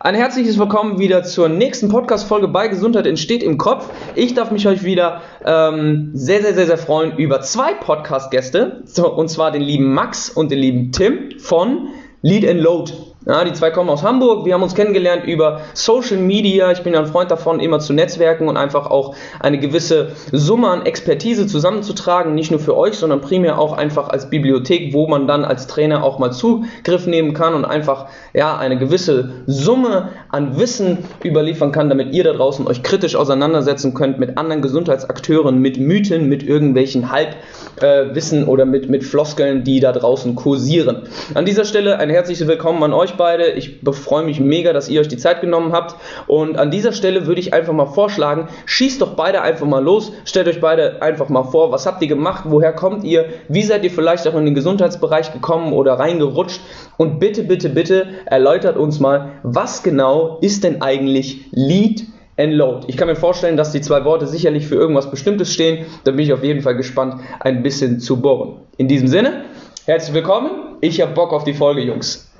Ein 0.00 0.16
herzliches 0.16 0.58
Willkommen 0.58 0.98
wieder 0.98 1.22
zur 1.22 1.48
nächsten 1.48 1.88
Podcast-Folge 1.88 2.48
bei 2.48 2.66
Gesundheit 2.66 3.06
entsteht 3.06 3.44
im 3.44 3.58
Kopf. 3.58 3.88
Ich 4.16 4.34
darf 4.34 4.50
mich 4.50 4.66
euch 4.66 4.82
wieder 4.82 5.22
ähm, 5.44 6.10
sehr, 6.12 6.42
sehr, 6.42 6.52
sehr, 6.52 6.66
sehr 6.66 6.78
freuen 6.78 7.16
über 7.16 7.40
zwei 7.40 7.74
Podcast-Gäste. 7.74 8.82
Und 9.16 9.28
zwar 9.28 9.52
den 9.52 9.62
lieben 9.62 9.94
Max 9.94 10.28
und 10.28 10.50
den 10.50 10.58
lieben 10.58 10.92
Tim 10.92 11.38
von 11.38 11.88
Lead 12.22 12.46
and 12.46 12.60
Load. 12.60 12.92
Ja, 13.26 13.42
die 13.42 13.54
zwei 13.54 13.70
kommen 13.70 13.88
aus 13.88 14.02
Hamburg. 14.02 14.44
Wir 14.44 14.52
haben 14.52 14.62
uns 14.62 14.74
kennengelernt 14.74 15.24
über 15.24 15.62
Social 15.72 16.18
Media. 16.18 16.70
Ich 16.72 16.82
bin 16.82 16.94
ein 16.94 17.06
Freund 17.06 17.30
davon, 17.30 17.58
immer 17.58 17.78
zu 17.80 17.94
netzwerken 17.94 18.48
und 18.48 18.58
einfach 18.58 18.90
auch 18.90 19.14
eine 19.40 19.58
gewisse 19.58 20.12
Summe 20.30 20.68
an 20.68 20.84
Expertise 20.84 21.46
zusammenzutragen. 21.46 22.34
Nicht 22.34 22.50
nur 22.50 22.60
für 22.60 22.76
euch, 22.76 22.98
sondern 22.98 23.22
primär 23.22 23.58
auch 23.58 23.72
einfach 23.72 24.10
als 24.10 24.28
Bibliothek, 24.28 24.92
wo 24.92 25.06
man 25.06 25.26
dann 25.26 25.46
als 25.46 25.66
Trainer 25.66 26.04
auch 26.04 26.18
mal 26.18 26.32
Zugriff 26.32 27.06
nehmen 27.06 27.32
kann 27.32 27.54
und 27.54 27.64
einfach 27.64 28.08
ja, 28.34 28.58
eine 28.58 28.76
gewisse 28.76 29.44
Summe 29.46 30.10
an 30.34 30.58
Wissen 30.58 30.98
überliefern 31.24 31.70
kann, 31.70 31.88
damit 31.88 32.12
ihr 32.12 32.24
da 32.24 32.32
draußen 32.32 32.66
euch 32.66 32.82
kritisch 32.82 33.14
auseinandersetzen 33.14 33.94
könnt 33.94 34.18
mit 34.18 34.36
anderen 34.36 34.62
Gesundheitsakteuren, 34.62 35.60
mit 35.60 35.78
Mythen, 35.78 36.28
mit 36.28 36.42
irgendwelchen 36.42 37.12
Halbwissen 37.12 38.42
äh, 38.42 38.46
oder 38.46 38.64
mit, 38.64 38.90
mit 38.90 39.04
Floskeln, 39.04 39.62
die 39.62 39.78
da 39.78 39.92
draußen 39.92 40.34
kursieren. 40.34 41.02
An 41.34 41.44
dieser 41.44 41.64
Stelle 41.64 42.00
ein 42.00 42.10
herzliches 42.10 42.48
Willkommen 42.48 42.82
an 42.82 42.92
euch 42.92 43.14
beide. 43.14 43.50
Ich 43.50 43.78
freue 43.92 44.24
mich 44.24 44.40
mega, 44.40 44.72
dass 44.72 44.88
ihr 44.88 45.00
euch 45.00 45.06
die 45.06 45.18
Zeit 45.18 45.40
genommen 45.40 45.72
habt. 45.72 45.94
Und 46.26 46.58
an 46.58 46.72
dieser 46.72 46.90
Stelle 46.90 47.28
würde 47.28 47.40
ich 47.40 47.54
einfach 47.54 47.72
mal 47.72 47.86
vorschlagen, 47.86 48.48
schießt 48.66 49.00
doch 49.02 49.14
beide 49.14 49.40
einfach 49.40 49.66
mal 49.66 49.84
los. 49.84 50.10
Stellt 50.24 50.48
euch 50.48 50.60
beide 50.60 51.00
einfach 51.00 51.28
mal 51.28 51.44
vor, 51.44 51.70
was 51.70 51.86
habt 51.86 52.02
ihr 52.02 52.08
gemacht? 52.08 52.42
Woher 52.48 52.72
kommt 52.72 53.04
ihr? 53.04 53.26
Wie 53.48 53.62
seid 53.62 53.84
ihr 53.84 53.90
vielleicht 53.90 54.26
auch 54.26 54.34
in 54.34 54.46
den 54.46 54.56
Gesundheitsbereich 54.56 55.32
gekommen 55.32 55.72
oder 55.72 55.92
reingerutscht? 55.92 56.60
Und 56.96 57.18
bitte, 57.20 57.44
bitte, 57.44 57.68
bitte 57.68 58.06
erläutert 58.26 58.76
uns 58.76 58.98
mal, 58.98 59.32
was 59.42 59.82
genau 59.84 60.23
ist 60.40 60.64
denn 60.64 60.82
eigentlich 60.82 61.46
Lead 61.52 62.04
and 62.36 62.52
Load. 62.52 62.86
Ich 62.88 62.96
kann 62.96 63.08
mir 63.08 63.16
vorstellen, 63.16 63.56
dass 63.56 63.72
die 63.72 63.80
zwei 63.80 64.04
Worte 64.04 64.26
sicherlich 64.26 64.66
für 64.66 64.74
irgendwas 64.74 65.10
Bestimmtes 65.10 65.52
stehen. 65.52 65.86
Da 66.04 66.10
bin 66.10 66.20
ich 66.20 66.32
auf 66.32 66.42
jeden 66.42 66.62
Fall 66.62 66.76
gespannt, 66.76 67.22
ein 67.40 67.62
bisschen 67.62 68.00
zu 68.00 68.20
bohren. 68.20 68.60
In 68.76 68.88
diesem 68.88 69.08
Sinne, 69.08 69.44
herzlich 69.86 70.14
willkommen. 70.14 70.76
Ich 70.80 71.00
habe 71.00 71.12
Bock 71.12 71.32
auf 71.32 71.44
die 71.44 71.54
Folge, 71.54 71.82
Jungs. 71.82 72.30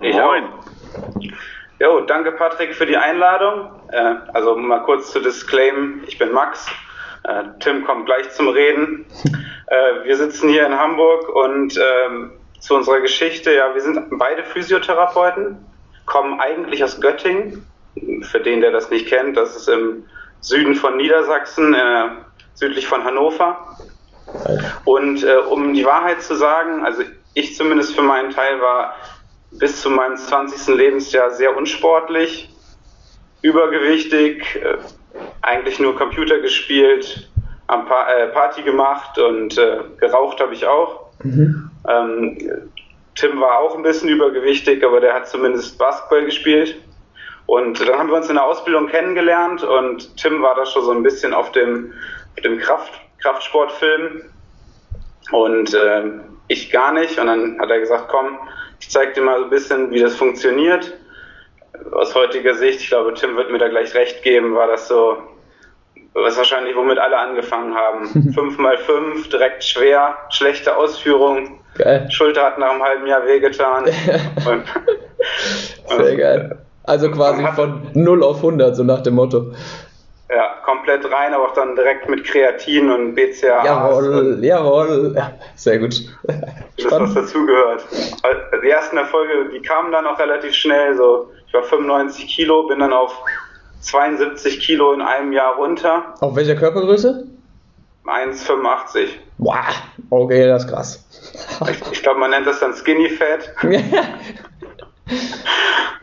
Moin. 0.00 0.44
Jo, 1.80 2.00
danke 2.00 2.32
Patrick 2.32 2.74
für 2.74 2.86
die 2.86 2.96
Einladung. 2.96 3.70
Äh, 3.90 4.14
also 4.32 4.56
mal 4.56 4.80
kurz 4.84 5.10
zu 5.12 5.20
disclaimen, 5.20 6.02
ich 6.06 6.18
bin 6.18 6.32
Max. 6.32 6.66
Äh, 7.24 7.44
Tim 7.60 7.84
kommt 7.84 8.06
gleich 8.06 8.30
zum 8.30 8.48
Reden. 8.48 9.06
Äh, 9.66 10.04
wir 10.04 10.16
sitzen 10.16 10.48
hier 10.48 10.66
in 10.66 10.78
Hamburg 10.78 11.28
und 11.34 11.76
ähm, 11.76 12.32
zu 12.60 12.76
unserer 12.76 13.00
Geschichte, 13.00 13.52
ja, 13.52 13.74
wir 13.74 13.80
sind 13.80 13.98
beide 14.18 14.44
Physiotherapeuten, 14.44 15.58
kommen 16.06 16.40
eigentlich 16.40 16.82
aus 16.84 17.00
Göttingen. 17.00 17.66
Für 18.22 18.40
den, 18.40 18.60
der 18.62 18.70
das 18.70 18.90
nicht 18.90 19.06
kennt, 19.06 19.36
das 19.36 19.54
ist 19.54 19.68
im 19.68 20.04
Süden 20.40 20.74
von 20.74 20.96
Niedersachsen, 20.96 21.74
äh, 21.74 22.08
südlich 22.54 22.86
von 22.86 23.04
Hannover. 23.04 23.76
Und 24.84 25.24
äh, 25.24 25.36
um 25.36 25.74
die 25.74 25.84
Wahrheit 25.84 26.22
zu 26.22 26.34
sagen, 26.34 26.84
also 26.84 27.02
ich 27.34 27.56
zumindest 27.56 27.94
für 27.94 28.02
meinen 28.02 28.30
Teil 28.30 28.60
war 28.60 28.94
bis 29.50 29.80
zu 29.82 29.90
meinem 29.90 30.16
20. 30.16 30.74
Lebensjahr 30.74 31.30
sehr 31.30 31.56
unsportlich, 31.56 32.48
übergewichtig, 33.42 34.56
äh, 34.56 34.78
eigentlich 35.42 35.78
nur 35.78 35.96
Computer 35.96 36.38
gespielt, 36.38 37.30
am 37.66 37.86
pa 37.86 38.10
äh, 38.10 38.28
Party 38.28 38.62
gemacht 38.62 39.18
und 39.18 39.58
äh, 39.58 39.78
geraucht 39.98 40.40
habe 40.40 40.54
ich 40.54 40.66
auch. 40.66 41.10
Mhm. 41.22 41.70
Ähm, 41.88 42.38
Tim 43.14 43.40
war 43.40 43.58
auch 43.58 43.76
ein 43.76 43.82
bisschen 43.82 44.08
übergewichtig, 44.08 44.84
aber 44.84 45.00
der 45.00 45.14
hat 45.14 45.28
zumindest 45.28 45.78
Basketball 45.78 46.24
gespielt. 46.24 46.76
Und 47.46 47.80
dann 47.86 47.98
haben 47.98 48.08
wir 48.08 48.16
uns 48.16 48.28
in 48.28 48.36
der 48.36 48.44
Ausbildung 48.44 48.88
kennengelernt 48.88 49.62
und 49.62 50.16
Tim 50.16 50.42
war 50.42 50.54
da 50.54 50.64
schon 50.64 50.84
so 50.84 50.92
ein 50.92 51.02
bisschen 51.02 51.34
auf 51.34 51.52
dem, 51.52 51.92
auf 52.36 52.42
dem 52.42 52.58
Kraft, 52.58 52.92
Kraftsportfilm 53.20 54.22
und 55.32 55.74
äh, 55.74 56.04
ich 56.48 56.70
gar 56.70 56.92
nicht. 56.92 57.18
Und 57.18 57.26
dann 57.26 57.58
hat 57.60 57.70
er 57.70 57.80
gesagt, 57.80 58.08
komm, 58.08 58.38
ich 58.80 58.90
zeige 58.90 59.12
dir 59.12 59.22
mal 59.22 59.38
so 59.38 59.44
ein 59.44 59.50
bisschen, 59.50 59.90
wie 59.90 60.00
das 60.00 60.16
funktioniert. 60.16 60.94
Aus 61.92 62.14
heutiger 62.14 62.54
Sicht, 62.54 62.80
ich 62.80 62.88
glaube, 62.88 63.14
Tim 63.14 63.36
wird 63.36 63.50
mir 63.50 63.58
da 63.58 63.68
gleich 63.68 63.94
recht 63.94 64.22
geben, 64.22 64.54
war 64.54 64.68
das 64.68 64.88
so, 64.88 65.18
was 66.12 66.36
wahrscheinlich 66.36 66.76
womit 66.76 66.98
alle 66.98 67.18
angefangen 67.18 67.74
haben. 67.74 68.06
5 68.34 68.58
mal 68.58 68.78
5 68.78 69.28
direkt 69.28 69.64
schwer, 69.64 70.16
schlechte 70.30 70.76
Ausführung. 70.76 71.61
Geil. 71.76 72.06
Schulter 72.10 72.44
hat 72.44 72.58
nach 72.58 72.70
einem 72.70 72.82
halben 72.82 73.06
Jahr 73.06 73.26
wehgetan. 73.26 73.84
und, 74.46 74.64
Sehr 75.86 76.16
geil. 76.16 76.58
Also 76.84 77.10
quasi 77.10 77.46
von 77.54 77.88
0 77.94 78.22
auf 78.22 78.38
100, 78.38 78.76
so 78.76 78.82
nach 78.82 79.02
dem 79.02 79.14
Motto. 79.14 79.52
Ja, 80.34 80.54
komplett 80.64 81.04
rein, 81.12 81.34
aber 81.34 81.44
auch 81.48 81.54
dann 81.54 81.76
direkt 81.76 82.08
mit 82.08 82.24
Kreatin 82.24 82.90
und 82.90 83.14
BCAA. 83.14 83.64
Jawohl, 83.64 84.38
jawohl. 84.42 85.12
Ja, 85.14 85.32
sehr 85.54 85.78
gut. 85.78 85.94
Das, 86.24 86.90
was 86.90 87.14
dazugehört. 87.14 87.84
Die 88.64 88.70
ersten 88.70 88.96
Erfolge, 88.96 89.50
die 89.52 89.60
kamen 89.60 89.92
dann 89.92 90.06
auch 90.06 90.18
relativ 90.18 90.54
schnell. 90.54 90.96
So, 90.96 91.30
ich 91.46 91.52
war 91.52 91.62
95 91.62 92.26
Kilo, 92.26 92.66
bin 92.66 92.78
dann 92.78 92.94
auf 92.94 93.14
72 93.80 94.60
Kilo 94.60 94.92
in 94.92 95.02
einem 95.02 95.32
Jahr 95.32 95.56
runter. 95.56 96.14
Auf 96.20 96.34
welcher 96.34 96.54
Körpergröße? 96.54 97.26
1,85. 98.06 99.08
Wow, 99.38 99.54
okay, 100.10 100.46
das 100.46 100.64
ist 100.64 100.70
krass. 100.70 101.04
Ich, 101.92 102.02
glaube, 102.02 102.20
man 102.20 102.30
nennt 102.30 102.46
das 102.46 102.60
dann 102.60 102.74
Skinny 102.74 103.08
Fat. 103.08 103.54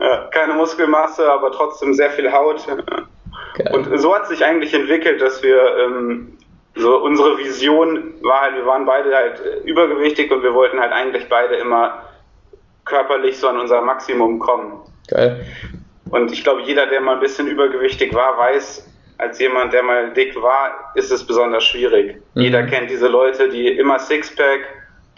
ja, 0.00 0.28
keine 0.32 0.54
Muskelmasse, 0.54 1.30
aber 1.30 1.52
trotzdem 1.52 1.94
sehr 1.94 2.10
viel 2.10 2.32
Haut. 2.32 2.66
Geil. 2.66 3.72
Und 3.72 3.98
so 3.98 4.14
hat 4.14 4.26
sich 4.28 4.44
eigentlich 4.44 4.74
entwickelt, 4.74 5.20
dass 5.20 5.42
wir 5.42 5.76
ähm, 5.78 6.38
so 6.74 6.98
unsere 6.98 7.38
Vision 7.38 8.14
war 8.22 8.42
halt, 8.42 8.56
wir 8.56 8.66
waren 8.66 8.86
beide 8.86 9.14
halt 9.14 9.40
übergewichtig 9.64 10.30
und 10.30 10.42
wir 10.42 10.54
wollten 10.54 10.80
halt 10.80 10.92
eigentlich 10.92 11.28
beide 11.28 11.56
immer 11.56 12.04
körperlich 12.84 13.38
so 13.38 13.48
an 13.48 13.58
unser 13.58 13.80
Maximum 13.82 14.38
kommen. 14.38 14.80
Geil. 15.08 15.44
Und 16.10 16.32
ich 16.32 16.42
glaube, 16.42 16.62
jeder, 16.62 16.86
der 16.86 17.00
mal 17.00 17.14
ein 17.14 17.20
bisschen 17.20 17.46
übergewichtig 17.46 18.14
war, 18.14 18.36
weiß, 18.38 18.86
als 19.18 19.38
jemand, 19.38 19.72
der 19.72 19.82
mal 19.82 20.12
dick 20.12 20.34
war, 20.40 20.92
ist 20.94 21.12
es 21.12 21.24
besonders 21.24 21.64
schwierig. 21.64 22.16
Mhm. 22.34 22.42
Jeder 22.42 22.62
kennt 22.64 22.90
diese 22.90 23.08
Leute, 23.08 23.48
die 23.48 23.68
immer 23.68 23.98
Sixpack, 23.98 24.60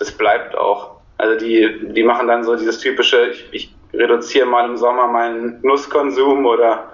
das 0.03 0.11
bleibt 0.11 0.57
auch. 0.57 0.97
Also 1.17 1.39
die, 1.39 1.93
die 1.93 2.03
machen 2.03 2.27
dann 2.27 2.43
so 2.43 2.57
dieses 2.57 2.81
typische, 2.81 3.29
ich, 3.29 3.49
ich 3.53 3.75
reduziere 3.95 4.47
mal 4.47 4.69
im 4.69 4.77
Sommer 4.77 5.07
meinen 5.07 5.61
Nusskonsum 5.63 6.45
oder 6.45 6.89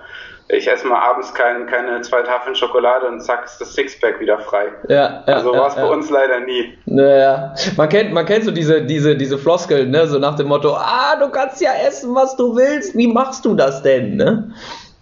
ich 0.49 0.71
esse 0.71 0.87
mal 0.87 1.01
abends 1.01 1.33
kein, 1.33 1.67
keine 1.67 2.03
zwei 2.03 2.21
Tafeln 2.21 2.55
Schokolade 2.55 3.07
und 3.07 3.21
zack 3.23 3.47
ist 3.47 3.59
das 3.61 3.75
Sixpack 3.75 4.21
wieder 4.21 4.39
frei. 4.39 4.67
Ja, 4.89 5.25
ja 5.27 5.35
also 5.35 5.53
war 5.53 5.69
es 5.69 5.77
ja, 5.77 5.87
bei 5.87 5.91
uns 5.91 6.11
leider 6.11 6.41
nie. 6.41 6.77
Naja, 6.85 7.55
man 7.77 7.89
kennt, 7.89 8.13
man 8.13 8.27
kennt 8.27 8.45
so 8.45 8.51
diese, 8.51 8.83
diese, 8.83 9.17
diese 9.17 9.39
Floskeln, 9.39 9.91
ne? 9.91 10.07
so 10.07 10.19
nach 10.19 10.37
dem 10.37 10.49
Motto, 10.49 10.75
ah, 10.75 11.17
du 11.19 11.31
kannst 11.31 11.63
ja 11.63 11.71
essen, 11.87 12.15
was 12.15 12.37
du 12.37 12.55
willst, 12.55 12.95
wie 12.97 13.07
machst 13.07 13.47
du 13.47 13.55
das 13.55 13.83
denn? 13.83 14.17
Ne? 14.17 14.53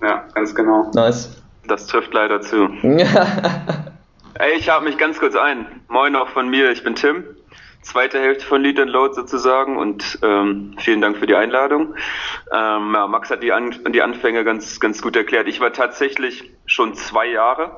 Ja, 0.01 0.25
ganz 0.35 0.55
genau. 0.55 0.91
Nice. 0.95 1.31
Das 1.67 1.89
trifft 1.89 2.15
leider 2.15 2.41
zu. 2.41 2.69
Ey, 2.83 4.53
ich 4.57 4.69
habe 4.69 4.85
mich 4.85 4.99
ganz 4.99 5.19
kurz 5.19 5.35
ein. 5.35 5.67
Moin 5.89 6.15
auch 6.15 6.29
von 6.29 6.49
mir, 6.49 6.71
ich 6.71 6.85
bin 6.85 6.95
Tim 6.95 7.25
zweite 7.87 8.19
Hälfte 8.21 8.45
von 8.45 8.63
Lead 8.63 8.81
and 8.81 8.91
Load 8.91 9.15
sozusagen 9.15 9.77
und 9.77 10.19
ähm, 10.23 10.75
vielen 10.79 11.01
Dank 11.01 11.17
für 11.17 11.27
die 11.27 11.37
Einladung. 11.37 11.95
Ähm, 12.53 12.93
ja, 12.95 13.07
Max 13.07 13.31
hat 13.31 13.43
die, 13.43 13.53
An 13.53 13.75
die 13.89 14.03
Anfänge 14.03 14.45
ganz, 14.45 14.81
ganz 14.81 15.01
gut 15.01 15.17
erklärt. 15.17 15.47
Ich 15.47 15.61
war 15.61 15.73
tatsächlich 15.73 16.51
schon 16.67 16.95
zwei 16.95 17.27
Jahre, 17.27 17.71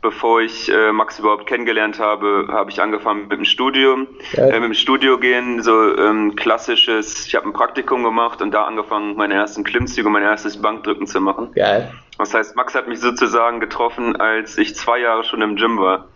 bevor 0.00 0.40
ich 0.40 0.72
äh, 0.72 0.92
Max 0.92 1.18
überhaupt 1.18 1.46
kennengelernt 1.46 1.98
habe, 1.98 2.46
habe 2.48 2.70
ich 2.70 2.80
angefangen 2.80 3.22
mit 3.22 3.32
dem 3.32 3.44
Studium, 3.44 4.06
äh, 4.34 4.60
mit 4.60 4.62
dem 4.62 4.74
Studio 4.74 5.18
gehen, 5.18 5.60
so 5.60 5.96
ähm, 5.96 6.36
klassisches, 6.36 7.26
ich 7.26 7.34
habe 7.34 7.46
ein 7.46 7.52
Praktikum 7.52 8.04
gemacht 8.04 8.40
und 8.40 8.52
da 8.52 8.62
angefangen, 8.62 9.16
meine 9.16 9.34
ersten 9.34 9.64
Klimmzüge, 9.64 10.08
mein 10.08 10.22
erstes 10.22 10.62
Bankdrücken 10.62 11.08
zu 11.08 11.20
machen. 11.20 11.50
Geil. 11.54 11.92
Das 12.16 12.32
heißt, 12.32 12.54
Max 12.54 12.76
hat 12.76 12.86
mich 12.86 13.00
sozusagen 13.00 13.58
getroffen, 13.58 14.14
als 14.14 14.56
ich 14.56 14.76
zwei 14.76 15.00
Jahre 15.00 15.24
schon 15.24 15.42
im 15.42 15.56
Gym 15.56 15.78
war. 15.78 16.06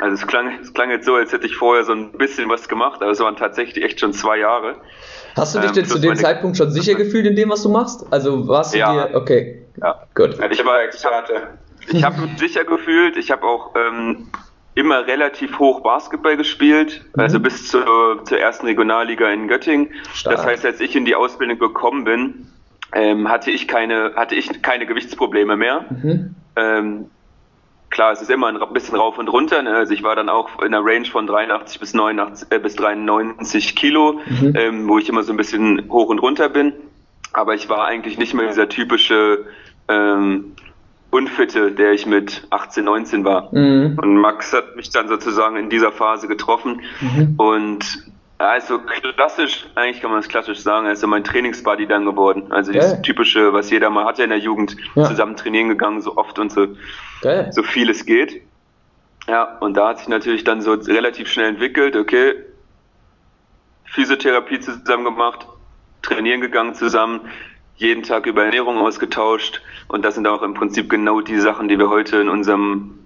Also 0.00 0.14
es 0.14 0.26
klang, 0.26 0.58
es 0.60 0.72
klang 0.72 0.90
jetzt 0.90 1.04
so, 1.04 1.14
als 1.14 1.32
hätte 1.32 1.46
ich 1.46 1.56
vorher 1.56 1.84
so 1.84 1.92
ein 1.92 2.12
bisschen 2.12 2.48
was 2.48 2.68
gemacht, 2.68 3.02
aber 3.02 3.10
es 3.10 3.20
waren 3.20 3.36
tatsächlich 3.36 3.84
echt 3.84 4.00
schon 4.00 4.12
zwei 4.12 4.38
Jahre. 4.38 4.76
Hast 5.36 5.54
du 5.54 5.60
dich 5.60 5.68
ähm, 5.68 5.74
denn 5.74 5.84
zu 5.84 5.98
dem 5.98 6.16
Zeitpunkt 6.16 6.56
schon 6.56 6.70
sicher 6.70 6.94
gefühlt 6.94 7.26
in 7.26 7.36
dem, 7.36 7.50
was 7.50 7.62
du 7.62 7.68
machst? 7.68 8.06
Also 8.10 8.48
warst 8.48 8.74
du 8.74 8.78
ja. 8.78 9.08
dir, 9.08 9.14
okay, 9.14 9.66
ja. 9.80 10.02
gut. 10.14 10.38
Ich 10.50 10.64
war 10.64 10.82
Experte. 10.82 11.48
Ich 11.88 12.02
habe 12.02 12.22
mich 12.22 12.38
sicher 12.38 12.64
gefühlt, 12.64 13.16
ich 13.16 13.30
habe 13.30 13.44
auch 13.44 13.74
ähm, 13.74 14.28
immer 14.74 15.06
relativ 15.06 15.58
hoch 15.58 15.82
Basketball 15.82 16.36
gespielt, 16.36 17.04
mhm. 17.14 17.20
also 17.20 17.40
bis 17.40 17.68
zur, 17.68 18.24
zur 18.24 18.38
ersten 18.38 18.66
Regionalliga 18.66 19.28
in 19.30 19.48
Göttingen. 19.48 19.90
Stark. 20.14 20.36
Das 20.36 20.46
heißt, 20.46 20.66
als 20.66 20.80
ich 20.80 20.96
in 20.96 21.04
die 21.04 21.14
Ausbildung 21.14 21.58
gekommen 21.58 22.04
bin, 22.04 22.46
ähm, 22.92 23.28
hatte 23.28 23.50
ich 23.50 23.68
keine, 23.68 24.14
hatte 24.16 24.34
ich 24.34 24.62
keine 24.62 24.86
Gewichtsprobleme 24.86 25.56
mehr. 25.56 25.84
Mhm. 25.90 26.34
Ähm, 26.56 27.10
klar, 27.90 28.12
es 28.12 28.22
ist 28.22 28.30
immer 28.30 28.48
ein 28.48 28.72
bisschen 28.72 28.96
rauf 28.96 29.18
und 29.18 29.28
runter. 29.28 29.62
Ne? 29.62 29.74
Also 29.74 29.92
ich 29.92 30.02
war 30.02 30.16
dann 30.16 30.28
auch 30.28 30.62
in 30.62 30.72
der 30.72 30.84
Range 30.84 31.06
von 31.06 31.26
83 31.26 31.80
bis 31.80 31.92
89 31.92 32.48
äh, 32.50 32.58
bis 32.58 32.76
93 32.76 33.76
Kilo, 33.76 34.20
mhm. 34.26 34.54
ähm, 34.56 34.88
wo 34.88 34.98
ich 34.98 35.08
immer 35.08 35.22
so 35.22 35.32
ein 35.32 35.36
bisschen 35.36 35.88
hoch 35.90 36.08
und 36.08 36.20
runter 36.20 36.48
bin. 36.48 36.72
aber 37.32 37.54
ich 37.54 37.68
war 37.68 37.86
eigentlich 37.86 38.18
nicht 38.18 38.34
mehr 38.34 38.46
dieser 38.46 38.68
typische 38.68 39.46
ähm, 39.88 40.52
Unfitte, 41.10 41.72
der 41.72 41.92
ich 41.92 42.06
mit 42.06 42.46
18, 42.50 42.84
19 42.84 43.24
war. 43.24 43.52
Mhm. 43.52 43.98
Und 44.00 44.16
Max 44.16 44.52
hat 44.52 44.76
mich 44.76 44.90
dann 44.90 45.08
sozusagen 45.08 45.56
in 45.56 45.68
dieser 45.68 45.90
Phase 45.90 46.28
getroffen 46.28 46.82
mhm. 47.00 47.34
und 47.36 48.10
ja, 48.38 48.54
ist 48.54 48.68
so 48.68 48.78
klassisch, 48.78 49.66
eigentlich 49.74 50.00
kann 50.00 50.10
man 50.10 50.20
es 50.20 50.28
klassisch 50.28 50.60
sagen, 50.60 50.86
er 50.86 50.92
ist 50.92 51.00
so 51.00 51.06
mein 51.06 51.24
Trainingsbuddy 51.24 51.86
dann 51.86 52.06
geworden. 52.06 52.50
Also 52.50 52.72
dieses 52.72 52.92
Geil. 52.92 53.02
typische, 53.02 53.52
was 53.52 53.68
jeder 53.70 53.90
mal 53.90 54.06
hatte 54.06 54.22
in 54.22 54.30
der 54.30 54.38
Jugend, 54.38 54.76
ja. 54.94 55.04
zusammen 55.04 55.36
trainieren 55.36 55.68
gegangen, 55.68 56.00
so 56.00 56.16
oft 56.16 56.38
und 56.38 56.50
so, 56.50 56.68
Geil. 57.20 57.52
so 57.52 57.62
viel 57.62 57.90
es 57.90 58.06
geht. 58.06 58.42
Ja, 59.28 59.58
und 59.58 59.76
da 59.76 59.88
hat 59.88 59.98
sich 59.98 60.08
natürlich 60.08 60.44
dann 60.44 60.60
so 60.60 60.72
relativ 60.72 61.28
schnell 61.28 61.48
entwickelt, 61.48 61.94
okay, 61.94 62.34
Physiotherapie 63.84 64.60
zusammen 64.60 65.04
gemacht, 65.04 65.46
trainieren 66.02 66.40
gegangen 66.40 66.74
zusammen, 66.74 67.20
jeden 67.76 68.02
Tag 68.02 68.26
über 68.26 68.44
Ernährung 68.44 68.78
ausgetauscht 68.78 69.62
und 69.88 70.04
das 70.04 70.14
sind 70.14 70.26
auch 70.26 70.42
im 70.42 70.54
Prinzip 70.54 70.88
genau 70.88 71.20
die 71.20 71.38
Sachen, 71.38 71.68
die 71.68 71.78
wir 71.78 71.90
heute 71.90 72.16
in 72.16 72.28
unserem 72.28 72.98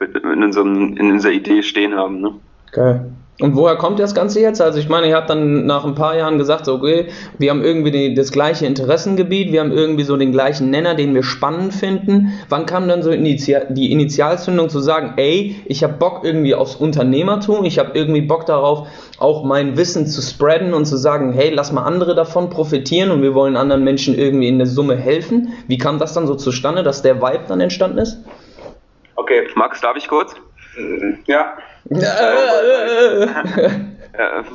in 0.00 0.42
unserem 0.42 0.96
in 0.96 1.10
unserer 1.12 1.32
Idee 1.32 1.62
stehen 1.62 1.94
haben. 1.94 2.20
Ne? 2.20 2.34
Geil. 2.72 3.10
Und 3.38 3.54
woher 3.54 3.76
kommt 3.76 3.98
das 3.98 4.14
Ganze 4.14 4.40
jetzt? 4.40 4.62
Also 4.62 4.78
ich 4.78 4.88
meine, 4.88 5.08
ihr 5.08 5.14
habt 5.14 5.28
dann 5.28 5.66
nach 5.66 5.84
ein 5.84 5.94
paar 5.94 6.16
Jahren 6.16 6.38
gesagt, 6.38 6.64
so, 6.64 6.74
okay, 6.74 7.08
wir 7.36 7.50
haben 7.50 7.62
irgendwie 7.62 7.90
die, 7.90 8.14
das 8.14 8.32
gleiche 8.32 8.64
Interessengebiet, 8.64 9.52
wir 9.52 9.60
haben 9.60 9.72
irgendwie 9.72 10.04
so 10.04 10.16
den 10.16 10.32
gleichen 10.32 10.70
Nenner, 10.70 10.94
den 10.94 11.14
wir 11.14 11.22
spannend 11.22 11.74
finden. 11.74 12.32
Wann 12.48 12.64
kam 12.64 12.88
dann 12.88 13.02
so 13.02 13.10
Initial, 13.10 13.66
die 13.68 13.92
Initialzündung 13.92 14.70
zu 14.70 14.78
sagen, 14.78 15.14
ey, 15.18 15.60
ich 15.66 15.84
habe 15.84 15.92
Bock 15.94 16.24
irgendwie 16.24 16.54
aufs 16.54 16.76
Unternehmertum, 16.76 17.66
ich 17.66 17.78
habe 17.78 17.90
irgendwie 17.92 18.22
Bock 18.22 18.46
darauf, 18.46 18.88
auch 19.18 19.44
mein 19.44 19.76
Wissen 19.76 20.06
zu 20.06 20.22
spreaden 20.22 20.72
und 20.72 20.86
zu 20.86 20.96
sagen, 20.96 21.34
hey, 21.34 21.50
lass 21.50 21.72
mal 21.72 21.84
andere 21.84 22.14
davon 22.14 22.48
profitieren 22.48 23.10
und 23.10 23.20
wir 23.20 23.34
wollen 23.34 23.56
anderen 23.56 23.84
Menschen 23.84 24.18
irgendwie 24.18 24.48
in 24.48 24.56
der 24.56 24.66
Summe 24.66 24.96
helfen. 24.96 25.52
Wie 25.68 25.76
kam 25.76 25.98
das 25.98 26.14
dann 26.14 26.26
so 26.26 26.36
zustande, 26.36 26.82
dass 26.82 27.02
der 27.02 27.20
Vibe 27.20 27.44
dann 27.48 27.60
entstanden 27.60 27.98
ist? 27.98 28.18
Okay, 29.14 29.46
Max, 29.56 29.82
darf 29.82 29.96
ich 29.96 30.08
kurz? 30.08 30.34
Ja. 31.26 31.56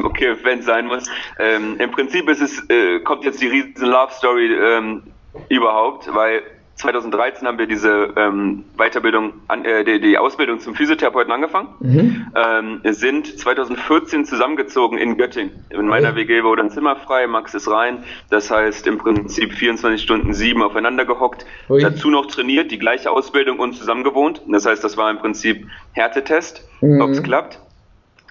Okay, 0.03 0.35
wenn 0.43 0.61
sein 0.61 0.87
muss. 0.87 1.09
Ähm, 1.39 1.77
Im 1.79 1.91
Prinzip 1.91 2.27
ist 2.29 2.41
es, 2.41 2.69
äh, 2.69 2.99
kommt 2.99 3.23
jetzt 3.23 3.41
die 3.41 3.47
riesen 3.47 3.87
Love 3.87 4.11
Story 4.13 4.53
ähm, 4.53 5.03
überhaupt, 5.49 6.13
weil 6.13 6.41
2013 6.81 7.47
haben 7.47 7.59
wir 7.59 7.67
diese 7.67 8.13
ähm, 8.17 8.65
Weiterbildung, 8.75 9.33
an, 9.47 9.63
äh, 9.65 9.83
die, 9.83 10.01
die, 10.01 10.17
Ausbildung 10.17 10.59
zum 10.59 10.75
Physiotherapeuten 10.75 11.31
angefangen. 11.31 11.69
Mhm. 11.79 12.27
Ähm, 12.35 12.81
sind 12.85 13.39
2014 13.39 14.25
zusammengezogen 14.25 14.97
in 14.97 15.17
Göttingen. 15.17 15.51
In 15.69 15.87
meiner 15.87 16.15
WG 16.15 16.43
wurde 16.43 16.63
ein 16.63 16.71
Zimmer 16.71 16.95
frei, 16.95 17.27
Max 17.27 17.53
ist 17.53 17.69
rein. 17.69 18.03
Das 18.29 18.49
heißt 18.49 18.87
im 18.87 18.97
Prinzip 18.97 19.53
24 19.53 20.01
Stunden 20.01 20.33
sieben 20.33 20.63
aufeinander 20.63 21.05
gehockt. 21.05 21.45
Ui. 21.69 21.81
Dazu 21.81 22.09
noch 22.09 22.25
trainiert, 22.25 22.71
die 22.71 22.79
gleiche 22.79 23.11
Ausbildung 23.11 23.59
und 23.59 23.73
zusammen 23.73 24.03
gewohnt. 24.03 24.41
Das 24.47 24.65
heißt, 24.65 24.83
das 24.83 24.97
war 24.97 25.11
im 25.11 25.19
Prinzip 25.19 25.67
Härtetest, 25.93 26.67
mhm. 26.81 27.01
ob 27.01 27.11
es 27.11 27.21
klappt. 27.21 27.59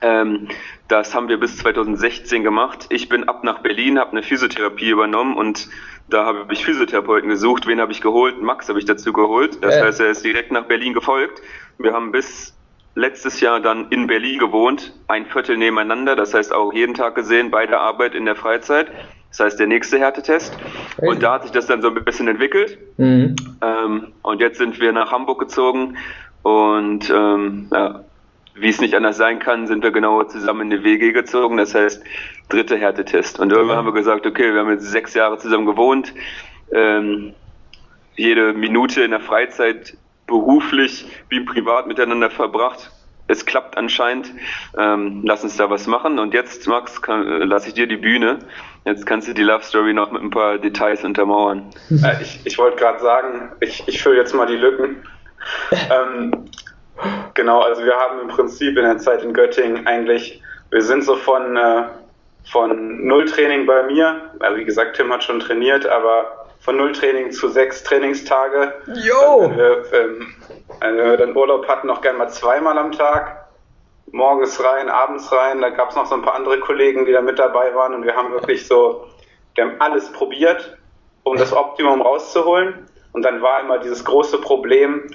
Ähm, 0.03 0.49
das 0.89 1.15
haben 1.15 1.29
wir 1.29 1.39
bis 1.39 1.59
2016 1.59 2.43
gemacht. 2.43 2.87
Ich 2.91 3.09
bin 3.09 3.29
ab 3.29 3.45
nach 3.45 3.61
Berlin, 3.61 3.99
habe 3.99 4.13
eine 4.13 4.23
Physiotherapie 4.23 4.91
übernommen 4.91 5.37
und 5.37 5.69
da 6.09 6.25
habe 6.25 6.53
ich 6.53 6.65
Physiotherapeuten 6.65 7.29
gesucht. 7.29 7.67
Wen 7.67 7.81
habe 7.81 7.93
ich 7.93 8.01
geholt? 8.01 8.43
Max 8.43 8.69
habe 8.69 8.79
ich 8.79 8.85
dazu 8.85 9.13
geholt. 9.13 9.63
Das 9.63 9.77
ja. 9.77 9.85
heißt, 9.85 10.01
er 10.01 10.09
ist 10.09 10.25
direkt 10.25 10.51
nach 10.51 10.65
Berlin 10.65 10.95
gefolgt. 10.95 11.41
Wir 11.79 11.93
haben 11.93 12.11
bis 12.11 12.55
letztes 12.95 13.41
Jahr 13.41 13.61
dann 13.61 13.89
in 13.91 14.07
Berlin 14.07 14.39
gewohnt, 14.39 14.93
ein 15.07 15.27
Viertel 15.27 15.57
nebeneinander. 15.57 16.17
Das 16.17 16.35
heißt 16.35 16.53
auch 16.53 16.73
jeden 16.73 16.95
Tag 16.95 17.15
gesehen, 17.15 17.51
bei 17.51 17.67
der 17.67 17.81
Arbeit 17.81 18.15
in 18.15 18.25
der 18.25 18.35
Freizeit. 18.37 18.89
Das 19.31 19.41
heißt, 19.41 19.61
der 19.61 19.69
nächste 19.69 19.99
Härtetest. 19.99 20.57
Und 20.97 21.23
da 21.23 21.35
hat 21.35 21.43
sich 21.45 21.53
das 21.53 21.67
dann 21.67 21.83
so 21.83 21.89
ein 21.89 22.05
bisschen 22.05 22.27
entwickelt. 22.27 22.79
Mhm. 22.97 23.37
Ähm, 23.63 24.09
und 24.23 24.41
jetzt 24.41 24.59
sind 24.59 24.81
wir 24.81 24.93
nach 24.93 25.13
Hamburg 25.13 25.39
gezogen 25.39 25.97
und 26.43 27.11
ähm, 27.11 27.69
ja, 27.71 28.05
wie 28.61 28.69
es 28.69 28.81
nicht 28.81 28.95
anders 28.95 29.17
sein 29.17 29.39
kann, 29.39 29.67
sind 29.67 29.83
wir 29.83 29.91
genau 29.91 30.23
zusammen 30.25 30.63
in 30.63 30.71
die 30.71 30.85
WG 30.85 31.13
gezogen. 31.13 31.57
Das 31.57 31.75
heißt, 31.75 32.03
dritte 32.49 32.77
Härtetest. 32.77 33.41
Und 33.41 33.53
irgendwann 33.53 33.77
haben 33.77 33.87
wir 33.87 33.93
gesagt, 33.93 34.27
okay, 34.27 34.53
wir 34.53 34.61
haben 34.61 34.71
jetzt 34.71 34.91
sechs 34.91 35.15
Jahre 35.15 35.39
zusammen 35.39 35.67
gewohnt, 35.67 36.13
ähm, 36.73 37.35
jede 38.17 38.53
Minute 38.53 39.03
in 39.03 39.13
der 39.13 39.21
Freizeit 39.21 39.97
beruflich 40.27 41.07
wie 41.29 41.41
privat 41.41 41.87
miteinander 41.87 42.31
verbracht. 42.31 42.91
Es 43.27 43.47
klappt 43.47 43.77
anscheinend. 43.77 44.33
Ähm, 44.77 45.23
lass 45.25 45.45
uns 45.45 45.57
da 45.57 45.71
was 45.71 45.87
machen. 45.87 46.19
Und 46.19 46.35
jetzt, 46.35 46.67
Max, 46.67 47.01
kann, 47.01 47.27
äh, 47.27 47.45
lasse 47.45 47.69
ich 47.69 47.75
dir 47.75 47.87
die 47.87 47.97
Bühne. 47.97 48.41
Jetzt 48.85 49.07
kannst 49.07 49.29
du 49.29 49.33
die 49.33 49.43
Love 49.43 49.63
Story 49.63 49.93
noch 49.93 50.11
mit 50.11 50.21
ein 50.21 50.31
paar 50.31 50.59
Details 50.59 51.05
untermauern. 51.05 51.71
Äh, 51.91 52.23
ich 52.23 52.41
ich 52.45 52.59
wollte 52.59 52.77
gerade 52.77 53.01
sagen, 53.01 53.53
ich, 53.61 53.87
ich 53.87 54.03
fülle 54.03 54.17
jetzt 54.17 54.35
mal 54.35 54.47
die 54.47 54.57
Lücken. 54.57 54.97
ähm, 55.73 56.33
Genau, 57.41 57.61
also 57.63 57.83
wir 57.83 57.97
haben 57.97 58.21
im 58.21 58.29
Prinzip 58.29 58.77
in 58.77 58.85
der 58.85 58.99
Zeit 58.99 59.23
in 59.23 59.33
Göttingen 59.33 59.87
eigentlich, 59.87 60.43
wir 60.71 60.83
sind 60.83 61.05
so 61.05 61.17
von, 61.17 61.57
äh, 61.57 61.85
von 62.53 63.07
Nulltraining 63.07 63.65
bei 63.65 63.85
mir, 63.85 64.31
also 64.41 64.59
wie 64.59 64.65
gesagt, 64.67 64.97
Tim 64.97 65.11
hat 65.11 65.25
schon 65.25 65.41
trainiert, 65.41 65.87
aber 65.87 66.49
von 66.59 66.77
Nulltraining 66.77 67.31
zu 67.31 67.49
sechs 67.49 67.83
Trainingstage. 67.83 68.75
Jo! 68.89 69.41
Wenn 69.41 69.57
wir, 69.57 69.85
ähm, 69.95 70.35
wenn 70.81 70.97
wir 70.99 71.17
dann 71.17 71.35
Urlaub 71.35 71.67
hatten, 71.67 71.87
noch 71.87 72.03
gern 72.03 72.19
mal 72.19 72.29
zweimal 72.29 72.77
am 72.77 72.93
Tag. 72.93 73.49
Morgens 74.13 74.63
rein, 74.63 74.91
abends 74.91 75.33
rein. 75.33 75.63
Da 75.63 75.71
gab 75.71 75.89
es 75.89 75.97
noch 75.97 76.05
so 76.05 76.17
ein 76.17 76.23
paar 76.23 76.35
andere 76.35 76.61
Kollegen, 76.61 77.07
die 77.07 77.13
da 77.13 77.23
mit 77.23 77.39
dabei 77.39 77.75
waren 77.75 77.95
und 77.95 78.05
wir 78.05 78.15
haben 78.15 78.33
wirklich 78.33 78.67
so, 78.67 79.07
wir 79.55 79.65
haben 79.65 79.77
alles 79.79 80.13
probiert, 80.13 80.77
um 81.23 81.39
das 81.39 81.55
Optimum 81.55 82.03
rauszuholen. 82.03 82.87
Und 83.15 83.23
dann 83.23 83.41
war 83.41 83.61
immer 83.61 83.79
dieses 83.79 84.05
große 84.05 84.43
Problem, 84.43 85.11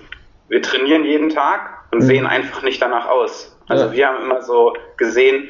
wir 0.48 0.64
trainieren 0.64 1.04
jeden 1.04 1.30
Tag 1.30 1.85
und 1.96 2.02
mhm. 2.04 2.08
sehen 2.08 2.28
einfach 2.28 2.62
nicht 2.62 2.82
danach 2.82 3.08
aus. 3.08 3.56
Also 3.70 3.86
ja. 3.86 3.92
wir 3.94 4.08
haben 4.08 4.24
immer 4.24 4.42
so 4.42 4.74
gesehen, 4.98 5.48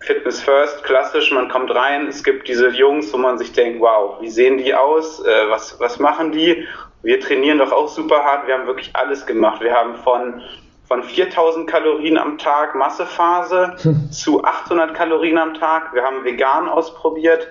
Fitness 0.00 0.42
First, 0.42 0.84
klassisch, 0.84 1.32
man 1.32 1.48
kommt 1.48 1.74
rein, 1.74 2.08
es 2.08 2.22
gibt 2.22 2.46
diese 2.46 2.68
Jungs, 2.68 3.12
wo 3.12 3.16
man 3.16 3.38
sich 3.38 3.52
denkt, 3.52 3.80
wow, 3.80 4.20
wie 4.20 4.28
sehen 4.28 4.58
die 4.58 4.74
aus, 4.74 5.24
äh, 5.24 5.48
was, 5.48 5.78
was 5.80 5.98
machen 5.98 6.32
die? 6.32 6.66
Wir 7.02 7.20
trainieren 7.20 7.58
doch 7.58 7.72
auch 7.72 7.88
super 7.88 8.22
hart, 8.22 8.46
wir 8.46 8.54
haben 8.54 8.66
wirklich 8.66 8.94
alles 8.94 9.24
gemacht. 9.24 9.62
Wir 9.62 9.72
haben 9.72 9.94
von, 9.96 10.42
von 10.86 11.02
4000 11.02 11.68
Kalorien 11.68 12.18
am 12.18 12.36
Tag 12.36 12.74
Massephase 12.74 13.76
hm. 13.82 14.10
zu 14.12 14.44
800 14.44 14.94
Kalorien 14.94 15.38
am 15.38 15.54
Tag. 15.54 15.94
Wir 15.94 16.02
haben 16.02 16.24
vegan 16.24 16.68
ausprobiert, 16.68 17.48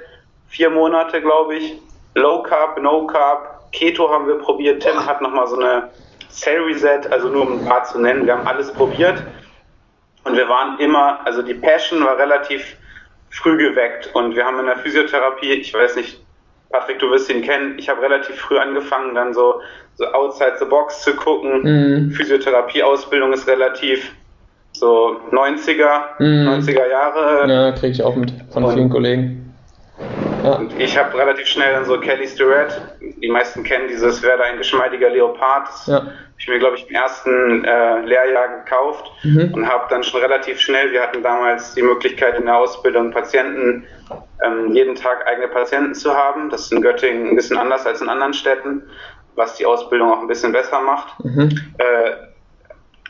vier 0.48 0.70
Monate, 0.70 1.22
glaube 1.22 1.56
ich. 1.56 1.82
Low 2.16 2.44
Carb, 2.44 2.82
No 2.82 3.08
Carb, 3.08 3.72
Keto 3.72 4.10
haben 4.10 4.28
wir 4.28 4.36
probiert. 4.36 4.84
Tim 4.84 5.06
hat 5.06 5.22
nochmal 5.22 5.48
so 5.48 5.58
eine 5.58 5.90
Cell 6.32 6.62
Reset, 6.62 7.12
also 7.12 7.30
nur 7.30 7.48
um 7.48 7.60
ein 7.60 7.66
paar 7.66 7.84
zu 7.84 8.00
nennen, 8.00 8.26
wir 8.26 8.38
haben 8.38 8.48
alles 8.48 8.72
probiert 8.72 9.24
und 10.24 10.36
wir 10.36 10.48
waren 10.48 10.80
immer, 10.80 11.20
also 11.26 11.42
die 11.42 11.54
Passion 11.54 12.04
war 12.04 12.18
relativ 12.18 12.78
früh 13.30 13.58
geweckt 13.58 14.10
und 14.14 14.36
wir 14.36 14.46
haben 14.46 14.60
in 14.60 14.66
der 14.66 14.78
Physiotherapie, 14.78 15.54
ich 15.54 15.74
weiß 15.74 15.96
nicht, 15.96 16.22
Patrick, 16.70 17.00
du 17.00 17.12
wirst 17.12 17.30
ihn 17.30 17.42
kennen, 17.42 17.78
ich 17.78 17.90
habe 17.90 18.02
relativ 18.02 18.36
früh 18.38 18.58
angefangen, 18.58 19.16
dann 19.16 19.34
so, 19.34 19.62
so 19.96 20.06
outside 20.14 20.54
the 20.60 20.66
box 20.66 21.04
zu 21.04 21.16
gucken. 21.16 21.64
Mhm. 21.64 22.12
Physiotherapie-Ausbildung 22.12 23.34
ist 23.34 23.48
relativ 23.48 24.12
so 24.72 25.18
90er, 25.32 26.20
mhm. 26.20 26.48
90er 26.48 26.90
Jahre. 26.90 27.52
Ja, 27.52 27.72
kriege 27.74 27.92
ich 27.92 28.04
auch 28.04 28.16
mit 28.16 28.34
von 28.52 28.64
und, 28.64 28.74
vielen 28.74 28.90
Kollegen. 28.90 29.51
Ja. 30.44 30.56
Und 30.56 30.80
ich 30.80 30.98
habe 30.98 31.18
relativ 31.18 31.48
schnell 31.48 31.74
dann 31.74 31.86
so 31.86 32.00
Kelly 32.00 32.28
Stewart, 32.28 32.82
die 33.00 33.30
meisten 33.30 33.64
kennen 33.64 33.88
dieses, 33.88 34.22
da 34.22 34.36
ein 34.44 34.58
geschmeidiger 34.58 35.10
Leopard. 35.10 35.68
Das 35.68 35.88
ja. 35.88 35.96
habe 35.96 36.14
ich 36.38 36.48
mir, 36.48 36.60
glaube 36.60 36.78
ich, 36.78 36.90
im 36.90 36.96
ersten 36.96 37.64
äh, 37.66 38.02
Lehrjahr 38.02 38.64
gekauft 38.64 39.12
mhm. 39.24 39.54
und 39.54 39.68
habe 39.68 39.86
dann 39.90 40.04
schon 40.04 40.22
relativ 40.22 40.60
schnell, 40.60 40.92
wir 40.92 41.02
hatten 41.02 41.22
damals 41.22 41.74
die 41.76 41.84
Möglichkeit 41.84 42.38
in 42.38 42.46
der 42.46 42.58
Ausbildung 42.58 43.12
Patienten, 43.12 43.86
ähm, 44.44 44.74
jeden 44.74 44.96
Tag 44.96 45.28
eigene 45.28 45.48
Patienten 45.48 45.94
zu 45.94 46.16
haben. 46.16 46.50
Das 46.50 46.62
ist 46.62 46.72
in 46.72 46.82
Göttingen 46.82 47.30
ein 47.30 47.36
bisschen 47.36 47.58
anders 47.58 47.86
als 47.86 48.02
in 48.02 48.10
anderen 48.10 48.34
Städten, 48.34 48.84
was 49.36 49.56
die 49.56 49.66
Ausbildung 49.66 50.12
auch 50.12 50.20
ein 50.20 50.28
bisschen 50.28 50.52
besser 50.52 50.82
macht. 50.82 51.24
Mhm. 51.24 51.52
Äh, 51.78 52.32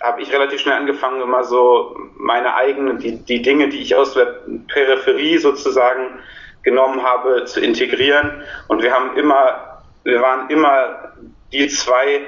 habe 0.01 0.21
ich 0.21 0.33
relativ 0.33 0.59
schnell 0.59 0.75
angefangen, 0.75 1.21
immer 1.21 1.43
so 1.43 1.95
meine 2.17 2.55
eigenen, 2.55 2.97
die, 2.97 3.17
die 3.23 3.41
Dinge, 3.41 3.69
die 3.69 3.81
ich 3.81 3.95
aus 3.95 4.13
der 4.13 4.39
Peripherie 4.67 5.37
sozusagen 5.37 6.19
genommen 6.63 7.03
habe, 7.03 7.45
zu 7.45 7.59
integrieren. 7.59 8.43
Und 8.67 8.81
wir 8.81 8.93
haben 8.93 9.15
immer, 9.17 9.81
wir 10.03 10.21
waren 10.21 10.49
immer 10.49 11.13
die 11.51 11.67
zwei, 11.67 12.21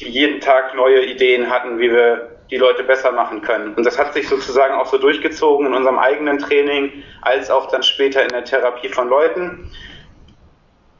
die 0.00 0.08
jeden 0.08 0.40
Tag 0.40 0.74
neue 0.74 1.04
Ideen 1.04 1.50
hatten, 1.50 1.78
wie 1.78 1.90
wir 1.90 2.30
die 2.50 2.56
Leute 2.58 2.82
besser 2.84 3.12
machen 3.12 3.40
können. 3.40 3.74
Und 3.74 3.84
das 3.84 3.98
hat 3.98 4.12
sich 4.12 4.28
sozusagen 4.28 4.74
auch 4.74 4.86
so 4.86 4.98
durchgezogen 4.98 5.66
in 5.66 5.74
unserem 5.74 5.98
eigenen 5.98 6.38
Training, 6.38 7.02
als 7.22 7.50
auch 7.50 7.70
dann 7.70 7.82
später 7.82 8.22
in 8.22 8.28
der 8.28 8.44
Therapie 8.44 8.88
von 8.88 9.08
Leuten, 9.08 9.70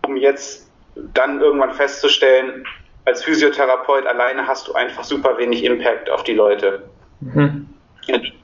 um 0.07 0.17
jetzt 0.17 0.71
dann 0.95 1.41
irgendwann 1.41 1.73
festzustellen, 1.75 2.67
als 3.05 3.25
Physiotherapeut 3.25 4.07
alleine 4.07 4.47
hast 4.47 4.69
du 4.69 4.75
einfach 4.75 5.05
super 5.05 5.37
wenig 5.37 5.65
Impact 5.65 6.09
auf 6.09 6.23
die 6.23 6.35
Leute. 6.35 6.89
Mhm. 7.21 7.69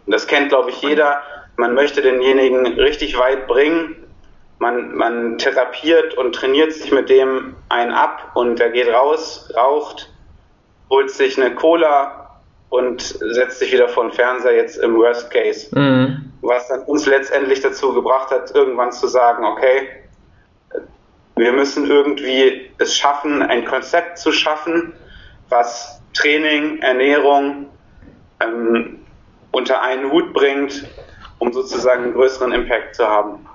Das 0.06 0.26
kennt, 0.26 0.48
glaube 0.50 0.70
ich, 0.70 0.82
jeder 0.82 1.22
man 1.58 1.74
möchte 1.74 2.00
denjenigen 2.00 2.66
richtig 2.78 3.18
weit 3.18 3.48
bringen, 3.48 3.96
man, 4.58 4.94
man 4.94 5.38
therapiert 5.38 6.14
und 6.14 6.34
trainiert 6.34 6.72
sich 6.72 6.92
mit 6.92 7.10
dem 7.10 7.56
einen 7.68 7.92
ab 7.92 8.30
und 8.34 8.60
der 8.60 8.70
geht 8.70 8.88
raus, 8.88 9.52
raucht, 9.56 10.10
holt 10.88 11.10
sich 11.10 11.36
eine 11.36 11.54
Cola 11.54 12.40
und 12.70 13.02
setzt 13.02 13.58
sich 13.58 13.72
wieder 13.72 13.88
vor 13.88 14.04
den 14.04 14.12
Fernseher 14.12 14.54
jetzt 14.54 14.78
im 14.78 14.96
Worst 14.96 15.30
Case. 15.32 15.68
Mhm. 15.76 16.32
Was 16.42 16.68
dann 16.68 16.82
uns 16.82 17.06
letztendlich 17.06 17.60
dazu 17.60 17.92
gebracht 17.92 18.30
hat, 18.30 18.54
irgendwann 18.54 18.92
zu 18.92 19.08
sagen, 19.08 19.44
okay, 19.44 19.88
wir 21.34 21.52
müssen 21.52 21.90
irgendwie 21.90 22.70
es 22.78 22.96
schaffen, 22.96 23.42
ein 23.42 23.64
Konzept 23.64 24.18
zu 24.18 24.30
schaffen, 24.30 24.92
was 25.48 26.00
Training, 26.14 26.78
Ernährung 26.82 27.66
ähm, 28.40 29.00
unter 29.50 29.82
einen 29.82 30.10
Hut 30.12 30.32
bringt, 30.32 30.84
um 31.38 31.52
sozusagen 31.52 32.04
einen 32.04 32.14
größeren 32.14 32.52
Impact 32.52 32.96
zu 32.96 33.04
haben. 33.04 33.46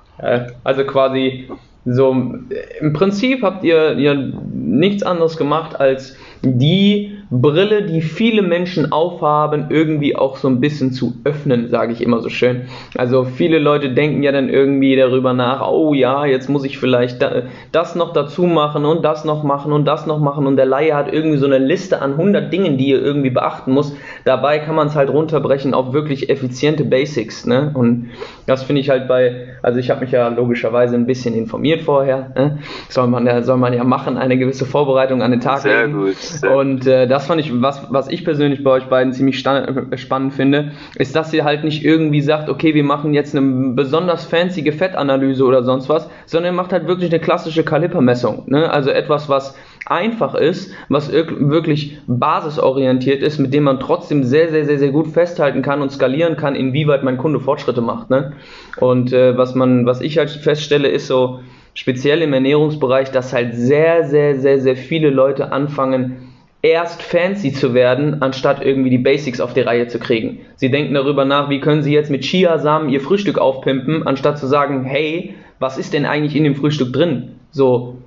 Also 0.64 0.86
quasi 0.86 1.50
so 1.86 2.12
im 2.12 2.94
Prinzip 2.94 3.44
habt 3.44 3.64
ihr, 3.64 3.94
ihr 3.98 4.34
nichts 4.54 5.04
anderes 5.04 5.36
gemacht 5.36 5.80
als 5.80 6.16
die 6.42 7.18
Brille, 7.42 7.82
die 7.82 8.02
viele 8.02 8.44
Menschen 8.44 8.92
aufhaben, 8.92 9.66
irgendwie 9.70 10.16
auch 10.16 10.38
so 10.38 10.48
ein 10.48 10.60
bisschen 10.60 10.92
zu 10.92 11.16
öffnen, 11.24 11.68
sage 11.70 11.92
ich 11.92 12.02
immer 12.02 12.20
so 12.20 12.30
schön. 12.30 12.68
Also 12.96 13.24
viele 13.26 13.58
Leute 13.58 13.90
denken 13.90 14.22
ja 14.22 14.32
dann 14.32 14.50
irgendwie 14.50 14.96
darüber 14.96 15.34
nach, 15.34 15.68
oh 15.68 15.96
ja, 15.96 16.26
jetzt 16.26 16.48
muss 16.48 16.64
ich 16.64 16.78
vielleicht 16.78 17.26
das 17.72 17.96
noch 17.96 18.14
dazu 18.14 18.44
machen 18.44 18.86
und 18.86 19.04
das 19.04 19.26
noch 19.26 19.44
machen 19.44 19.72
und 19.72 19.86
das 19.86 20.06
noch 20.06 20.20
machen 20.20 20.46
und 20.46 20.58
der 20.58 20.68
Laie 20.68 20.94
hat 20.96 21.12
irgendwie 21.12 21.38
so 21.38 21.48
eine 21.48 21.58
Liste 21.58 22.04
an 22.04 22.12
100 22.12 22.54
Dingen, 22.54 22.78
die 22.78 22.92
er 22.92 23.02
irgendwie 23.02 23.32
beachten 23.32 23.72
muss. 23.72 23.96
Dabei 24.26 24.60
kann 24.60 24.76
man 24.76 24.88
es 24.88 24.96
halt 24.96 25.10
runterbrechen 25.10 25.74
auf 25.74 25.92
wirklich 25.92 26.30
effiziente 26.30 26.86
Basics. 26.86 27.48
Ne? 27.48 27.72
Und 27.74 28.12
das 28.46 28.62
finde 28.62 28.82
ich 28.82 28.92
halt 28.92 29.08
bei, 29.08 29.48
also 29.64 29.80
ich 29.80 29.90
habe 29.90 30.02
mich 30.02 30.12
ja 30.12 30.28
logischerweise 30.28 30.96
ein 30.96 31.08
bisschen 31.08 31.34
informiert 31.34 31.82
vorher. 31.82 32.32
Ne? 32.36 32.60
Soll, 32.90 33.08
man 33.08 33.26
ja, 33.26 33.42
soll 33.42 33.58
man 33.58 33.74
ja 33.74 33.84
machen, 33.84 34.18
eine 34.18 34.38
gewisse 34.38 34.66
Vorbereitung 34.66 35.24
an 35.24 35.32
den 35.32 35.42
Tag 35.42 35.60
Sehr 35.60 35.88
legen. 35.88 35.98
Gut, 35.98 36.18
sehr 36.18 36.56
und 36.56 36.86
äh, 36.86 37.08
das 37.08 37.23
das 37.24 37.28
fand 37.30 37.40
ich, 37.40 37.62
was, 37.62 37.88
was 37.90 38.10
ich 38.10 38.26
persönlich 38.26 38.66
bei 38.66 38.72
euch 38.72 38.86
beiden 38.88 39.14
ziemlich 39.14 39.46
äh, 39.46 39.98
spannend 39.98 40.34
finde, 40.34 40.74
ist, 40.96 41.16
dass 41.16 41.34
ihr 41.34 41.46
halt 41.46 41.64
nicht 41.64 41.86
irgendwie 41.86 42.20
sagt, 42.20 42.50
okay, 42.50 42.76
wir 42.76 42.84
machen 42.84 43.14
jetzt 43.14 43.34
eine 43.34 43.74
besonders 43.74 44.26
fancy 44.26 44.70
Fettanalyse 44.70 45.46
oder 45.46 45.64
sonst 45.64 45.88
was, 45.88 46.10
sondern 46.26 46.54
ihr 46.54 46.58
macht 46.58 46.74
halt 46.74 46.86
wirklich 46.86 47.12
eine 47.12 47.22
klassische 47.22 47.64
Kalipermessung. 47.64 48.44
Ne? 48.48 48.70
Also 48.70 48.90
etwas, 48.90 49.30
was 49.30 49.56
einfach 49.86 50.36
ist, 50.36 50.74
was 50.90 51.14
wirklich 51.14 51.98
basisorientiert 52.08 53.22
ist, 53.22 53.40
mit 53.40 53.54
dem 53.54 53.64
man 53.64 53.80
trotzdem 53.80 54.26
sehr, 54.26 54.50
sehr, 54.50 54.66
sehr, 54.66 54.80
sehr 54.80 54.92
gut 54.92 55.08
festhalten 55.08 55.62
kann 55.62 55.82
und 55.82 55.94
skalieren 55.94 56.36
kann, 56.36 56.56
inwieweit 56.56 57.04
mein 57.04 57.18
Kunde 57.18 57.40
Fortschritte 57.40 57.82
macht. 57.82 58.10
Ne? 58.10 58.34
Und 58.82 59.14
äh, 59.14 59.38
was 59.38 59.56
man, 59.56 59.86
was 59.86 60.02
ich 60.02 60.18
halt 60.18 60.30
feststelle, 60.30 60.90
ist 60.90 61.08
so, 61.08 61.40
speziell 61.74 62.22
im 62.22 62.34
Ernährungsbereich, 62.34 63.12
dass 63.12 63.32
halt 63.32 63.56
sehr, 63.56 64.04
sehr, 64.04 64.36
sehr, 64.36 64.60
sehr 64.60 64.76
viele 64.76 65.10
Leute 65.10 65.54
anfangen, 65.54 66.33
erst 66.64 67.04
fancy 67.04 67.52
zu 67.52 67.74
werden, 67.74 68.22
anstatt 68.22 68.64
irgendwie 68.64 68.90
die 68.90 68.98
Basics 68.98 69.42
auf 69.42 69.54
die 69.54 69.62
Reihe 69.62 69.88
zu 69.88 70.00
kriegen. 70.00 70.40
Sie 70.56 70.72
denken 70.72 70.94
darüber 70.94 71.26
nach, 71.26 71.50
wie 71.50 71.60
können 71.60 71.84
sie 71.84 71.94
jetzt 71.94 72.10
mit 72.10 72.24
Chiasamen 72.24 72.90
ihr 72.90 73.02
Frühstück 73.02 73.38
aufpimpen, 73.38 74.08
anstatt 74.08 74.40
zu 74.40 74.48
sagen, 74.48 74.86
hey, 74.86 75.36
was 75.60 75.78
ist 75.78 75.94
denn 75.94 76.06
eigentlich 76.06 76.36
in 76.36 76.46
dem 76.46 76.56
Frühstück 76.56 76.94
drin? 76.94 77.34
So 77.52 77.98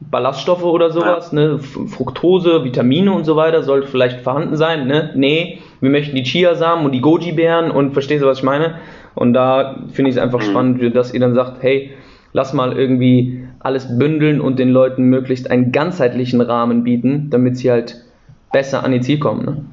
Ballaststoffe 0.00 0.64
oder 0.64 0.90
sowas, 0.90 1.32
ne? 1.32 1.58
Fructose, 1.58 2.62
Vitamine 2.64 3.12
und 3.12 3.24
so 3.24 3.36
weiter 3.36 3.62
sollte 3.62 3.88
vielleicht 3.88 4.20
vorhanden 4.20 4.56
sein, 4.56 4.86
ne? 4.86 5.10
Nee, 5.14 5.58
wir 5.80 5.90
möchten 5.90 6.14
die 6.14 6.22
Chiasamen 6.22 6.84
und 6.86 6.92
die 6.92 7.00
Goji-Beeren 7.00 7.70
und 7.70 7.92
verstehst 7.92 8.22
du, 8.22 8.28
was 8.28 8.38
ich 8.38 8.44
meine? 8.44 8.76
Und 9.16 9.32
da 9.32 9.76
finde 9.92 10.10
ich 10.10 10.16
es 10.16 10.22
einfach 10.22 10.40
mhm. 10.40 10.44
spannend, 10.44 10.96
dass 10.96 11.12
ihr 11.12 11.20
dann 11.20 11.34
sagt, 11.34 11.62
hey, 11.62 11.90
lass 12.32 12.52
mal 12.52 12.78
irgendwie 12.78 13.44
alles 13.64 13.98
bündeln 13.98 14.40
und 14.40 14.58
den 14.58 14.70
Leuten 14.70 15.04
möglichst 15.04 15.50
einen 15.50 15.72
ganzheitlichen 15.72 16.40
Rahmen 16.40 16.84
bieten, 16.84 17.30
damit 17.30 17.56
sie 17.56 17.70
halt 17.70 18.04
besser 18.52 18.84
an 18.84 18.92
ihr 18.92 19.00
Ziel 19.00 19.18
kommen. 19.18 19.44
Ne? 19.44 19.64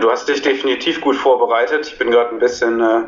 Du 0.00 0.10
hast 0.10 0.28
dich 0.28 0.42
definitiv 0.42 1.00
gut 1.00 1.16
vorbereitet. 1.16 1.86
Ich 1.86 1.98
bin 1.98 2.10
gerade 2.10 2.30
ein 2.30 2.38
bisschen, 2.38 2.80
äh, 2.80 3.00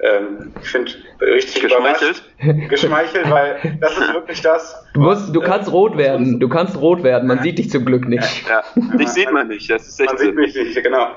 ähm, 0.00 0.52
ich 0.62 0.68
finde, 0.68 0.92
richtig 1.20 1.62
geschmeichelt. 1.62 2.22
Geschmeichelt, 2.68 3.30
weil 3.30 3.78
das 3.80 3.96
ist 3.96 4.12
wirklich 4.12 4.40
das. 4.42 4.84
Du, 4.94 5.00
musst, 5.00 5.34
du 5.34 5.40
äh, 5.40 5.44
kannst 5.44 5.72
rot 5.72 5.96
werden. 5.96 6.40
Du 6.40 6.48
kannst 6.48 6.80
rot 6.80 7.02
werden. 7.02 7.26
Man 7.26 7.42
sieht 7.42 7.58
dich 7.58 7.70
zum 7.70 7.84
Glück 7.84 8.06
nicht. 8.06 8.46
Ja, 8.48 8.62
ja. 8.74 8.96
dich 8.96 9.08
sieht 9.08 9.32
man 9.32 9.48
nicht. 9.48 9.70
Das 9.70 9.86
ist 9.88 10.00
echt 10.00 10.10
man 10.10 10.18
sieht 10.18 10.34
mich 10.34 10.54
nicht, 10.54 10.82
genau. 10.82 11.08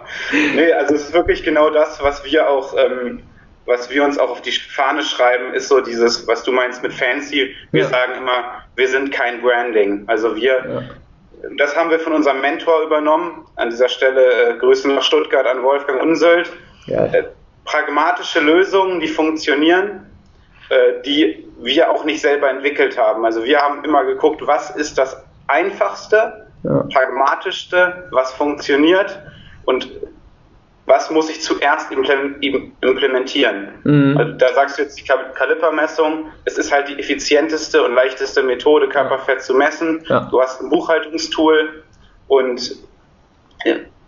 Nee, 0.56 0.72
also 0.74 0.96
es 0.96 1.04
ist 1.04 1.14
wirklich 1.14 1.44
genau 1.44 1.70
das, 1.70 2.02
was 2.02 2.24
wir 2.26 2.50
auch. 2.50 2.76
Ähm, 2.78 3.22
was 3.68 3.90
wir 3.90 4.04
uns 4.04 4.18
auch 4.18 4.30
auf 4.30 4.42
die 4.42 4.52
Fahne 4.52 5.04
schreiben, 5.04 5.54
ist 5.54 5.68
so 5.68 5.82
dieses, 5.82 6.26
was 6.28 6.44
du 6.44 6.52
meinst 6.52 6.82
mit 6.82 6.94
fancy. 6.94 7.54
Wir 7.72 7.84
ja. 7.84 7.90
sagen 7.90 8.14
immer, 8.18 8.64
wir 8.76 8.88
sind 8.88 9.12
kein 9.12 9.42
Branding. 9.42 10.06
Also 10.08 10.36
wir, 10.36 10.54
ja. 10.54 11.50
das 11.58 11.76
haben 11.76 11.90
wir 11.90 12.00
von 12.00 12.14
unserem 12.14 12.40
Mentor 12.40 12.84
übernommen. 12.84 13.46
An 13.58 13.70
dieser 13.70 13.90
Stelle 13.90 14.52
äh, 14.52 14.58
Grüße 14.58 14.88
nach 14.88 15.04
Stuttgart 15.04 15.46
an 15.46 15.62
Wolfgang 15.64 16.02
Unsöld. 16.02 16.52
Ja. 16.86 17.06
Äh, 17.08 17.26
pragmatische 17.66 18.40
Lösungen, 18.40 19.02
die 19.02 19.10
funktionieren, 19.10 20.10
äh, 20.70 21.02
die 21.06 21.46
wir 21.60 21.92
auch 21.92 22.06
nicht 22.06 22.22
selber 22.22 22.50
entwickelt 22.50 22.98
haben. 22.98 23.26
Also 23.26 23.44
wir 23.44 23.60
haben 23.60 23.84
immer 23.84 24.06
geguckt, 24.06 24.42
was 24.46 24.70
ist 24.70 24.98
das 24.98 25.22
einfachste, 25.48 26.48
pragmatischste, 26.64 28.08
was 28.12 28.34
funktioniert 28.34 29.20
und 29.66 29.90
was 30.88 31.12
muss 31.12 31.30
ich 31.30 31.42
zuerst 31.42 31.92
implementieren? 31.92 33.68
Mhm. 33.84 34.18
Also 34.18 34.34
da 34.34 34.54
sagst 34.54 34.78
du 34.78 34.84
jetzt 34.84 34.98
die 34.98 35.04
Kalipermessung, 35.04 36.32
es 36.46 36.58
ist 36.58 36.72
halt 36.72 36.88
die 36.88 36.98
effizienteste 36.98 37.84
und 37.84 37.94
leichteste 37.94 38.42
Methode, 38.42 38.88
Körperfett 38.88 39.42
zu 39.42 39.54
messen. 39.54 40.04
Ja. 40.08 40.28
Du 40.32 40.42
hast 40.42 40.62
ein 40.62 40.70
Buchhaltungstool 40.70 41.84
und 42.30 42.78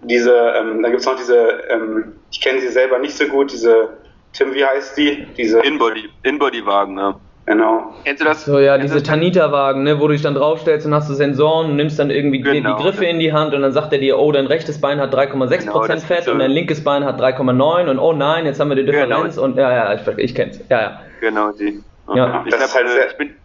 diese, 0.03 0.33
ähm, 0.33 0.81
da 0.81 0.89
gibt 0.89 1.01
es 1.01 1.05
noch 1.05 1.17
diese, 1.17 1.63
ähm, 1.69 2.13
ich 2.31 2.39
kenne 2.39 2.61
sie 2.61 2.69
selber 2.69 2.97
nicht 2.99 3.15
so 3.15 3.25
gut, 3.25 3.51
diese, 3.51 3.97
Tim, 4.31 4.53
wie 4.53 4.63
heißt 4.63 4.97
die? 4.97 5.27
Diese 5.37 5.59
Inbody, 5.59 6.09
Inbody-Wagen, 6.23 6.97
ja. 6.97 7.19
Genau. 7.49 7.95
Kennst 8.05 8.21
du 8.21 8.25
das? 8.25 8.45
So, 8.45 8.59
ja, 8.59 8.77
diese 8.77 9.01
Tanita-Wagen, 9.01 9.81
ne, 9.81 9.99
wo 9.99 10.05
du 10.05 10.13
dich 10.13 10.21
dann 10.21 10.35
draufstellst 10.35 10.85
und 10.85 10.93
hast 10.93 11.09
du 11.09 11.15
Sensoren 11.15 11.71
und 11.71 11.77
nimmst 11.77 11.97
dann 11.97 12.11
irgendwie 12.11 12.41
genau. 12.41 12.77
die 12.77 12.83
Griffe 12.83 13.05
in 13.05 13.17
die 13.17 13.33
Hand 13.33 13.55
und 13.55 13.63
dann 13.63 13.71
sagt 13.71 13.91
er 13.91 13.97
dir, 13.97 14.19
oh, 14.19 14.31
dein 14.31 14.45
rechtes 14.45 14.79
Bein 14.79 14.99
hat 14.99 15.15
3,6% 15.15 15.57
genau, 15.57 15.81
Fett 15.97 16.27
und 16.27 16.37
dein 16.37 16.51
linkes 16.51 16.83
Bein 16.83 17.03
hat 17.03 17.19
3,9 17.19 17.89
und 17.89 17.97
oh 17.97 18.13
nein, 18.13 18.45
jetzt 18.45 18.59
haben 18.59 18.69
wir 18.69 18.75
die 18.75 18.85
genau. 18.85 19.07
Differenz 19.07 19.33
genau. 19.33 19.47
und 19.47 19.57
ja, 19.57 19.71
ja, 19.73 19.93
ich, 19.95 20.07
ich 20.19 20.35
kenn's. 20.35 20.59
Ja, 20.69 20.79
ja. 20.79 21.01
Genau, 21.21 21.51
die. 21.51 21.83
Ja. 22.13 22.45
Ich, 22.45 22.53
hab, 22.53 22.71
halt 22.71 22.85
ich 23.09 23.17
bin. 23.17 23.35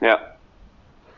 Ja. 0.00 0.20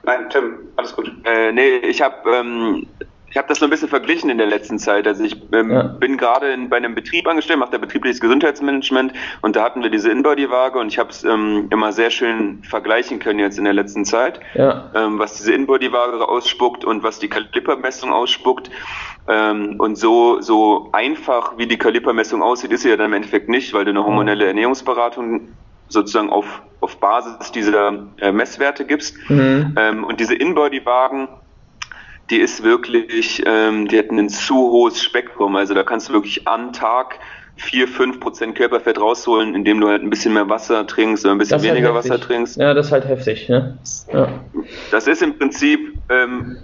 Nein, 0.04 0.30
Tim, 0.30 0.54
alles 0.76 0.96
gut. 0.96 1.12
Äh, 1.24 1.52
nee, 1.52 1.76
ich 1.76 2.00
habe 2.00 2.14
ähm, 2.30 2.86
ich 3.30 3.37
habe 3.37 3.49
das 3.49 3.58
so 3.58 3.66
ein 3.66 3.70
bisschen 3.70 3.88
verglichen 3.88 4.30
in 4.30 4.38
der 4.38 4.47
letzten 4.47 4.78
Zeit. 4.78 5.06
Also 5.06 5.25
ich 5.25 5.37
ähm, 5.52 5.70
ja. 5.70 5.82
bin 5.82 6.16
gerade 6.16 6.56
bei 6.68 6.76
einem 6.76 6.94
Betrieb 6.94 7.26
angestellt, 7.26 7.58
mache 7.58 7.73
da 7.73 7.78
betriebliches 7.78 8.20
Gesundheitsmanagement 8.20 9.12
und 9.42 9.56
da 9.56 9.62
hatten 9.62 9.82
wir 9.82 9.90
diese 9.90 10.11
Inbody-Waage 10.11 10.78
und 10.78 10.88
ich 10.88 10.99
habe 10.99 11.11
es 11.11 11.25
ähm, 11.25 11.68
immer 11.70 11.92
sehr 11.92 12.11
schön 12.11 12.62
vergleichen 12.62 13.18
können 13.18 13.38
jetzt 13.38 13.58
in 13.58 13.64
der 13.64 13.75
letzten 13.75 14.04
Zeit, 14.04 14.40
ja. 14.54 14.90
ähm, 14.94 15.18
was 15.18 15.37
diese 15.37 15.52
Inbody-Waage 15.52 16.26
ausspuckt 16.26 16.85
und 16.85 17.02
was 17.02 17.18
die 17.18 17.28
Kalipermessung 17.28 18.12
ausspuckt. 18.12 18.70
Ähm, 19.28 19.75
und 19.78 19.97
so, 19.97 20.40
so 20.40 20.88
einfach 20.92 21.58
wie 21.58 21.66
die 21.66 21.76
Kalipermessung 21.76 22.42
aussieht, 22.42 22.73
ist 22.73 22.82
sie 22.82 22.88
ja 22.88 22.97
dann 22.97 23.06
im 23.06 23.12
Endeffekt 23.12 23.50
nicht, 23.50 23.75
weil 23.75 23.85
du 23.85 23.90
eine 23.90 24.04
hormonelle 24.04 24.47
Ernährungsberatung 24.47 25.49
sozusagen 25.88 26.30
auf, 26.30 26.62
auf 26.80 26.99
Basis 26.99 27.52
dieser 27.52 28.06
äh, 28.20 28.32
Messwerte 28.32 28.87
gibst. 28.87 29.16
Mhm. 29.28 29.75
Ähm, 29.76 30.04
und 30.04 30.20
diese 30.20 30.35
Inbody-Wagen, 30.35 31.28
die 32.30 32.38
ist 32.38 32.62
wirklich, 32.62 33.42
ähm, 33.47 33.88
die 33.88 33.99
hat 33.99 34.11
ein 34.11 34.28
zu 34.28 34.54
hohes 34.54 35.02
Spektrum. 35.02 35.56
Also 35.56 35.75
da 35.75 35.82
kannst 35.82 36.08
du 36.08 36.12
wirklich 36.12 36.47
am 36.47 36.73
Tag 36.73 37.18
4, 37.56 37.88
5 37.88 38.20
Prozent 38.20 38.54
Körperfett 38.54 39.00
rausholen, 39.00 39.54
indem 39.54 39.80
du 39.80 39.88
halt 39.88 40.02
ein 40.02 40.11
bisschen 40.11 40.35
mehr 40.35 40.49
Wasser 40.49 40.87
trinkst 40.87 41.25
oder 41.25 41.35
ein 41.35 41.38
bisschen 41.38 41.58
halt 41.58 41.70
weniger 41.70 41.92
halt 41.94 42.04
Wasser 42.04 42.20
trinkst. 42.20 42.56
Ja, 42.56 42.75
das 42.75 42.87
ist 42.87 42.92
halt 42.92 43.06
heftig. 43.06 43.49
Ne? 43.49 43.78
Ja. 44.12 44.28
Das 44.90 45.06
ist 45.06 45.23
im 45.23 45.37
Prinzip 45.38 45.99
ähm, 46.08 46.58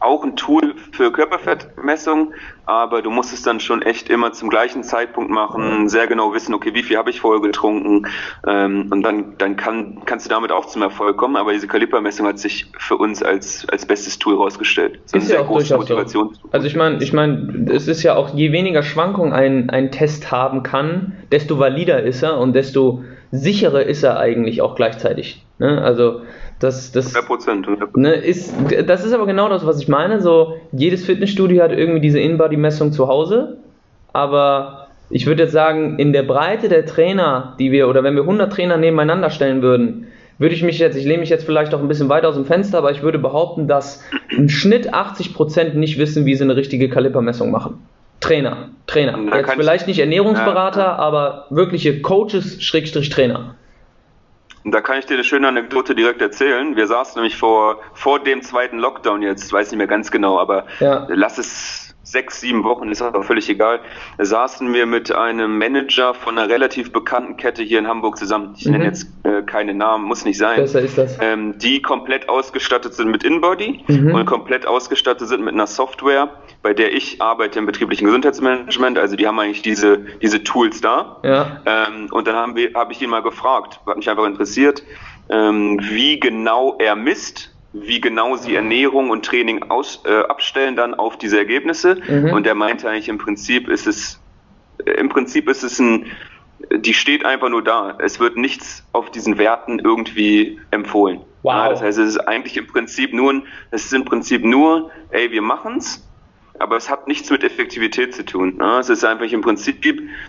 auch 0.00 0.24
ein 0.24 0.36
Tool 0.36 0.74
für 0.92 1.12
Körperfettmessung, 1.12 2.32
aber 2.66 3.00
du 3.00 3.10
musst 3.10 3.32
es 3.32 3.42
dann 3.42 3.60
schon 3.60 3.82
echt 3.82 4.10
immer 4.10 4.32
zum 4.32 4.48
gleichen 4.48 4.82
Zeitpunkt 4.82 5.30
machen, 5.30 5.88
sehr 5.88 6.06
genau 6.06 6.34
wissen, 6.34 6.52
okay, 6.54 6.74
wie 6.74 6.82
viel 6.82 6.96
habe 6.96 7.10
ich 7.10 7.20
vorher 7.20 7.40
getrunken 7.40 8.06
ähm, 8.46 8.88
und 8.90 9.02
dann, 9.02 9.38
dann 9.38 9.56
kann, 9.56 10.02
kannst 10.04 10.26
du 10.26 10.30
damit 10.30 10.52
auch 10.52 10.66
zum 10.66 10.82
Erfolg 10.82 11.16
kommen, 11.16 11.36
aber 11.36 11.52
diese 11.52 11.68
Kalipermessung 11.68 12.26
hat 12.26 12.38
sich 12.38 12.70
für 12.78 12.96
uns 12.96 13.22
als, 13.22 13.66
als 13.68 13.86
bestes 13.86 14.18
Tool 14.18 14.34
herausgestellt. 14.34 15.00
Das 15.04 15.22
ist, 15.22 15.28
ist 15.28 15.34
ja 15.34 15.40
auch 15.40 15.46
große 15.46 15.76
Motivation. 15.76 16.34
So. 16.34 16.48
Also 16.50 16.66
ich 16.66 16.76
meine, 16.76 17.02
ich 17.02 17.12
meine, 17.12 17.66
es 17.70 17.88
ist 17.88 18.02
ja 18.02 18.16
auch, 18.16 18.34
je 18.34 18.52
weniger 18.52 18.82
Schwankung 18.82 19.32
ein, 19.32 19.70
ein 19.70 19.92
Test 19.92 20.30
haben 20.30 20.62
kann, 20.62 21.16
desto 21.30 21.58
valider 21.58 22.02
ist 22.02 22.22
er 22.22 22.38
und 22.38 22.52
desto 22.52 23.02
sicherer 23.32 23.82
ist 23.82 24.02
er 24.02 24.18
eigentlich 24.18 24.62
auch 24.62 24.74
gleichzeitig. 24.74 25.44
Ne? 25.58 25.80
Also 25.82 26.22
das, 26.58 26.92
das, 26.92 27.14
100%, 27.14 27.66
100%. 27.66 27.98
Ne, 27.98 28.14
ist, 28.14 28.54
das 28.86 29.04
ist 29.04 29.12
aber 29.12 29.26
genau 29.26 29.48
das, 29.48 29.66
was 29.66 29.80
ich 29.80 29.88
meine. 29.88 30.20
So, 30.20 30.56
jedes 30.72 31.04
Fitnessstudio 31.04 31.62
hat 31.62 31.72
irgendwie 31.72 32.00
diese 32.00 32.20
In-Body-Messung 32.20 32.92
zu 32.92 33.08
Hause, 33.08 33.58
aber 34.12 34.88
ich 35.10 35.26
würde 35.26 35.44
jetzt 35.44 35.52
sagen, 35.52 35.98
in 35.98 36.12
der 36.12 36.22
Breite 36.22 36.68
der 36.68 36.86
Trainer, 36.86 37.54
die 37.58 37.72
wir, 37.72 37.88
oder 37.88 38.02
wenn 38.02 38.14
wir 38.14 38.22
100 38.22 38.52
Trainer 38.52 38.76
nebeneinander 38.76 39.30
stellen 39.30 39.62
würden, 39.62 40.08
würde 40.38 40.54
ich 40.54 40.62
mich 40.62 40.78
jetzt, 40.78 40.96
ich 40.96 41.04
lehne 41.04 41.20
mich 41.20 41.30
jetzt 41.30 41.44
vielleicht 41.44 41.74
auch 41.74 41.80
ein 41.80 41.88
bisschen 41.88 42.08
weit 42.08 42.24
aus 42.24 42.34
dem 42.34 42.44
Fenster, 42.44 42.78
aber 42.78 42.90
ich 42.90 43.02
würde 43.02 43.18
behaupten, 43.18 43.68
dass 43.68 44.04
im 44.30 44.48
Schnitt 44.48 44.92
80% 44.92 45.74
nicht 45.74 45.98
wissen, 45.98 46.26
wie 46.26 46.34
sie 46.34 46.44
eine 46.44 46.56
richtige 46.56 46.88
Kalibermessung 46.88 47.50
machen. 47.50 47.78
Trainer, 48.20 48.70
Trainer. 48.86 49.18
Jetzt 49.36 49.52
vielleicht 49.52 49.86
nicht 49.86 49.98
Ernährungsberater, 49.98 50.80
ja, 50.80 50.86
ja. 50.86 50.96
aber 50.96 51.46
wirkliche 51.50 52.00
Coaches, 52.00 52.62
Schrägstrich 52.62 53.10
Trainer. 53.10 53.54
Da 54.64 54.80
kann 54.80 54.98
ich 54.98 55.06
dir 55.06 55.14
eine 55.14 55.22
schöne 55.24 55.46
Anekdote 55.46 55.94
direkt 55.94 56.20
erzählen. 56.20 56.74
Wir 56.74 56.88
saßen 56.88 57.14
nämlich 57.14 57.36
vor, 57.36 57.78
vor 57.94 58.18
dem 58.18 58.42
zweiten 58.42 58.78
Lockdown 58.78 59.22
jetzt, 59.22 59.52
weiß 59.52 59.70
nicht 59.70 59.78
mehr 59.78 59.86
ganz 59.86 60.10
genau, 60.10 60.38
aber 60.38 60.66
ja. 60.80 61.06
lass 61.08 61.38
es 61.38 61.85
sechs, 62.06 62.40
sieben 62.40 62.62
Wochen, 62.62 62.88
ist 62.88 63.02
auch 63.02 63.24
völlig 63.24 63.48
egal, 63.50 63.80
saßen 64.18 64.72
wir 64.72 64.86
mit 64.86 65.12
einem 65.12 65.58
Manager 65.58 66.14
von 66.14 66.38
einer 66.38 66.48
relativ 66.48 66.92
bekannten 66.92 67.36
Kette 67.36 67.64
hier 67.64 67.80
in 67.80 67.88
Hamburg 67.88 68.16
zusammen. 68.16 68.54
Ich 68.56 68.64
mhm. 68.64 68.72
nenne 68.72 68.84
jetzt 68.84 69.08
äh, 69.24 69.42
keine 69.42 69.74
Namen, 69.74 70.04
muss 70.04 70.24
nicht 70.24 70.38
sein. 70.38 70.56
Besser 70.56 70.80
ist 70.80 70.96
das. 70.96 71.18
Ähm, 71.20 71.58
die 71.58 71.82
komplett 71.82 72.28
ausgestattet 72.28 72.94
sind 72.94 73.10
mit 73.10 73.24
Inbody 73.24 73.82
mhm. 73.88 74.14
und 74.14 74.24
komplett 74.24 74.66
ausgestattet 74.66 75.26
sind 75.26 75.44
mit 75.44 75.54
einer 75.54 75.66
Software, 75.66 76.30
bei 76.62 76.72
der 76.72 76.94
ich 76.94 77.20
arbeite 77.20 77.58
im 77.58 77.66
betrieblichen 77.66 78.06
Gesundheitsmanagement. 78.06 78.98
Also 78.98 79.16
die 79.16 79.26
haben 79.26 79.38
eigentlich 79.40 79.62
diese, 79.62 79.98
diese 80.22 80.44
Tools 80.44 80.80
da. 80.80 81.20
Ja. 81.24 81.60
Ähm, 81.66 82.08
und 82.12 82.28
dann 82.28 82.36
haben 82.36 82.54
wir, 82.54 82.72
habe 82.74 82.92
ich 82.92 83.02
ihn 83.02 83.10
mal 83.10 83.22
gefragt, 83.22 83.80
hat 83.84 83.96
mich 83.96 84.08
einfach 84.08 84.26
interessiert, 84.26 84.84
ähm, 85.28 85.80
wie 85.82 86.20
genau 86.20 86.76
er 86.78 86.94
misst 86.94 87.55
wie 87.82 88.00
genau 88.00 88.36
sie 88.36 88.54
Ernährung 88.54 89.10
und 89.10 89.24
Training 89.24 89.64
aus, 89.64 90.02
äh, 90.04 90.20
abstellen 90.28 90.76
dann 90.76 90.94
auf 90.94 91.16
diese 91.18 91.38
Ergebnisse. 91.38 91.98
Mhm. 92.08 92.32
Und 92.32 92.46
er 92.46 92.54
meinte 92.54 92.88
eigentlich 92.88 93.08
im 93.08 93.18
Prinzip 93.18 93.68
ist 93.68 93.86
es, 93.86 94.20
äh, 94.84 94.92
im 94.92 95.08
Prinzip 95.08 95.48
ist 95.48 95.62
es 95.62 95.78
ein, 95.78 96.06
die 96.74 96.94
steht 96.94 97.24
einfach 97.24 97.48
nur 97.48 97.62
da. 97.62 97.96
Es 97.98 98.18
wird 98.18 98.36
nichts 98.36 98.84
auf 98.92 99.10
diesen 99.10 99.38
Werten 99.38 99.78
irgendwie 99.78 100.58
empfohlen. 100.70 101.20
Wow. 101.42 101.54
Ja, 101.54 101.68
das 101.68 101.82
heißt, 101.82 101.98
es 101.98 102.08
ist 102.10 102.18
eigentlich 102.18 102.56
im 102.56 102.66
Prinzip 102.66 103.12
nur, 103.12 103.42
es 103.70 103.84
ist 103.84 103.92
im 103.92 104.04
Prinzip 104.04 104.44
nur, 104.44 104.90
ey, 105.10 105.30
wir 105.30 105.42
machen's 105.42 106.05
aber 106.60 106.76
es 106.76 106.90
hat 106.90 107.08
nichts 107.08 107.30
mit 107.30 107.44
Effektivität 107.44 108.14
zu 108.14 108.24
tun. 108.24 108.56
Ne? 108.56 108.78
Es 108.78 108.88
ist 108.88 109.04
einfach 109.04 109.26
im 109.26 109.40
Prinzip, 109.40 109.82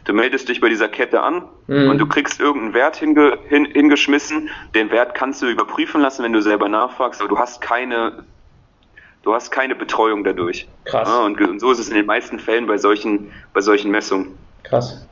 du 0.05 0.13
meldest 0.13 0.49
dich 0.49 0.61
bei 0.61 0.69
dieser 0.69 0.87
Kette 0.87 1.21
an 1.21 1.43
mhm. 1.67 1.89
und 1.89 1.97
du 1.97 2.07
kriegst 2.07 2.39
irgendeinen 2.39 2.73
Wert 2.73 2.97
hinge, 2.97 3.37
hin, 3.47 3.65
hingeschmissen. 3.65 4.49
Den 4.75 4.91
Wert 4.91 5.15
kannst 5.15 5.41
du 5.41 5.47
überprüfen 5.47 6.01
lassen, 6.01 6.23
wenn 6.23 6.33
du 6.33 6.41
selber 6.41 6.69
nachfragst, 6.69 7.21
aber 7.21 7.29
du 7.29 7.37
hast 7.37 7.61
keine, 7.61 8.23
du 9.23 9.33
hast 9.33 9.51
keine 9.51 9.75
Betreuung 9.75 10.23
dadurch. 10.23 10.67
Krass. 10.85 11.07
Ja, 11.07 11.25
und, 11.25 11.39
und 11.41 11.59
so 11.59 11.71
ist 11.71 11.79
es 11.79 11.89
in 11.89 11.95
den 11.95 12.05
meisten 12.05 12.39
Fällen 12.39 12.67
bei 12.67 12.77
solchen, 12.77 13.31
bei 13.53 13.61
solchen 13.61 13.91
Messungen. 13.91 14.37
Krass. 14.63 15.07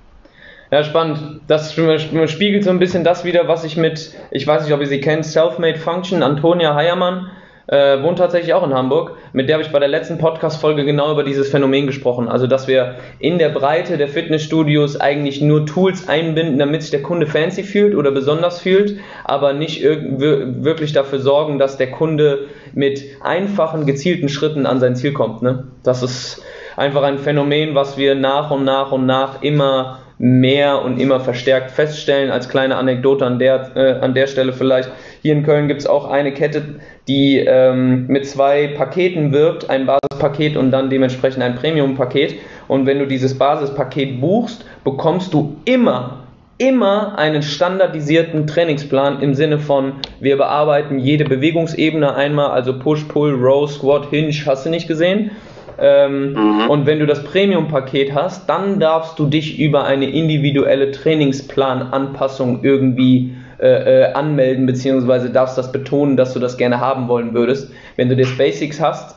Ja, 0.72 0.84
spannend. 0.84 1.42
Das 1.48 1.74
spiegelt 1.74 2.64
so 2.64 2.70
ein 2.70 2.80
bisschen 2.80 3.04
das 3.04 3.24
wieder, 3.24 3.48
was 3.48 3.64
ich 3.64 3.78
mit, 3.78 4.14
ich 4.32 4.48
weiß 4.48 4.64
nicht, 4.64 4.74
ob 4.74 4.82
ihr 4.82 4.88
sie 4.88 5.00
kennt, 5.00 5.26
Selfmade 5.26 5.78
Function, 5.78 6.24
Antonia 6.24 6.74
Heiermann, 6.76 7.30
äh, 7.68 8.02
wohnt 8.04 8.20
tatsächlich 8.20 8.54
auch 8.54 8.66
in 8.66 8.74
Hamburg. 8.74 9.14
Mit 9.34 9.50
der 9.50 9.56
habe 9.56 9.64
ich 9.64 9.72
bei 9.72 9.80
der 9.80 9.88
letzten 9.88 10.18
Podcast-Folge 10.18 10.86
genau 10.86 11.12
über 11.12 11.24
dieses 11.24 11.50
Phänomen 11.50 11.88
gesprochen. 11.88 12.28
Also, 12.28 12.48
dass 12.48 12.68
wir 12.68 12.96
in 13.20 13.40
der 13.40 13.50
Breite 13.50 13.98
der 13.98 14.08
Fitnessstudios 14.08 15.00
eigentlich 15.00 15.42
nur 15.42 15.66
Tools 15.66 16.08
einbinden, 16.08 16.60
damit 16.60 16.82
sich 16.82 16.92
der 16.92 17.02
Kunde 17.02 17.28
fancy 17.28 17.64
fühlt 17.64 17.96
oder 17.96 18.12
besonders 18.12 18.60
fühlt, 18.60 18.98
aber 19.24 19.54
nicht 19.54 19.84
wirklich 19.84 20.94
dafür 20.94 21.20
sorgen, 21.20 21.60
dass 21.60 21.78
der 21.78 21.92
Kunde 21.92 22.48
mit 22.74 23.04
einfachen, 23.22 23.86
gezielten 23.86 24.30
Schritten 24.30 24.66
an 24.66 24.80
sein 24.80 24.96
Ziel 24.96 25.14
kommt. 25.14 25.42
Ne? 25.42 25.66
Das 25.84 26.04
ist 26.04 26.44
einfach 26.76 27.04
ein 27.04 27.18
Phänomen, 27.18 27.76
was 27.76 27.98
wir 27.98 28.16
nach 28.16 28.52
und 28.52 28.64
nach 28.64 28.92
und 28.92 29.06
nach 29.06 29.42
immer 29.42 30.00
mehr 30.18 30.82
und 30.84 31.00
immer 31.00 31.20
verstärkt 31.20 31.72
feststellen. 31.72 32.32
Als 32.32 32.50
kleine 32.50 32.76
Anekdote 32.76 33.26
an 33.26 33.40
der, 33.40 33.76
äh, 33.76 34.00
an 34.02 34.14
der 34.14 34.28
Stelle 34.28 34.54
vielleicht. 34.54 34.90
Hier 35.22 35.34
in 35.34 35.44
Köln 35.44 35.68
gibt 35.68 35.82
es 35.82 35.88
auch 35.88 36.10
eine 36.10 36.34
Kette, 36.34 36.80
die 37.08 37.38
ähm, 37.40 38.08
mit 38.08 38.28
zwei 38.28 38.68
Paketen 38.68 39.32
wirbt, 39.34 39.70
ein 39.70 39.86
Basispaket 39.86 40.58
und 40.58 40.72
dann 40.72 40.90
dementsprechend 40.90 41.44
ein 41.44 41.56
Premium-Paket. 41.56 42.36
Und 42.68 42.86
wenn 42.86 43.00
du 43.00 43.08
dieses 43.08 43.38
Basispaket 43.38 44.22
buchst, 44.22 44.66
bekommst 44.84 45.34
du 45.34 45.58
immer 45.66 46.26
immer 46.58 47.18
einen 47.18 47.44
standardisierten 47.44 48.48
Trainingsplan 48.48 49.22
im 49.22 49.34
Sinne 49.34 49.60
von, 49.60 49.94
wir 50.22 50.38
bearbeiten 50.38 51.00
jede 51.00 51.26
Bewegungsebene 51.26 52.16
einmal, 52.16 52.52
also 52.52 52.80
Push, 52.80 53.04
Pull, 53.06 53.34
Row, 53.34 53.70
Squat, 53.70 54.10
Hinge, 54.10 54.34
hast 54.46 54.66
du 54.66 54.70
nicht 54.70 54.88
gesehen? 54.88 55.32
Ähm, 55.78 56.34
mhm. 56.34 56.70
Und 56.70 56.86
wenn 56.86 57.00
du 57.00 57.06
das 57.06 57.24
Premium-Paket 57.24 58.14
hast, 58.14 58.50
dann 58.50 58.80
darfst 58.80 59.20
du 59.20 59.26
dich 59.26 59.60
über 59.60 59.86
eine 59.86 60.10
individuelle 60.10 60.92
Trainingsplananpassung 60.92 62.64
irgendwie 62.64 63.36
äh, 63.60 64.04
äh, 64.04 64.14
anmelden, 64.14 64.66
beziehungsweise 64.66 65.30
darfst 65.30 65.58
das 65.58 65.72
betonen, 65.72 66.18
dass 66.18 66.34
du 66.34 66.40
das 66.40 66.58
gerne 66.58 66.80
haben 66.80 67.08
wollen 67.08 67.34
würdest. 67.34 67.72
Wenn 67.96 68.10
du 68.10 68.16
das 68.16 68.38
Basics 68.38 68.82
hast, 68.82 69.16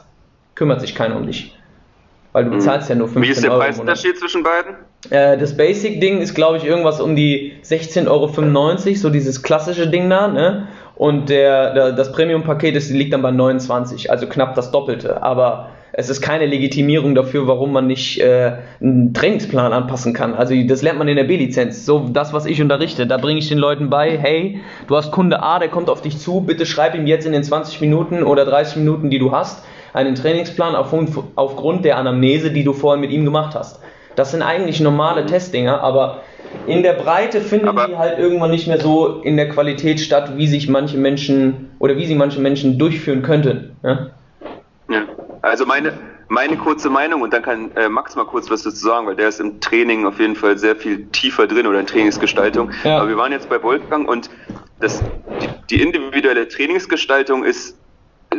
kümmert 0.54 0.80
sich 0.80 0.94
keiner 0.94 1.16
um 1.16 1.26
dich. 1.26 1.54
Weil 2.32 2.44
du 2.44 2.50
mhm. 2.50 2.56
bezahlst 2.56 2.88
ja 2.88 2.94
nur 2.94 3.08
15 3.08 3.22
Euro. 3.22 3.28
Wie 3.28 3.32
ist 3.32 3.42
der 3.42 3.50
Euro 3.50 3.60
Preisunterschied 3.60 4.18
zwischen 4.18 4.42
beiden? 4.42 4.74
Äh, 5.10 5.38
das 5.38 5.56
Basic-Ding 5.56 6.20
ist, 6.20 6.34
glaube 6.34 6.58
ich, 6.58 6.64
irgendwas 6.64 7.00
um 7.00 7.16
die 7.16 7.54
16,95 7.64 8.08
Euro, 8.08 8.94
so 8.94 9.10
dieses 9.10 9.42
klassische 9.42 9.88
Ding 9.88 10.10
da, 10.10 10.28
ne? 10.28 10.68
Und 10.94 11.28
der, 11.28 11.74
der 11.74 11.92
das 11.92 12.12
Premium-Paket 12.12 12.74
liegt 12.90 13.12
dann 13.12 13.22
bei 13.22 13.30
29, 13.30 14.10
also 14.10 14.26
knapp 14.26 14.56
das 14.56 14.72
Doppelte. 14.72 15.22
Aber 15.22 15.70
es 15.98 16.08
ist 16.08 16.20
keine 16.20 16.46
Legitimierung 16.46 17.16
dafür, 17.16 17.48
warum 17.48 17.72
man 17.72 17.88
nicht 17.88 18.20
äh, 18.20 18.52
einen 18.80 19.12
Trainingsplan 19.14 19.72
anpassen 19.72 20.12
kann. 20.12 20.32
Also 20.32 20.54
das 20.64 20.80
lernt 20.80 20.96
man 20.96 21.08
in 21.08 21.16
der 21.16 21.24
B-Lizenz. 21.24 21.84
So 21.84 22.08
das, 22.12 22.32
was 22.32 22.46
ich 22.46 22.62
unterrichte, 22.62 23.08
da 23.08 23.16
bringe 23.16 23.40
ich 23.40 23.48
den 23.48 23.58
Leuten 23.58 23.90
bei, 23.90 24.16
hey, 24.16 24.60
du 24.86 24.94
hast 24.94 25.10
Kunde 25.10 25.42
A, 25.42 25.58
der 25.58 25.70
kommt 25.70 25.90
auf 25.90 26.00
dich 26.00 26.16
zu, 26.16 26.40
bitte 26.40 26.66
schreib 26.66 26.94
ihm 26.94 27.08
jetzt 27.08 27.26
in 27.26 27.32
den 27.32 27.42
20 27.42 27.80
Minuten 27.80 28.22
oder 28.22 28.44
30 28.44 28.76
Minuten, 28.76 29.10
die 29.10 29.18
du 29.18 29.32
hast, 29.32 29.64
einen 29.92 30.14
Trainingsplan 30.14 30.76
auf, 30.76 30.94
aufgrund 31.34 31.84
der 31.84 31.98
Anamnese, 31.98 32.52
die 32.52 32.62
du 32.62 32.74
vorher 32.74 33.00
mit 33.00 33.10
ihm 33.10 33.24
gemacht 33.24 33.56
hast. 33.56 33.80
Das 34.14 34.30
sind 34.30 34.42
eigentlich 34.42 34.78
normale 34.78 35.26
Testdinger, 35.26 35.80
aber 35.80 36.20
in 36.68 36.84
der 36.84 36.92
Breite 36.92 37.40
finden 37.40 37.66
aber 37.66 37.88
die 37.88 37.96
halt 37.96 38.20
irgendwann 38.20 38.52
nicht 38.52 38.68
mehr 38.68 38.80
so 38.80 39.20
in 39.22 39.36
der 39.36 39.48
Qualität 39.48 39.98
statt, 39.98 40.34
wie 40.36 40.46
sich 40.46 40.68
manche 40.68 40.96
Menschen 40.96 41.70
oder 41.80 41.96
wie 41.96 42.06
sie 42.06 42.14
manche 42.14 42.40
Menschen 42.40 42.78
durchführen 42.78 43.22
könnten. 43.22 43.76
Ja? 43.82 44.10
ja. 44.88 45.02
Also 45.42 45.66
meine, 45.66 45.92
meine 46.28 46.56
kurze 46.56 46.90
Meinung 46.90 47.22
und 47.22 47.32
dann 47.32 47.42
kann 47.42 47.70
äh, 47.76 47.88
Max 47.88 48.16
mal 48.16 48.24
kurz 48.24 48.50
was 48.50 48.62
dazu 48.62 48.76
sagen, 48.76 49.06
weil 49.06 49.16
der 49.16 49.28
ist 49.28 49.40
im 49.40 49.60
Training 49.60 50.06
auf 50.06 50.18
jeden 50.18 50.36
Fall 50.36 50.58
sehr 50.58 50.76
viel 50.76 51.06
tiefer 51.06 51.46
drin 51.46 51.66
oder 51.66 51.80
in 51.80 51.86
Trainingsgestaltung. 51.86 52.70
Ja. 52.84 52.98
Aber 52.98 53.08
wir 53.08 53.16
waren 53.16 53.32
jetzt 53.32 53.48
bei 53.48 53.62
Wolfgang 53.62 54.08
und 54.08 54.30
das, 54.80 55.02
die, 55.40 55.48
die 55.70 55.82
individuelle 55.82 56.48
Trainingsgestaltung 56.48 57.44
ist 57.44 57.76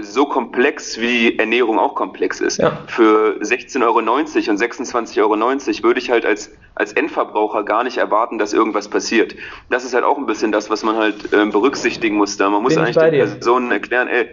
so 0.01 0.25
komplex 0.25 0.99
wie 0.99 1.37
Ernährung 1.37 1.79
auch 1.79 1.95
komplex 1.95 2.41
ist. 2.41 2.57
Ja. 2.57 2.83
Für 2.87 3.37
16,90 3.41 3.83
Euro 3.83 3.97
und 3.97 4.09
26,90 4.09 5.19
Euro 5.19 5.83
würde 5.83 5.99
ich 5.99 6.11
halt 6.11 6.25
als, 6.25 6.51
als 6.75 6.93
Endverbraucher 6.93 7.63
gar 7.63 7.83
nicht 7.83 7.97
erwarten, 7.97 8.37
dass 8.37 8.53
irgendwas 8.53 8.87
passiert. 8.87 9.35
Das 9.69 9.83
ist 9.83 9.93
halt 9.93 10.03
auch 10.03 10.17
ein 10.17 10.25
bisschen 10.25 10.51
das, 10.51 10.69
was 10.69 10.83
man 10.83 10.95
halt 10.95 11.33
äh, 11.33 11.45
berücksichtigen 11.45 12.17
muss. 12.17 12.37
Da 12.37 12.49
man 12.49 12.61
muss 12.61 12.75
Bin 12.75 12.83
eigentlich 12.83 12.97
den 12.97 13.39
Personen 13.39 13.71
erklären, 13.71 14.07
ey, 14.07 14.29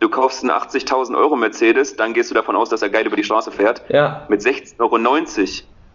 du 0.00 0.08
kaufst 0.08 0.42
einen 0.42 0.50
80.000 0.50 1.16
Euro 1.16 1.36
Mercedes, 1.36 1.96
dann 1.96 2.14
gehst 2.14 2.30
du 2.30 2.34
davon 2.34 2.56
aus, 2.56 2.68
dass 2.68 2.82
er 2.82 2.90
geil 2.90 3.06
über 3.06 3.16
die 3.16 3.24
Straße 3.24 3.50
fährt. 3.50 3.82
Ja. 3.88 4.26
Mit 4.28 4.40
16,90 4.40 4.80
Euro 4.80 4.98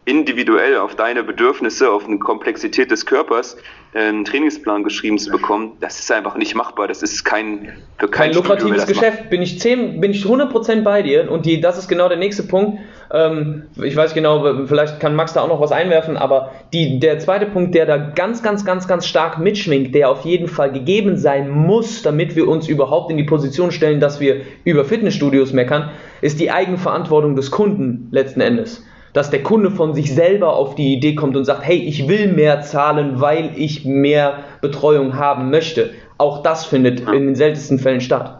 individuell 0.05 0.77
auf 0.77 0.95
deine 0.95 1.23
Bedürfnisse, 1.23 1.91
auf 1.91 2.07
eine 2.07 2.17
Komplexität 2.17 2.89
des 2.89 3.05
Körpers 3.05 3.55
äh, 3.93 3.99
einen 3.99 4.25
Trainingsplan 4.25 4.83
geschrieben 4.83 5.19
zu 5.19 5.29
bekommen, 5.29 5.73
das 5.79 5.99
ist 5.99 6.11
einfach 6.11 6.35
nicht 6.37 6.55
machbar. 6.55 6.87
Das 6.87 7.03
ist 7.03 7.23
kein 7.23 7.73
für 7.99 8.07
kein, 8.07 8.31
kein 8.31 8.33
lukratives 8.33 8.87
Geschäft. 8.87 9.29
Bin 9.29 9.43
ich 9.43 9.59
10, 9.59 10.01
bin 10.01 10.11
ich 10.11 10.25
100% 10.25 10.81
bei 10.81 11.03
dir 11.03 11.29
und 11.29 11.45
die, 11.45 11.61
das 11.61 11.77
ist 11.77 11.87
genau 11.87 12.09
der 12.09 12.17
nächste 12.17 12.41
Punkt. 12.41 12.79
Ähm, 13.13 13.63
ich 13.75 13.95
weiß 13.95 14.15
genau, 14.15 14.65
vielleicht 14.65 14.99
kann 14.99 15.15
Max 15.15 15.33
da 15.33 15.41
auch 15.41 15.49
noch 15.49 15.61
was 15.61 15.71
einwerfen, 15.71 16.17
aber 16.17 16.51
die, 16.73 16.99
der 16.99 17.19
zweite 17.19 17.45
Punkt, 17.45 17.75
der 17.75 17.85
da 17.85 17.97
ganz, 17.97 18.41
ganz, 18.41 18.65
ganz, 18.65 18.87
ganz 18.87 19.05
stark 19.05 19.37
mitschwingt, 19.37 19.93
der 19.93 20.09
auf 20.09 20.25
jeden 20.25 20.47
Fall 20.47 20.71
gegeben 20.71 21.17
sein 21.17 21.49
muss, 21.49 22.01
damit 22.01 22.35
wir 22.35 22.47
uns 22.47 22.67
überhaupt 22.67 23.11
in 23.11 23.17
die 23.17 23.23
Position 23.23 23.71
stellen, 23.71 23.99
dass 23.99 24.19
wir 24.19 24.41
über 24.63 24.83
Fitnessstudios 24.83 25.53
meckern, 25.53 25.91
ist 26.21 26.39
die 26.39 26.49
Eigenverantwortung 26.49 27.35
des 27.35 27.51
Kunden 27.51 28.07
letzten 28.11 28.41
Endes 28.41 28.83
dass 29.13 29.29
der 29.29 29.43
Kunde 29.43 29.71
von 29.71 29.93
sich 29.93 30.13
selber 30.13 30.55
auf 30.55 30.75
die 30.75 30.93
Idee 30.93 31.15
kommt 31.15 31.35
und 31.35 31.45
sagt, 31.45 31.63
hey, 31.63 31.77
ich 31.77 32.07
will 32.07 32.31
mehr 32.31 32.61
zahlen, 32.61 33.19
weil 33.19 33.51
ich 33.55 33.85
mehr 33.85 34.39
Betreuung 34.61 35.17
haben 35.17 35.49
möchte. 35.49 35.91
Auch 36.17 36.43
das 36.43 36.65
findet 36.65 37.01
in 37.01 37.25
den 37.25 37.35
seltensten 37.35 37.79
Fällen 37.79 38.01
statt. 38.01 38.37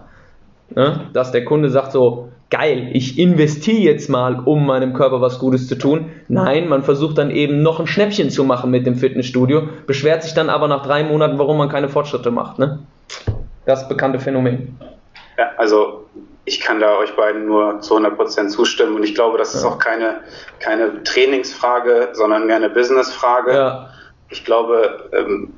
Ne? 0.73 1.09
Dass 1.13 1.31
der 1.31 1.43
Kunde 1.43 1.69
sagt 1.69 1.91
so, 1.91 2.29
geil, 2.49 2.89
ich 2.93 3.17
investiere 3.17 3.79
jetzt 3.79 4.09
mal, 4.09 4.39
um 4.39 4.65
meinem 4.65 4.93
Körper 4.93 5.21
was 5.21 5.39
Gutes 5.39 5.67
zu 5.67 5.77
tun. 5.77 6.11
Nein, 6.27 6.69
man 6.69 6.83
versucht 6.83 7.17
dann 7.17 7.31
eben 7.31 7.61
noch 7.61 7.79
ein 7.79 7.87
Schnäppchen 7.87 8.29
zu 8.29 8.43
machen 8.43 8.69
mit 8.69 8.85
dem 8.85 8.95
Fitnessstudio, 8.95 9.69
beschwert 9.87 10.23
sich 10.23 10.33
dann 10.33 10.49
aber 10.49 10.67
nach 10.67 10.83
drei 10.83 11.03
Monaten, 11.03 11.39
warum 11.39 11.57
man 11.57 11.69
keine 11.69 11.89
Fortschritte 11.89 12.29
macht. 12.29 12.59
Ne? 12.59 12.79
Das 13.65 13.87
bekannte 13.87 14.19
Phänomen. 14.19 14.77
Ja, 15.37 15.51
also 15.57 16.05
ich 16.45 16.59
kann 16.59 16.79
da 16.79 16.97
euch 16.97 17.15
beiden 17.15 17.45
nur 17.45 17.81
zu 17.81 17.95
100% 17.95 18.49
zustimmen 18.49 18.95
und 18.95 19.03
ich 19.03 19.13
glaube, 19.13 19.37
das 19.37 19.53
ist 19.53 19.63
auch 19.63 19.77
keine, 19.77 20.21
keine 20.59 21.03
Trainingsfrage, 21.03 22.09
sondern 22.13 22.47
mehr 22.47 22.55
eine 22.55 22.69
Businessfrage. 22.69 23.53
Ja. 23.53 23.89
Ich 24.29 24.43
glaube, 24.43 25.09
ähm, 25.13 25.53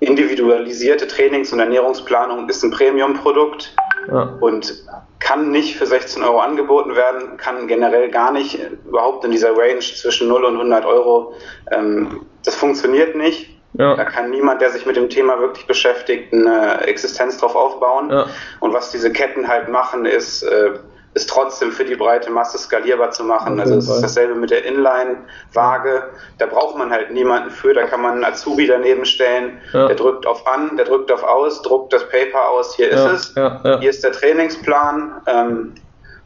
individualisierte 0.00 1.06
Trainings- 1.06 1.52
und 1.52 1.60
Ernährungsplanung 1.60 2.48
ist 2.48 2.62
ein 2.62 2.70
Premium-Produkt 2.70 3.74
ja. 4.08 4.36
und 4.40 4.84
kann 5.20 5.50
nicht 5.50 5.76
für 5.76 5.86
16 5.86 6.22
Euro 6.22 6.40
angeboten 6.40 6.94
werden, 6.94 7.36
kann 7.36 7.66
generell 7.66 8.10
gar 8.10 8.32
nicht 8.32 8.58
überhaupt 8.86 9.24
in 9.24 9.30
dieser 9.30 9.56
Range 9.56 9.80
zwischen 9.80 10.28
0 10.28 10.44
und 10.44 10.54
100 10.56 10.84
Euro. 10.84 11.32
Ähm, 11.70 12.26
das 12.44 12.54
funktioniert 12.54 13.16
nicht. 13.16 13.55
Ja. 13.78 13.94
Da 13.94 14.04
kann 14.04 14.30
niemand, 14.30 14.60
der 14.60 14.70
sich 14.70 14.86
mit 14.86 14.96
dem 14.96 15.08
Thema 15.08 15.38
wirklich 15.40 15.66
beschäftigt, 15.66 16.32
eine 16.32 16.86
Existenz 16.86 17.38
drauf 17.38 17.54
aufbauen. 17.54 18.10
Ja. 18.10 18.26
Und 18.60 18.72
was 18.72 18.90
diese 18.90 19.12
Ketten 19.12 19.48
halt 19.48 19.68
machen, 19.68 20.06
ist, 20.06 20.42
äh, 20.42 20.72
ist 21.14 21.30
trotzdem 21.30 21.72
für 21.72 21.84
die 21.84 21.94
breite 21.94 22.30
Masse 22.30 22.58
skalierbar 22.58 23.10
zu 23.10 23.24
machen. 23.24 23.58
Also 23.58 23.76
es 23.76 23.88
ist 23.88 24.02
dasselbe 24.02 24.34
mit 24.34 24.50
der 24.50 24.64
Inline-Waage. 24.66 26.10
Da 26.38 26.46
braucht 26.46 26.76
man 26.76 26.90
halt 26.90 27.10
niemanden 27.10 27.50
für. 27.50 27.72
Da 27.72 27.86
kann 27.86 28.02
man 28.02 28.12
einen 28.12 28.24
Azubi 28.24 28.66
daneben 28.66 29.04
stellen. 29.04 29.58
Ja. 29.72 29.86
Der 29.86 29.96
drückt 29.96 30.26
auf 30.26 30.46
an, 30.46 30.76
der 30.76 30.84
drückt 30.84 31.10
auf 31.10 31.22
aus, 31.22 31.62
druckt 31.62 31.92
das 31.92 32.06
Paper 32.08 32.50
aus. 32.50 32.76
Hier 32.76 32.90
ist 32.90 33.00
es. 33.04 33.34
Hier 33.80 33.90
ist 33.90 34.04
der 34.04 34.12
Trainingsplan. 34.12 35.22
Ähm, 35.26 35.74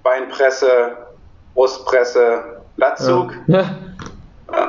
Beinpresse, 0.02 0.96
Brustpresse, 1.54 2.42
Latzug. 2.76 3.32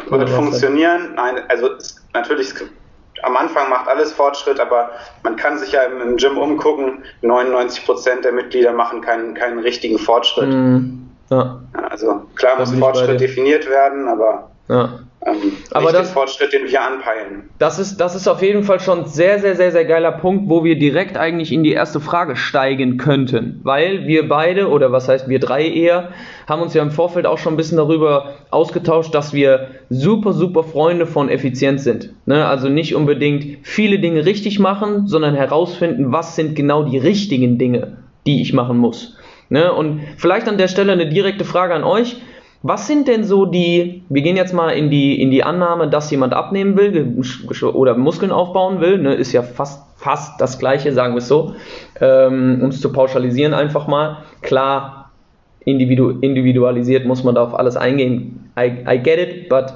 Wird 0.10 0.30
funktionieren. 0.30 1.14
Nein, 1.16 1.42
also 1.48 1.70
natürlich 2.14 2.54
am 3.24 3.38
Anfang 3.38 3.70
macht 3.70 3.88
alles 3.88 4.12
Fortschritt, 4.12 4.60
aber 4.60 4.92
man 5.24 5.36
kann 5.36 5.58
sich 5.58 5.72
ja 5.72 5.84
im, 5.84 6.18
Gym 6.18 6.38
umgucken. 6.38 7.04
99 7.22 7.86
Prozent 7.86 8.26
der 8.26 8.32
Mitglieder 8.32 8.72
machen 8.72 9.02
keinen, 9.02 9.34
keinen 9.34 9.60
richtigen 9.60 10.00
Fortschritt. 10.00 10.50
Mm, 10.50 11.10
ja. 11.30 11.60
Also 11.90 12.24
klar 12.36 12.60
muss 12.60 12.74
Fortschritt 12.74 13.20
definiert 13.20 13.70
werden, 13.70 14.08
aber 14.08 14.52
ja. 14.68 15.00
Ähm, 15.24 15.54
aber 15.70 15.92
das, 15.92 16.12
Fortschritt, 16.12 16.52
den 16.52 16.68
wir 16.68 16.82
anpeilen. 16.82 17.50
Das 17.60 17.78
ist, 17.78 17.98
das 17.98 18.16
ist 18.16 18.28
auf 18.28 18.42
jeden 18.42 18.64
Fall 18.64 18.80
schon 18.80 19.06
sehr, 19.06 19.40
sehr, 19.40 19.56
sehr, 19.56 19.72
sehr 19.72 19.86
geiler 19.86 20.12
Punkt, 20.12 20.50
wo 20.50 20.64
wir 20.64 20.80
direkt 20.80 21.16
eigentlich 21.16 21.52
in 21.52 21.64
die 21.64 21.74
erste 21.74 22.00
Frage 22.00 22.36
steigen 22.36 22.98
könnten. 22.98 23.60
Weil 23.64 24.08
wir 24.08 24.28
beide, 24.28 24.70
oder 24.70 24.92
was 24.92 25.08
heißt 25.08 25.30
wir 25.30 25.40
drei 25.40 25.68
eher, 25.68 26.10
haben 26.48 26.64
uns 26.64 26.74
ja 26.74 26.82
im 26.82 26.90
Vorfeld 26.90 27.28
auch 27.28 27.38
schon 27.38 27.54
ein 27.54 27.58
bisschen 27.58 27.78
darüber 27.78 28.34
ausgetauscht, 28.50 29.14
dass 29.14 29.32
wir 29.32 29.68
super, 29.90 30.34
super 30.34 30.64
Freunde 30.64 31.06
von 31.06 31.30
Effizienz 31.30 31.84
sind. 31.84 32.14
Ne? 32.26 32.48
Also 32.48 32.68
nicht 32.68 32.96
unbedingt 32.96 33.60
viele 33.62 34.00
Dinge 34.00 34.26
richtig 34.26 34.58
machen, 34.58 35.08
sondern 35.08 35.36
herausfinden, 35.36 36.12
was 36.12 36.36
sind 36.36 36.56
genau 36.56 36.84
die 36.84 36.98
richtigen 36.98 37.60
Dinge, 37.60 37.98
die 38.26 38.42
ich 38.42 38.54
machen 38.54 38.78
muss. 38.78 39.18
Ne? 39.50 39.72
Und 39.72 40.02
vielleicht 40.18 40.48
an 40.48 40.58
der 40.58 40.68
Stelle 40.68 40.94
eine 40.94 41.08
direkte 41.08 41.46
Frage 41.46 41.76
an 41.76 41.84
euch 41.84 42.18
was 42.64 42.86
sind 42.88 43.08
denn 43.08 43.24
so 43.24 43.46
die, 43.46 44.04
wir 44.10 44.22
gehen 44.22 44.36
jetzt 44.36 44.54
mal 44.54 44.70
in 44.70 44.92
die, 44.92 45.20
in 45.20 45.32
die 45.32 45.44
Annahme, 45.44 45.90
dass 45.90 46.12
jemand 46.12 46.34
abnehmen 46.34 46.78
will 46.78 47.24
oder 47.74 47.98
Muskeln 47.98 48.32
aufbauen 48.32 48.80
will, 48.82 49.00
ne, 49.00 49.16
ist 49.16 49.32
ja 49.32 49.42
fast, 49.42 49.82
fast 49.98 50.40
das 50.40 50.60
gleiche, 50.60 50.94
sagen 50.94 51.14
wir 51.14 51.20
es 51.20 51.28
so, 51.28 51.56
ähm, 52.00 52.60
um 52.62 52.70
es 52.70 52.80
zu 52.80 52.92
pauschalisieren 52.92 53.54
einfach 53.56 53.88
mal. 53.88 54.18
Klar, 54.42 55.12
individu 55.66 56.12
individualisiert 56.22 57.06
muss 57.06 57.24
man 57.24 57.36
da 57.36 57.44
auf 57.44 57.58
alles 57.58 57.78
eingehen, 57.78 58.52
I, 58.60 58.86
I 58.88 59.00
get 59.00 59.20
it, 59.20 59.50
but 59.50 59.74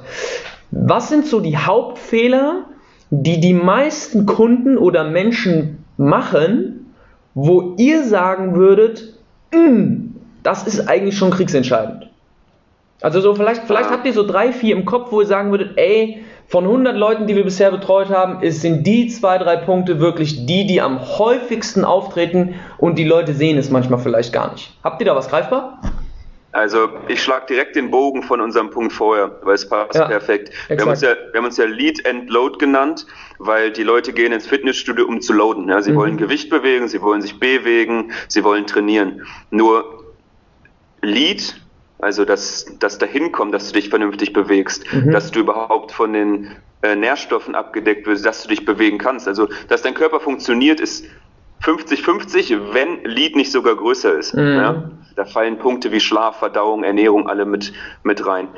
was 0.70 1.08
sind 1.08 1.26
so 1.26 1.40
die 1.40 1.56
Hauptfehler, 1.56 2.66
die 3.10 3.40
die 3.40 3.54
meisten 3.54 4.26
Kunden 4.26 4.78
oder 4.78 5.04
Menschen 5.04 5.84
machen, 5.96 6.92
wo 7.34 7.74
ihr 7.78 8.04
sagen 8.04 8.54
würdet, 8.54 9.14
mm, 9.52 10.14
das 10.42 10.66
ist 10.66 10.88
eigentlich 10.88 11.16
schon 11.16 11.30
kriegsentscheidend? 11.30 12.10
Also 13.06 13.20
so 13.20 13.36
vielleicht, 13.36 13.68
vielleicht 13.68 13.88
habt 13.88 14.04
ihr 14.04 14.12
so 14.12 14.26
drei, 14.26 14.52
vier 14.52 14.74
im 14.74 14.84
Kopf, 14.84 15.12
wo 15.12 15.20
ihr 15.20 15.28
sagen 15.28 15.52
würdet, 15.52 15.78
ey, 15.78 16.24
von 16.48 16.64
100 16.64 16.96
Leuten, 16.96 17.28
die 17.28 17.36
wir 17.36 17.44
bisher 17.44 17.70
betreut 17.70 18.10
haben, 18.10 18.42
ist, 18.42 18.62
sind 18.62 18.84
die 18.84 19.06
zwei, 19.06 19.38
drei 19.38 19.54
Punkte 19.58 20.00
wirklich 20.00 20.44
die, 20.44 20.66
die 20.66 20.80
am 20.80 20.98
häufigsten 21.00 21.84
auftreten 21.84 22.56
und 22.78 22.98
die 22.98 23.04
Leute 23.04 23.32
sehen 23.32 23.58
es 23.58 23.70
manchmal 23.70 24.00
vielleicht 24.00 24.32
gar 24.32 24.50
nicht. 24.50 24.76
Habt 24.82 25.00
ihr 25.00 25.04
da 25.04 25.14
was 25.14 25.28
greifbar? 25.28 25.80
Also 26.50 26.88
ich 27.06 27.22
schlage 27.22 27.46
direkt 27.46 27.76
den 27.76 27.92
Bogen 27.92 28.24
von 28.24 28.40
unserem 28.40 28.70
Punkt 28.70 28.92
vorher, 28.92 29.38
weil 29.44 29.54
es 29.54 29.68
passt 29.68 29.94
ja, 29.94 30.08
perfekt. 30.08 30.50
Wir 30.66 30.76
haben, 30.76 30.88
uns 30.88 31.00
ja, 31.00 31.10
wir 31.30 31.38
haben 31.38 31.46
uns 31.46 31.58
ja 31.58 31.64
Lead 31.64 32.04
and 32.08 32.28
Load 32.28 32.58
genannt, 32.58 33.06
weil 33.38 33.70
die 33.70 33.84
Leute 33.84 34.12
gehen 34.12 34.32
ins 34.32 34.48
Fitnessstudio, 34.48 35.06
um 35.06 35.20
zu 35.20 35.32
loaden. 35.32 35.68
Ja, 35.68 35.80
sie 35.80 35.92
mhm. 35.92 35.96
wollen 35.96 36.16
Gewicht 36.16 36.50
bewegen, 36.50 36.88
sie 36.88 37.00
wollen 37.00 37.22
sich 37.22 37.38
bewegen, 37.38 38.10
sie 38.26 38.42
wollen 38.42 38.66
trainieren. 38.66 39.22
Nur 39.52 40.06
Lead 41.02 41.54
also 41.98 42.24
dass 42.24 42.66
das 42.78 42.98
dahin 42.98 43.32
kommt, 43.32 43.54
dass 43.54 43.68
du 43.68 43.74
dich 43.74 43.88
vernünftig 43.88 44.32
bewegst, 44.32 44.84
mhm. 44.92 45.12
dass 45.12 45.30
du 45.30 45.40
überhaupt 45.40 45.92
von 45.92 46.12
den 46.12 46.50
äh, 46.82 46.94
Nährstoffen 46.94 47.54
abgedeckt 47.54 48.06
wirst, 48.06 48.24
dass 48.26 48.42
du 48.42 48.48
dich 48.48 48.64
bewegen 48.64 48.98
kannst. 48.98 49.26
Also 49.26 49.48
dass 49.68 49.82
dein 49.82 49.94
Körper 49.94 50.20
funktioniert, 50.20 50.80
ist 50.80 51.06
50-50, 51.62 52.74
wenn 52.74 53.02
Lead 53.04 53.34
nicht 53.34 53.50
sogar 53.50 53.74
größer 53.76 54.14
ist. 54.14 54.34
Mhm. 54.34 54.42
Ja? 54.42 54.90
Da 55.16 55.24
fallen 55.24 55.58
Punkte 55.58 55.90
wie 55.92 56.00
Schlaf, 56.00 56.38
Verdauung, 56.38 56.84
Ernährung 56.84 57.28
alle 57.28 57.46
mit, 57.46 57.72
mit 58.02 58.26
rein. 58.26 58.48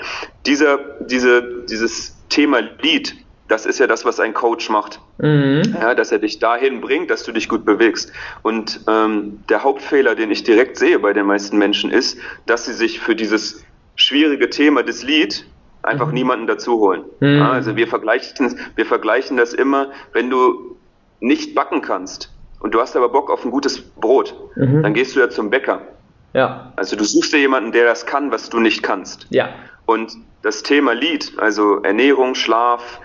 Dieser, 0.46 0.78
diese, 1.00 1.64
dieses 1.68 2.16
Thema 2.28 2.60
Lead 2.82 3.14
das 3.48 3.64
ist 3.64 3.78
ja 3.78 3.86
das, 3.86 4.04
was 4.04 4.20
ein 4.20 4.34
Coach 4.34 4.68
macht. 4.70 5.00
Mhm. 5.18 5.62
Ja, 5.80 5.94
dass 5.94 6.12
er 6.12 6.18
dich 6.18 6.38
dahin 6.38 6.80
bringt, 6.80 7.10
dass 7.10 7.24
du 7.24 7.32
dich 7.32 7.48
gut 7.48 7.64
bewegst. 7.64 8.12
Und 8.42 8.80
ähm, 8.86 9.40
der 9.48 9.64
Hauptfehler, 9.64 10.14
den 10.14 10.30
ich 10.30 10.44
direkt 10.44 10.76
sehe 10.76 10.98
bei 10.98 11.12
den 11.12 11.26
meisten 11.26 11.58
Menschen, 11.58 11.90
ist, 11.90 12.18
dass 12.46 12.66
sie 12.66 12.74
sich 12.74 13.00
für 13.00 13.16
dieses 13.16 13.64
schwierige 13.96 14.50
Thema 14.50 14.82
des 14.82 15.02
Lied 15.02 15.44
einfach 15.82 16.08
mhm. 16.08 16.14
niemanden 16.14 16.46
dazu 16.46 16.78
holen. 16.78 17.04
Mhm. 17.20 17.38
Ja, 17.38 17.50
also 17.50 17.74
wir 17.74 17.88
vergleichen, 17.88 18.58
wir 18.76 18.86
vergleichen 18.86 19.36
das 19.36 19.54
immer, 19.54 19.90
wenn 20.12 20.30
du 20.30 20.76
nicht 21.20 21.54
backen 21.54 21.80
kannst 21.80 22.30
und 22.60 22.74
du 22.74 22.80
hast 22.80 22.96
aber 22.96 23.08
Bock 23.08 23.30
auf 23.30 23.44
ein 23.44 23.50
gutes 23.50 23.80
Brot, 23.80 24.34
mhm. 24.56 24.82
dann 24.82 24.94
gehst 24.94 25.16
du 25.16 25.20
ja 25.20 25.30
zum 25.30 25.50
Bäcker. 25.50 25.80
Ja. 26.34 26.72
Also 26.76 26.96
du 26.96 27.04
suchst 27.04 27.32
dir 27.32 27.38
jemanden, 27.38 27.72
der 27.72 27.86
das 27.86 28.04
kann, 28.04 28.30
was 28.30 28.50
du 28.50 28.60
nicht 28.60 28.82
kannst. 28.82 29.26
Ja. 29.30 29.48
Und 29.86 30.12
das 30.42 30.62
Thema 30.62 30.92
Lied, 30.92 31.32
also 31.38 31.80
Ernährung, 31.82 32.34
Schlaf, 32.34 33.00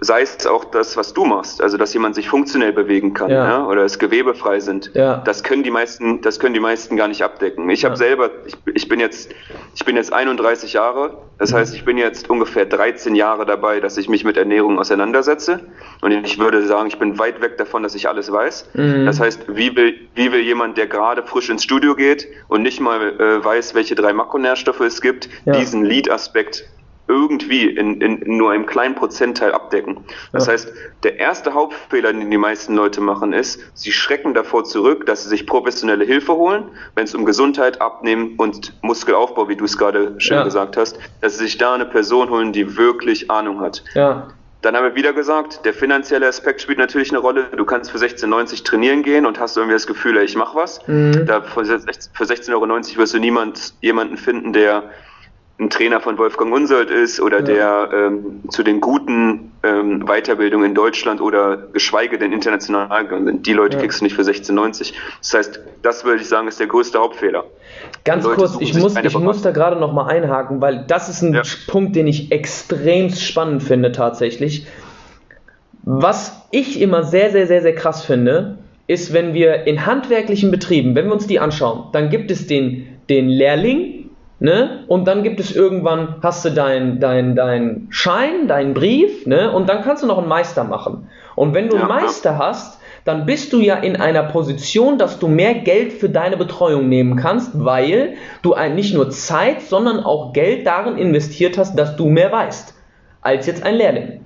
sei 0.00 0.22
es 0.22 0.46
auch 0.46 0.64
das, 0.64 0.96
was 0.96 1.14
du 1.14 1.24
machst, 1.24 1.62
also 1.62 1.78
dass 1.78 1.94
jemand 1.94 2.14
sich 2.14 2.28
funktionell 2.28 2.72
bewegen 2.72 3.14
kann 3.14 3.30
ja. 3.30 3.48
Ja, 3.48 3.66
oder 3.66 3.82
es 3.84 3.98
gewebefrei 3.98 4.60
sind. 4.60 4.90
Ja. 4.94 5.18
Das 5.18 5.42
können 5.42 5.62
die 5.62 5.70
meisten, 5.70 6.20
das 6.20 6.38
können 6.38 6.52
die 6.52 6.60
meisten 6.60 6.96
gar 6.96 7.08
nicht 7.08 7.22
abdecken. 7.22 7.68
Ich 7.70 7.84
habe 7.84 7.96
selber, 7.96 8.30
ich, 8.46 8.56
ich, 8.74 8.88
bin 8.88 9.00
jetzt, 9.00 9.34
ich 9.74 9.84
bin 9.84 9.96
jetzt 9.96 10.12
31 10.12 10.74
Jahre, 10.74 11.16
das 11.38 11.52
heißt, 11.52 11.74
ich 11.74 11.84
bin 11.84 11.96
jetzt 11.96 12.28
ungefähr 12.28 12.66
13 12.66 13.14
Jahre 13.14 13.46
dabei, 13.46 13.80
dass 13.80 13.96
ich 13.96 14.08
mich 14.08 14.24
mit 14.24 14.36
Ernährung 14.36 14.78
auseinandersetze. 14.78 15.60
Und 16.02 16.12
ich 16.12 16.38
würde 16.38 16.66
sagen, 16.66 16.88
ich 16.88 16.98
bin 16.98 17.18
weit 17.18 17.40
weg 17.40 17.56
davon, 17.56 17.82
dass 17.82 17.94
ich 17.94 18.08
alles 18.08 18.30
weiß. 18.30 18.70
Mhm. 18.74 19.06
Das 19.06 19.20
heißt, 19.20 19.44
wie 19.48 19.74
will, 19.76 19.94
wie 20.14 20.32
will 20.32 20.40
jemand, 20.40 20.76
der 20.76 20.86
gerade 20.86 21.22
frisch 21.22 21.48
ins 21.48 21.62
Studio 21.62 21.94
geht 21.94 22.28
und 22.48 22.62
nicht 22.62 22.80
mal 22.80 23.20
äh, 23.20 23.44
weiß, 23.44 23.74
welche 23.74 23.94
drei 23.94 24.12
Makronährstoffe 24.12 24.80
es 24.80 25.00
gibt, 25.00 25.28
diesen 25.46 25.84
Lead-Aspekt 25.84 26.64
irgendwie 27.08 27.68
in, 27.68 28.00
in, 28.00 28.36
nur 28.36 28.50
einem 28.50 28.66
kleinen 28.66 28.94
Prozentteil 28.94 29.52
abdecken. 29.52 29.98
Das 30.32 30.46
ja. 30.46 30.52
heißt, 30.52 30.72
der 31.02 31.18
erste 31.18 31.54
Hauptfehler, 31.54 32.12
den 32.12 32.30
die 32.30 32.38
meisten 32.38 32.74
Leute 32.74 33.00
machen, 33.00 33.32
ist, 33.32 33.60
sie 33.74 33.92
schrecken 33.92 34.34
davor 34.34 34.64
zurück, 34.64 35.06
dass 35.06 35.24
sie 35.24 35.28
sich 35.28 35.46
professionelle 35.46 36.04
Hilfe 36.04 36.34
holen, 36.34 36.64
wenn 36.94 37.04
es 37.04 37.14
um 37.14 37.24
Gesundheit, 37.24 37.80
Abnehmen 37.80 38.34
und 38.36 38.72
Muskelaufbau, 38.82 39.48
wie 39.48 39.56
du 39.56 39.64
es 39.64 39.78
gerade 39.78 40.14
schön 40.18 40.38
ja. 40.38 40.44
gesagt 40.44 40.76
hast, 40.76 40.98
dass 41.20 41.38
sie 41.38 41.44
sich 41.44 41.58
da 41.58 41.74
eine 41.74 41.86
Person 41.86 42.30
holen, 42.30 42.52
die 42.52 42.76
wirklich 42.76 43.30
Ahnung 43.30 43.60
hat. 43.60 43.84
Ja. 43.94 44.28
Dann 44.62 44.74
haben 44.74 44.84
wir 44.84 44.94
wieder 44.96 45.12
gesagt, 45.12 45.64
der 45.64 45.72
finanzielle 45.72 46.26
Aspekt 46.26 46.60
spielt 46.60 46.78
natürlich 46.78 47.10
eine 47.10 47.18
Rolle. 47.18 47.44
Du 47.56 47.64
kannst 47.64 47.92
für 47.92 47.98
16,90 47.98 48.64
trainieren 48.64 49.04
gehen 49.04 49.24
und 49.24 49.38
hast 49.38 49.56
irgendwie 49.56 49.74
das 49.74 49.86
Gefühl, 49.86 50.16
ey, 50.16 50.24
ich 50.24 50.34
mach 50.34 50.56
was. 50.56 50.80
Mhm. 50.88 51.24
Da 51.24 51.40
für 51.42 51.60
16,90 51.60 52.52
Euro 52.52 52.68
wirst 52.68 53.14
du 53.14 53.18
niemand, 53.20 53.74
jemanden 53.80 54.16
finden, 54.16 54.52
der 54.52 54.90
ein 55.58 55.70
Trainer 55.70 56.00
von 56.00 56.18
Wolfgang 56.18 56.52
Unsold 56.52 56.90
ist 56.90 57.18
oder 57.20 57.38
ja. 57.38 57.42
der 57.42 57.88
ähm, 57.92 58.42
zu 58.50 58.62
den 58.62 58.80
guten 58.80 59.52
ähm, 59.62 60.04
Weiterbildungen 60.04 60.66
in 60.66 60.74
Deutschland 60.74 61.20
oder 61.20 61.56
geschweige 61.72 62.18
denn 62.18 62.32
international 62.32 63.04
gegangen 63.04 63.24
sind. 63.24 63.46
Die 63.46 63.54
Leute 63.54 63.76
ja. 63.76 63.82
kriegst 63.82 64.00
du 64.00 64.04
nicht 64.04 64.14
für 64.14 64.22
16,90. 64.22 64.92
Das 65.20 65.34
heißt, 65.34 65.60
das 65.82 66.04
würde 66.04 66.20
ich 66.20 66.28
sagen, 66.28 66.46
ist 66.46 66.60
der 66.60 66.66
größte 66.66 66.98
Hauptfehler. 66.98 67.44
Ganz 68.04 68.24
kurz, 68.24 68.58
ich 68.60 68.74
muss, 68.74 68.96
ich 68.96 69.18
muss 69.18 69.42
da 69.42 69.50
gerade 69.50 69.76
noch 69.76 69.92
mal 69.92 70.06
einhaken, 70.06 70.60
weil 70.60 70.84
das 70.86 71.08
ist 71.08 71.22
ein 71.22 71.32
ja. 71.32 71.42
Punkt, 71.68 71.96
den 71.96 72.06
ich 72.06 72.32
extrem 72.32 73.10
spannend 73.10 73.62
finde 73.62 73.92
tatsächlich. 73.92 74.66
Was 75.82 76.46
ich 76.50 76.80
immer 76.80 77.02
sehr, 77.04 77.30
sehr, 77.30 77.46
sehr, 77.46 77.62
sehr 77.62 77.74
krass 77.74 78.04
finde, 78.04 78.58
ist, 78.88 79.12
wenn 79.12 79.34
wir 79.34 79.66
in 79.66 79.86
handwerklichen 79.86 80.50
Betrieben, 80.50 80.94
wenn 80.94 81.06
wir 81.06 81.12
uns 81.14 81.26
die 81.26 81.40
anschauen, 81.40 81.84
dann 81.92 82.10
gibt 82.10 82.30
es 82.30 82.46
den, 82.46 82.86
den 83.08 83.28
Lehrling, 83.28 84.05
Ne? 84.38 84.84
Und 84.86 85.06
dann 85.08 85.22
gibt 85.22 85.40
es 85.40 85.54
irgendwann, 85.54 86.16
hast 86.22 86.44
du 86.44 86.50
deinen 86.50 87.00
dein, 87.00 87.34
dein 87.34 87.86
Schein, 87.88 88.48
deinen 88.48 88.74
Brief, 88.74 89.26
ne? 89.26 89.50
und 89.50 89.68
dann 89.68 89.82
kannst 89.82 90.02
du 90.02 90.06
noch 90.06 90.18
einen 90.18 90.28
Meister 90.28 90.64
machen. 90.64 91.08
Und 91.36 91.54
wenn 91.54 91.68
du 91.68 91.76
ja, 91.76 91.82
einen 91.82 91.88
Meister 91.88 92.36
hast, 92.36 92.78
dann 93.06 93.24
bist 93.24 93.52
du 93.52 93.60
ja 93.60 93.76
in 93.76 93.96
einer 93.96 94.24
Position, 94.24 94.98
dass 94.98 95.18
du 95.18 95.28
mehr 95.28 95.54
Geld 95.54 95.94
für 95.94 96.10
deine 96.10 96.36
Betreuung 96.36 96.88
nehmen 96.88 97.16
kannst, 97.16 97.52
weil 97.54 98.14
du 98.42 98.54
nicht 98.74 98.92
nur 98.92 99.10
Zeit, 99.10 99.62
sondern 99.62 100.00
auch 100.00 100.32
Geld 100.34 100.66
darin 100.66 100.98
investiert 100.98 101.56
hast, 101.56 101.78
dass 101.78 101.96
du 101.96 102.06
mehr 102.06 102.30
weißt, 102.30 102.74
als 103.22 103.46
jetzt 103.46 103.62
ein 103.62 103.76
Lehrling. 103.76 104.25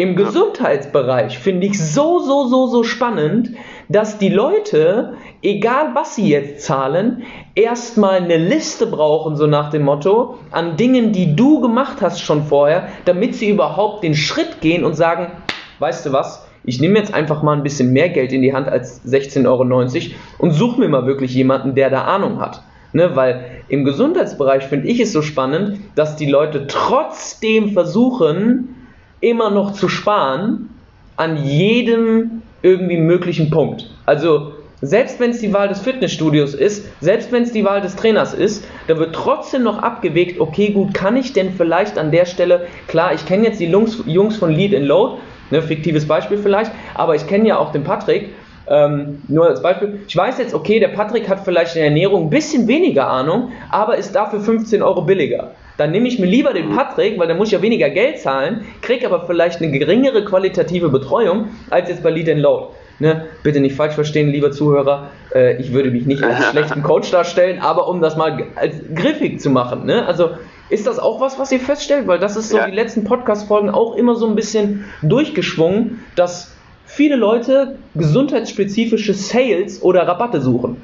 Im 0.00 0.16
Gesundheitsbereich 0.16 1.38
finde 1.38 1.66
ich 1.66 1.78
so, 1.78 2.20
so, 2.20 2.46
so, 2.46 2.68
so 2.68 2.84
spannend, 2.84 3.50
dass 3.90 4.16
die 4.16 4.30
Leute, 4.30 5.12
egal 5.42 5.90
was 5.92 6.14
sie 6.14 6.26
jetzt 6.26 6.64
zahlen, 6.64 7.24
erstmal 7.54 8.14
eine 8.14 8.38
Liste 8.38 8.86
brauchen, 8.86 9.36
so 9.36 9.46
nach 9.46 9.68
dem 9.68 9.82
Motto, 9.82 10.38
an 10.52 10.78
Dingen, 10.78 11.12
die 11.12 11.36
du 11.36 11.60
gemacht 11.60 11.98
hast 12.00 12.22
schon 12.22 12.44
vorher, 12.44 12.88
damit 13.04 13.34
sie 13.34 13.50
überhaupt 13.50 14.02
den 14.02 14.14
Schritt 14.14 14.62
gehen 14.62 14.84
und 14.84 14.94
sagen, 14.94 15.32
weißt 15.80 16.06
du 16.06 16.14
was, 16.14 16.46
ich 16.64 16.80
nehme 16.80 16.98
jetzt 16.98 17.12
einfach 17.12 17.42
mal 17.42 17.54
ein 17.54 17.62
bisschen 17.62 17.92
mehr 17.92 18.08
Geld 18.08 18.32
in 18.32 18.40
die 18.40 18.54
Hand 18.54 18.68
als 18.68 19.04
16,90 19.06 19.46
Euro 19.46 20.14
und 20.38 20.52
suche 20.52 20.80
mir 20.80 20.88
mal 20.88 21.04
wirklich 21.04 21.34
jemanden, 21.34 21.74
der 21.74 21.90
da 21.90 22.04
Ahnung 22.04 22.40
hat. 22.40 22.62
Ne, 22.94 23.14
weil 23.16 23.44
im 23.68 23.84
Gesundheitsbereich 23.84 24.64
finde 24.64 24.88
ich 24.88 24.98
es 24.98 25.12
so 25.12 25.20
spannend, 25.20 25.78
dass 25.94 26.16
die 26.16 26.26
Leute 26.26 26.66
trotzdem 26.66 27.72
versuchen, 27.74 28.79
immer 29.20 29.50
noch 29.50 29.72
zu 29.72 29.88
sparen 29.88 30.70
an 31.16 31.44
jedem 31.44 32.42
irgendwie 32.62 32.96
möglichen 32.96 33.50
Punkt. 33.50 33.90
Also 34.06 34.52
selbst 34.82 35.20
wenn 35.20 35.30
es 35.30 35.40
die 35.40 35.52
Wahl 35.52 35.68
des 35.68 35.80
Fitnessstudios 35.80 36.54
ist, 36.54 36.86
selbst 37.02 37.30
wenn 37.32 37.42
es 37.42 37.52
die 37.52 37.64
Wahl 37.64 37.82
des 37.82 37.96
Trainers 37.96 38.32
ist, 38.32 38.64
da 38.88 38.96
wird 38.96 39.14
trotzdem 39.14 39.62
noch 39.62 39.78
abgewegt, 39.82 40.40
okay, 40.40 40.70
gut, 40.70 40.94
kann 40.94 41.16
ich 41.16 41.34
denn 41.34 41.52
vielleicht 41.52 41.98
an 41.98 42.10
der 42.10 42.24
Stelle, 42.24 42.66
klar, 42.86 43.12
ich 43.12 43.26
kenne 43.26 43.44
jetzt 43.44 43.60
die 43.60 43.66
Jungs, 43.66 44.02
Jungs 44.06 44.38
von 44.38 44.50
Lead 44.50 44.74
and 44.74 44.86
Load, 44.86 45.18
ne, 45.50 45.60
fiktives 45.60 46.08
Beispiel 46.08 46.38
vielleicht, 46.38 46.72
aber 46.94 47.14
ich 47.14 47.26
kenne 47.26 47.48
ja 47.48 47.58
auch 47.58 47.72
den 47.72 47.84
Patrick, 47.84 48.30
ähm, 48.68 49.20
nur 49.28 49.48
als 49.48 49.60
Beispiel, 49.60 50.00
ich 50.06 50.16
weiß 50.16 50.38
jetzt, 50.38 50.54
okay, 50.54 50.80
der 50.80 50.88
Patrick 50.88 51.28
hat 51.28 51.40
vielleicht 51.44 51.74
in 51.74 51.80
der 51.80 51.88
Ernährung 51.88 52.26
ein 52.26 52.30
bisschen 52.30 52.66
weniger 52.68 53.08
Ahnung, 53.08 53.50
aber 53.68 53.96
ist 53.96 54.14
dafür 54.14 54.40
15 54.40 54.80
Euro 54.80 55.02
billiger. 55.02 55.50
Dann 55.80 55.92
nehme 55.92 56.08
ich 56.08 56.18
mir 56.18 56.26
lieber 56.26 56.52
den 56.52 56.76
Patrick, 56.76 57.18
weil 57.18 57.26
der 57.26 57.36
muss 57.36 57.50
ja 57.50 57.62
weniger 57.62 57.88
Geld 57.88 58.18
zahlen, 58.18 58.66
kriege 58.82 59.06
aber 59.06 59.24
vielleicht 59.24 59.62
eine 59.62 59.70
geringere 59.70 60.26
qualitative 60.26 60.90
Betreuung 60.90 61.48
als 61.70 61.88
jetzt 61.88 62.02
bei 62.02 62.10
Lead 62.10 62.28
and 62.28 62.40
Load. 62.40 62.74
Ne, 62.98 63.28
bitte 63.42 63.60
nicht 63.60 63.76
falsch 63.76 63.94
verstehen, 63.94 64.28
lieber 64.28 64.52
Zuhörer. 64.52 65.08
Äh, 65.34 65.56
ich 65.56 65.72
würde 65.72 65.90
mich 65.90 66.04
nicht 66.04 66.22
als 66.22 66.44
schlechten 66.50 66.82
Coach 66.82 67.10
darstellen, 67.10 67.60
aber 67.62 67.88
um 67.88 68.02
das 68.02 68.14
mal 68.14 68.44
als 68.56 68.76
griffig 68.94 69.40
zu 69.40 69.48
machen. 69.48 69.86
Ne? 69.86 70.04
Also 70.04 70.32
ist 70.68 70.86
das 70.86 70.98
auch 70.98 71.18
was, 71.18 71.38
was 71.38 71.50
ihr 71.50 71.60
feststellt? 71.60 72.06
Weil 72.06 72.18
das 72.18 72.36
ist 72.36 72.50
so 72.50 72.58
ja. 72.58 72.66
die 72.66 72.76
letzten 72.76 73.04
Podcast-Folgen 73.04 73.70
auch 73.70 73.96
immer 73.96 74.16
so 74.16 74.26
ein 74.26 74.34
bisschen 74.34 74.84
durchgeschwungen, 75.00 76.04
dass 76.14 76.54
viele 76.84 77.16
Leute 77.16 77.78
gesundheitsspezifische 77.94 79.14
Sales 79.14 79.82
oder 79.82 80.06
Rabatte 80.06 80.42
suchen. 80.42 80.76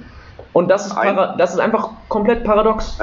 Und 0.55 0.71
das 0.71 0.87
ist, 0.87 0.97
das 1.37 1.53
ist 1.53 1.61
einfach 1.61 1.91
komplett 2.09 2.45
paradox. 2.45 2.99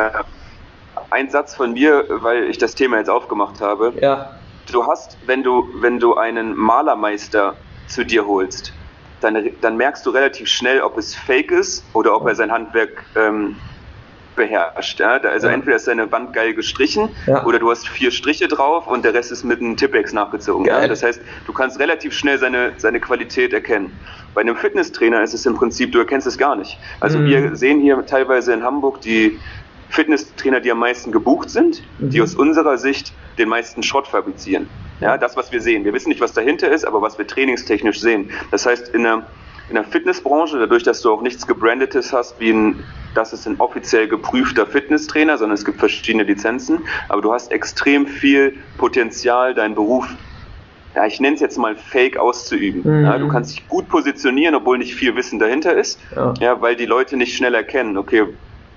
Ein 1.09 1.29
Satz 1.29 1.55
von 1.55 1.73
mir, 1.73 2.05
weil 2.09 2.49
ich 2.49 2.57
das 2.57 2.75
Thema 2.75 2.97
jetzt 2.97 3.09
aufgemacht 3.09 3.61
habe. 3.61 3.93
Ja. 3.99 4.31
Du 4.71 4.85
hast, 4.85 5.17
wenn 5.25 5.43
du, 5.43 5.67
wenn 5.75 5.99
du 5.99 6.15
einen 6.15 6.55
Malermeister 6.55 7.55
zu 7.87 8.05
dir 8.05 8.25
holst, 8.25 8.73
dann, 9.21 9.49
dann 9.61 9.77
merkst 9.77 10.05
du 10.05 10.09
relativ 10.09 10.47
schnell, 10.47 10.81
ob 10.81 10.97
es 10.97 11.15
fake 11.15 11.51
ist 11.51 11.85
oder 11.93 12.15
ob 12.15 12.27
er 12.27 12.35
sein 12.35 12.51
Handwerk 12.51 13.05
ähm, 13.15 13.55
beherrscht. 14.35 14.99
Ja? 14.99 15.17
Also 15.17 15.47
ja. 15.47 15.53
entweder 15.53 15.75
ist 15.75 15.87
deine 15.87 16.11
Wand 16.11 16.33
geil 16.33 16.53
gestrichen 16.53 17.09
ja. 17.27 17.45
oder 17.45 17.59
du 17.59 17.69
hast 17.69 17.87
vier 17.87 18.11
Striche 18.11 18.47
drauf 18.47 18.87
und 18.87 19.05
der 19.05 19.13
Rest 19.13 19.31
ist 19.31 19.43
mit 19.43 19.61
einem 19.61 19.77
Tippex 19.77 20.13
nachgezogen. 20.13 20.65
Ja? 20.65 20.87
Das 20.87 21.03
heißt, 21.03 21.21
du 21.45 21.53
kannst 21.53 21.79
relativ 21.79 22.13
schnell 22.13 22.37
seine, 22.37 22.73
seine 22.77 22.99
Qualität 22.99 23.53
erkennen. 23.53 23.97
Bei 24.33 24.41
einem 24.41 24.55
Fitnesstrainer 24.55 25.21
ist 25.21 25.33
es 25.33 25.45
im 25.45 25.55
Prinzip, 25.55 25.91
du 25.91 25.99
erkennst 25.99 26.27
es 26.27 26.37
gar 26.37 26.55
nicht. 26.55 26.79
Also 26.99 27.19
mhm. 27.19 27.25
wir 27.25 27.55
sehen 27.55 27.79
hier 27.79 28.03
teilweise 28.05 28.53
in 28.53 28.63
Hamburg 28.63 29.01
die 29.01 29.39
Fitnesstrainer, 29.93 30.59
die 30.59 30.71
am 30.71 30.79
meisten 30.79 31.11
gebucht 31.11 31.51
sind, 31.51 31.83
mhm. 31.99 32.09
die 32.09 32.21
aus 32.21 32.33
unserer 32.33 32.79
Sicht 32.79 33.13
den 33.37 33.47
meisten 33.47 33.83
Schrott 33.83 34.07
fabrizieren. 34.07 34.67
Ja, 34.99 35.17
das, 35.17 35.37
was 35.37 35.51
wir 35.51 35.61
sehen. 35.61 35.85
Wir 35.85 35.93
wissen 35.93 36.09
nicht, 36.09 36.21
was 36.21 36.33
dahinter 36.33 36.71
ist, 36.71 36.83
aber 36.83 37.01
was 37.01 37.17
wir 37.19 37.27
trainingstechnisch 37.27 37.99
sehen. 37.99 38.31
Das 38.49 38.65
heißt, 38.65 38.89
in 38.89 39.03
der, 39.03 39.27
in 39.69 39.75
der 39.75 39.83
Fitnessbranche, 39.83 40.57
dadurch, 40.57 40.81
dass 40.81 41.01
du 41.01 41.11
auch 41.11 41.21
nichts 41.21 41.45
gebrandetes 41.45 42.11
hast, 42.11 42.39
wie 42.39 42.51
ein, 42.51 42.83
das 43.13 43.33
ist 43.33 43.45
ein 43.45 43.59
offiziell 43.59 44.07
geprüfter 44.07 44.65
Fitnesstrainer, 44.65 45.37
sondern 45.37 45.55
es 45.55 45.65
gibt 45.65 45.77
verschiedene 45.77 46.23
Lizenzen, 46.23 46.79
aber 47.09 47.21
du 47.21 47.31
hast 47.31 47.51
extrem 47.51 48.07
viel 48.07 48.55
Potenzial, 48.77 49.53
deinen 49.53 49.75
Beruf 49.75 50.07
ja, 50.95 51.07
ich 51.07 51.19
nenne 51.19 51.33
es 51.33 51.41
jetzt 51.41 51.57
mal 51.57 51.75
Fake 51.75 52.17
auszuüben. 52.17 52.81
Mhm. 52.83 53.05
Ja, 53.05 53.17
du 53.17 53.27
kannst 53.27 53.51
dich 53.51 53.67
gut 53.67 53.89
positionieren, 53.89 54.53
obwohl 54.53 54.77
nicht 54.77 54.93
viel 54.93 55.15
Wissen 55.15 55.39
dahinter 55.39 55.73
ist, 55.73 55.99
ja. 56.15 56.33
ja. 56.39 56.61
weil 56.61 56.75
die 56.75 56.85
Leute 56.85 57.17
nicht 57.17 57.35
schnell 57.35 57.55
erkennen, 57.55 57.97
okay, 57.97 58.27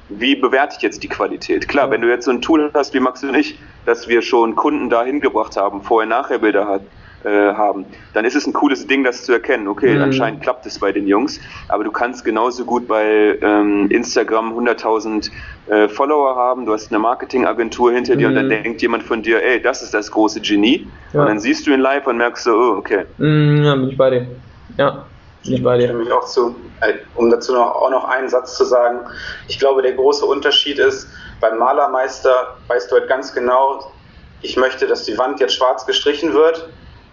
wie 0.08 0.36
bewerte 0.36 0.74
ich 0.76 0.82
jetzt 0.82 1.02
die 1.02 1.08
Qualität? 1.08 1.68
Klar, 1.68 1.90
wenn 1.90 2.00
du 2.00 2.08
jetzt 2.08 2.24
so 2.24 2.30
ein 2.30 2.42
Tool 2.42 2.70
hast 2.74 2.94
wie 2.94 3.00
Max 3.00 3.22
und 3.24 3.34
ich, 3.34 3.58
dass 3.84 4.08
wir 4.08 4.22
schon 4.22 4.54
Kunden 4.54 4.90
dahin 4.90 5.20
gebracht 5.20 5.56
haben, 5.56 5.82
Vorher-Nachher-Bilder 5.82 6.66
hat, 6.66 6.82
äh, 7.24 7.54
haben, 7.54 7.86
dann 8.14 8.24
ist 8.24 8.36
es 8.36 8.46
ein 8.46 8.52
cooles 8.52 8.86
Ding, 8.86 9.02
das 9.02 9.24
zu 9.24 9.32
erkennen. 9.32 9.66
Okay, 9.66 9.96
mhm. 9.96 10.02
anscheinend 10.02 10.42
klappt 10.42 10.64
es 10.64 10.78
bei 10.78 10.92
den 10.92 11.08
Jungs, 11.08 11.40
aber 11.68 11.82
du 11.82 11.90
kannst 11.90 12.24
genauso 12.24 12.64
gut 12.64 12.86
bei 12.86 13.36
ähm, 13.42 13.90
Instagram 13.90 14.56
100.000 14.56 15.30
äh, 15.66 15.88
Follower 15.88 16.36
haben, 16.36 16.66
du 16.66 16.72
hast 16.72 16.92
eine 16.92 17.00
Marketingagentur 17.00 17.92
hinter 17.92 18.14
mhm. 18.14 18.18
dir 18.18 18.28
und 18.28 18.34
dann 18.36 18.46
mhm. 18.46 18.50
denkt 18.50 18.82
jemand 18.82 19.02
von 19.02 19.22
dir, 19.22 19.42
ey, 19.42 19.60
das 19.60 19.82
ist 19.82 19.92
das 19.92 20.12
große 20.12 20.40
Genie. 20.40 20.86
Ja. 21.12 21.22
Und 21.22 21.26
dann 21.26 21.40
siehst 21.40 21.66
du 21.66 21.72
ihn 21.72 21.80
live 21.80 22.06
und 22.06 22.16
merkst 22.16 22.44
so, 22.44 22.52
oh, 22.52 22.76
okay. 22.78 23.06
Mhm, 23.18 23.64
ja, 23.64 23.74
bin 23.74 23.88
ich 23.88 23.96
bei 23.96 24.10
dir. 24.10 24.26
Ja. 24.78 25.06
Ich 25.48 25.62
bei 25.62 25.78
dir. 25.78 25.84
Stimme 25.84 26.04
ich 26.04 26.12
auch 26.12 26.26
zu. 26.26 26.56
Äh, 26.80 26.94
um 27.14 27.30
dazu 27.30 27.52
noch, 27.52 27.74
auch 27.74 27.90
noch 27.90 28.04
einen 28.04 28.28
Satz 28.28 28.56
zu 28.56 28.64
sagen. 28.64 29.00
Ich 29.48 29.58
glaube, 29.58 29.82
der 29.82 29.92
große 29.92 30.24
Unterschied 30.24 30.78
ist, 30.78 31.08
beim 31.40 31.58
Malermeister 31.58 32.56
weißt 32.68 32.90
du 32.90 32.96
halt 32.96 33.08
ganz 33.08 33.32
genau, 33.32 33.92
ich 34.42 34.56
möchte, 34.56 34.86
dass 34.86 35.04
die 35.04 35.16
Wand 35.18 35.40
jetzt 35.40 35.54
schwarz 35.54 35.86
gestrichen 35.86 36.34
wird. 36.34 36.68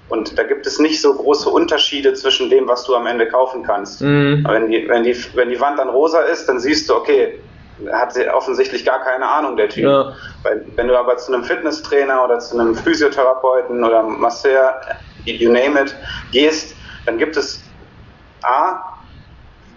Und 0.10 0.38
da 0.38 0.44
gibt 0.44 0.68
es 0.68 0.80
nicht 0.80 1.02
so 1.02 1.14
große 1.14 1.50
Unterschiede 1.50 2.14
zwischen 2.14 2.50
dem, 2.50 2.68
was 2.68 2.84
du 2.84 2.96
am 2.96 3.08
Ende 3.08 3.28
kaufen 3.28 3.64
kannst. 3.64 4.02
Mhm. 4.02 4.46
Wenn, 4.48 4.70
die, 4.70 4.88
wenn, 4.88 5.04
die, 5.04 5.16
wenn 5.34 5.50
die 5.50 5.60
Wand 5.60 5.80
dann 5.80 5.90
rosa 5.90 6.22
ist, 6.22 6.48
dann 6.48 6.60
siehst 6.60 6.90
du, 6.90 6.96
okay, 6.96 7.40
hat 7.92 8.14
sie 8.14 8.30
offensichtlich 8.30 8.86
gar 8.86 9.02
keine 9.04 9.28
Ahnung, 9.28 9.58
der 9.58 9.70
Typ. 9.70 9.86
Ja. 9.86 10.14
Weil, 10.44 10.66
wenn 10.76 10.88
du 10.88 10.98
aber 10.98 11.18
zu 11.18 11.34
einem 11.34 11.44
Fitnesstrainer 11.44 12.24
oder 12.24 12.40
zu 12.40 12.60
einem 12.60 12.76
Physiotherapeuten 12.76 13.84
oder 13.84 14.04
Masseur, 14.04 14.76
you 15.26 15.52
name 15.52 15.82
it, 15.82 15.96
gehst, 16.32 16.76
dann 17.06 17.18
gibt 17.18 17.38
es 17.38 17.64
A, 18.44 18.98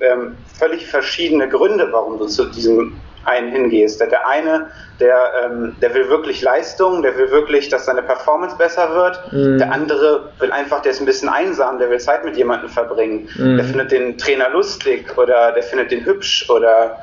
ähm, 0.00 0.36
völlig 0.58 0.86
verschiedene 0.86 1.48
Gründe, 1.48 1.88
warum 1.90 2.18
du 2.18 2.26
zu 2.26 2.46
diesem 2.46 3.00
einen 3.26 3.50
hingehst. 3.50 4.00
Der 4.00 4.26
eine, 4.26 4.70
der, 5.00 5.32
ähm, 5.44 5.76
der 5.82 5.92
will 5.94 6.08
wirklich 6.08 6.42
Leistung, 6.42 7.02
der 7.02 7.16
will 7.18 7.30
wirklich, 7.30 7.68
dass 7.68 7.86
seine 7.86 8.02
Performance 8.02 8.56
besser 8.56 8.94
wird. 8.94 9.32
Mhm. 9.32 9.58
Der 9.58 9.72
andere 9.72 10.30
will 10.38 10.52
einfach, 10.52 10.80
der 10.82 10.92
ist 10.92 11.00
ein 11.00 11.06
bisschen 11.06 11.28
einsam, 11.28 11.78
der 11.78 11.90
will 11.90 11.98
Zeit 11.98 12.24
mit 12.24 12.36
jemandem 12.36 12.70
verbringen. 12.70 13.28
Mhm. 13.36 13.56
Der 13.56 13.64
findet 13.64 13.92
den 13.92 14.16
Trainer 14.16 14.48
lustig 14.50 15.18
oder 15.18 15.52
der 15.52 15.62
findet 15.62 15.90
den 15.90 16.04
hübsch 16.04 16.48
oder 16.48 16.98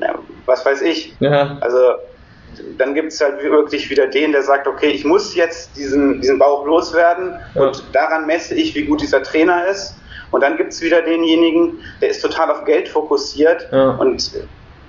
ja, 0.00 0.14
was 0.46 0.64
weiß 0.64 0.82
ich. 0.82 1.14
Ja. 1.20 1.58
Also 1.60 1.94
dann 2.78 2.94
gibt 2.94 3.12
es 3.12 3.20
halt 3.20 3.42
wirklich 3.42 3.90
wieder 3.90 4.06
den, 4.06 4.30
der 4.30 4.42
sagt, 4.42 4.68
okay, 4.68 4.88
ich 4.88 5.04
muss 5.04 5.34
jetzt 5.34 5.76
diesen, 5.76 6.20
diesen 6.20 6.38
Bauch 6.38 6.64
loswerden 6.64 7.34
ja. 7.54 7.62
und 7.62 7.84
daran 7.92 8.26
messe 8.26 8.54
ich, 8.54 8.74
wie 8.76 8.84
gut 8.84 9.00
dieser 9.00 9.22
Trainer 9.22 9.66
ist. 9.66 9.96
Und 10.34 10.40
dann 10.40 10.56
gibt 10.56 10.72
es 10.72 10.82
wieder 10.82 11.00
denjenigen, 11.00 11.78
der 12.00 12.08
ist 12.08 12.20
total 12.20 12.50
auf 12.50 12.64
Geld 12.64 12.88
fokussiert 12.88 13.68
ja. 13.70 13.90
und 13.90 14.32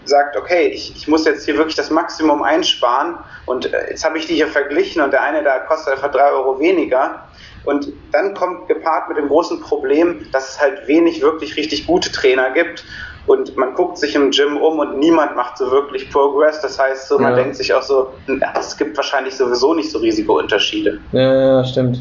sagt, 0.06 0.36
okay, 0.36 0.70
ich, 0.70 0.96
ich 0.96 1.08
muss 1.08 1.24
jetzt 1.26 1.46
hier 1.46 1.56
wirklich 1.56 1.76
das 1.76 1.92
Maximum 1.92 2.42
einsparen 2.42 3.20
und 3.46 3.72
äh, 3.72 3.92
jetzt 3.92 4.04
habe 4.04 4.18
ich 4.18 4.26
die 4.26 4.34
hier 4.34 4.48
verglichen 4.48 5.04
und 5.04 5.14
der 5.14 5.22
eine 5.22 5.44
da 5.44 5.60
kostet 5.60 5.94
einfach 5.94 6.10
drei 6.10 6.32
Euro 6.32 6.60
weniger. 6.60 7.26
Und 7.64 7.94
dann 8.12 8.34
kommt 8.34 8.68
gepaart 8.68 9.08
mit 9.08 9.20
dem 9.20 9.28
großen 9.28 9.62
Problem, 9.62 10.26
dass 10.32 10.54
es 10.54 10.62
halt 10.62 10.88
wenig 10.88 11.22
wirklich 11.22 11.56
richtig 11.58 11.86
gute 11.86 12.12
Trainer 12.12 12.50
gibt. 12.50 12.84
Und 13.28 13.56
man 13.56 13.76
guckt 13.76 14.00
sich 14.00 14.16
im 14.16 14.32
Gym 14.32 14.58
um 14.58 14.80
und 14.80 14.98
niemand 14.98 15.36
macht 15.36 15.60
so 15.60 15.70
wirklich 15.70 16.10
Progress. 16.10 16.60
Das 16.62 16.80
heißt, 16.80 17.08
so, 17.08 17.20
man 17.20 17.34
ja. 17.34 17.44
denkt 17.44 17.56
sich 17.56 17.72
auch 17.72 17.84
so, 17.84 18.14
es 18.58 18.78
gibt 18.78 18.98
wahrscheinlich 18.98 19.36
sowieso 19.36 19.76
nicht 19.76 19.92
so 19.92 20.00
riesige 20.00 20.32
Unterschiede. 20.32 21.00
Ja, 21.12 21.58
ja, 21.58 21.64
stimmt. 21.64 22.00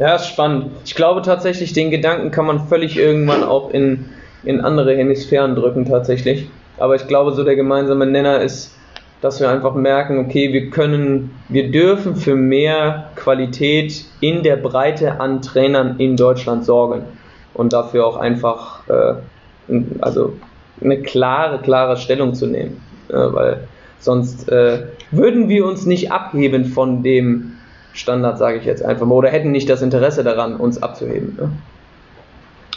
Ja, 0.00 0.14
ist 0.14 0.28
spannend. 0.28 0.70
Ich 0.86 0.94
glaube 0.94 1.20
tatsächlich, 1.20 1.74
den 1.74 1.90
Gedanken 1.90 2.30
kann 2.30 2.46
man 2.46 2.66
völlig 2.68 2.96
irgendwann 2.96 3.44
auch 3.44 3.70
in, 3.70 4.06
in 4.44 4.62
andere 4.62 4.96
Hemisphären 4.96 5.54
drücken, 5.54 5.84
tatsächlich. 5.84 6.48
Aber 6.78 6.94
ich 6.94 7.06
glaube, 7.06 7.32
so 7.32 7.44
der 7.44 7.54
gemeinsame 7.54 8.06
Nenner 8.06 8.40
ist, 8.40 8.74
dass 9.20 9.40
wir 9.40 9.50
einfach 9.50 9.74
merken, 9.74 10.18
okay, 10.18 10.54
wir 10.54 10.70
können, 10.70 11.32
wir 11.50 11.70
dürfen 11.70 12.16
für 12.16 12.34
mehr 12.34 13.10
Qualität 13.14 14.06
in 14.22 14.42
der 14.42 14.56
Breite 14.56 15.20
an 15.20 15.42
Trainern 15.42 15.96
in 15.98 16.16
Deutschland 16.16 16.64
sorgen 16.64 17.02
und 17.52 17.74
dafür 17.74 18.06
auch 18.06 18.16
einfach, 18.16 18.88
äh, 18.88 19.16
also 20.00 20.32
eine 20.82 21.02
klare, 21.02 21.58
klare 21.58 21.98
Stellung 21.98 22.32
zu 22.32 22.46
nehmen, 22.46 22.80
äh, 23.10 23.16
weil 23.16 23.68
sonst 23.98 24.48
äh, 24.48 24.84
würden 25.10 25.50
wir 25.50 25.66
uns 25.66 25.84
nicht 25.84 26.10
abheben 26.10 26.64
von 26.64 27.02
dem 27.02 27.58
Standard, 27.92 28.38
sage 28.38 28.58
ich 28.58 28.64
jetzt 28.64 28.84
einfach 28.84 29.06
mal, 29.06 29.14
oder 29.14 29.30
hätten 29.30 29.50
nicht 29.50 29.68
das 29.68 29.82
Interesse 29.82 30.24
daran, 30.24 30.56
uns 30.56 30.82
abzuheben. 30.82 31.36
Ne? 31.36 31.50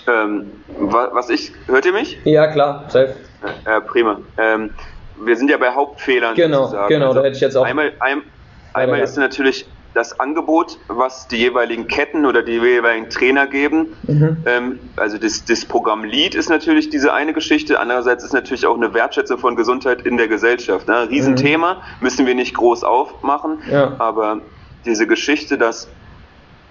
Ähm, 0.08 0.52
was 0.78 1.30
ich, 1.30 1.52
hört 1.68 1.86
ihr 1.86 1.94
mich? 1.94 2.20
Ja, 2.26 2.48
klar, 2.48 2.86
safe. 2.88 3.16
Äh, 3.66 3.82
prima. 3.82 4.20
Ähm, 4.38 4.72
wir 5.24 5.38
sind 5.38 5.50
ja 5.50 5.58
bei 5.58 5.74
Hauptfehlern. 5.74 6.36
Genau, 6.36 6.64
sozusagen. 6.64 6.90
genau, 6.90 7.08
also 7.08 7.20
da 7.20 7.26
hätte 7.26 7.36
ich 7.36 7.42
jetzt 7.42 7.56
auch. 7.56 7.66
Einmal, 7.66 7.94
ein, 8.00 8.22
einmal 8.74 9.00
ist 9.00 9.18
natürlich 9.18 9.66
das 9.94 10.20
Angebot, 10.20 10.80
was 10.88 11.28
die 11.28 11.38
jeweiligen 11.38 11.88
Ketten 11.88 12.26
oder 12.26 12.42
die 12.42 12.54
jeweiligen 12.54 13.10
Trainer 13.10 13.48
geben. 13.48 13.96
Mhm. 14.04 14.38
Ähm, 14.46 14.80
also 14.96 15.18
das, 15.18 15.46
das 15.46 15.66
Programm 15.66 16.04
Lead 16.04 16.36
ist 16.36 16.50
natürlich 16.50 16.90
diese 16.90 17.14
eine 17.14 17.34
Geschichte. 17.34 17.80
Andererseits 17.80 18.24
ist 18.24 18.34
natürlich 18.34 18.66
auch 18.66 18.76
eine 18.76 18.94
Wertschätzung 18.94 19.38
von 19.38 19.56
Gesundheit 19.56 20.02
in 20.02 20.18
der 20.18 20.28
Gesellschaft. 20.28 20.88
Ne? 20.88 21.10
Riesenthema, 21.10 21.76
mhm. 21.76 21.80
müssen 22.02 22.26
wir 22.26 22.36
nicht 22.36 22.56
groß 22.56 22.84
aufmachen. 22.84 23.60
Ja. 23.70 23.96
Aber 24.00 24.42
diese 24.86 25.08
Geschichte, 25.08 25.58
dass 25.58 25.88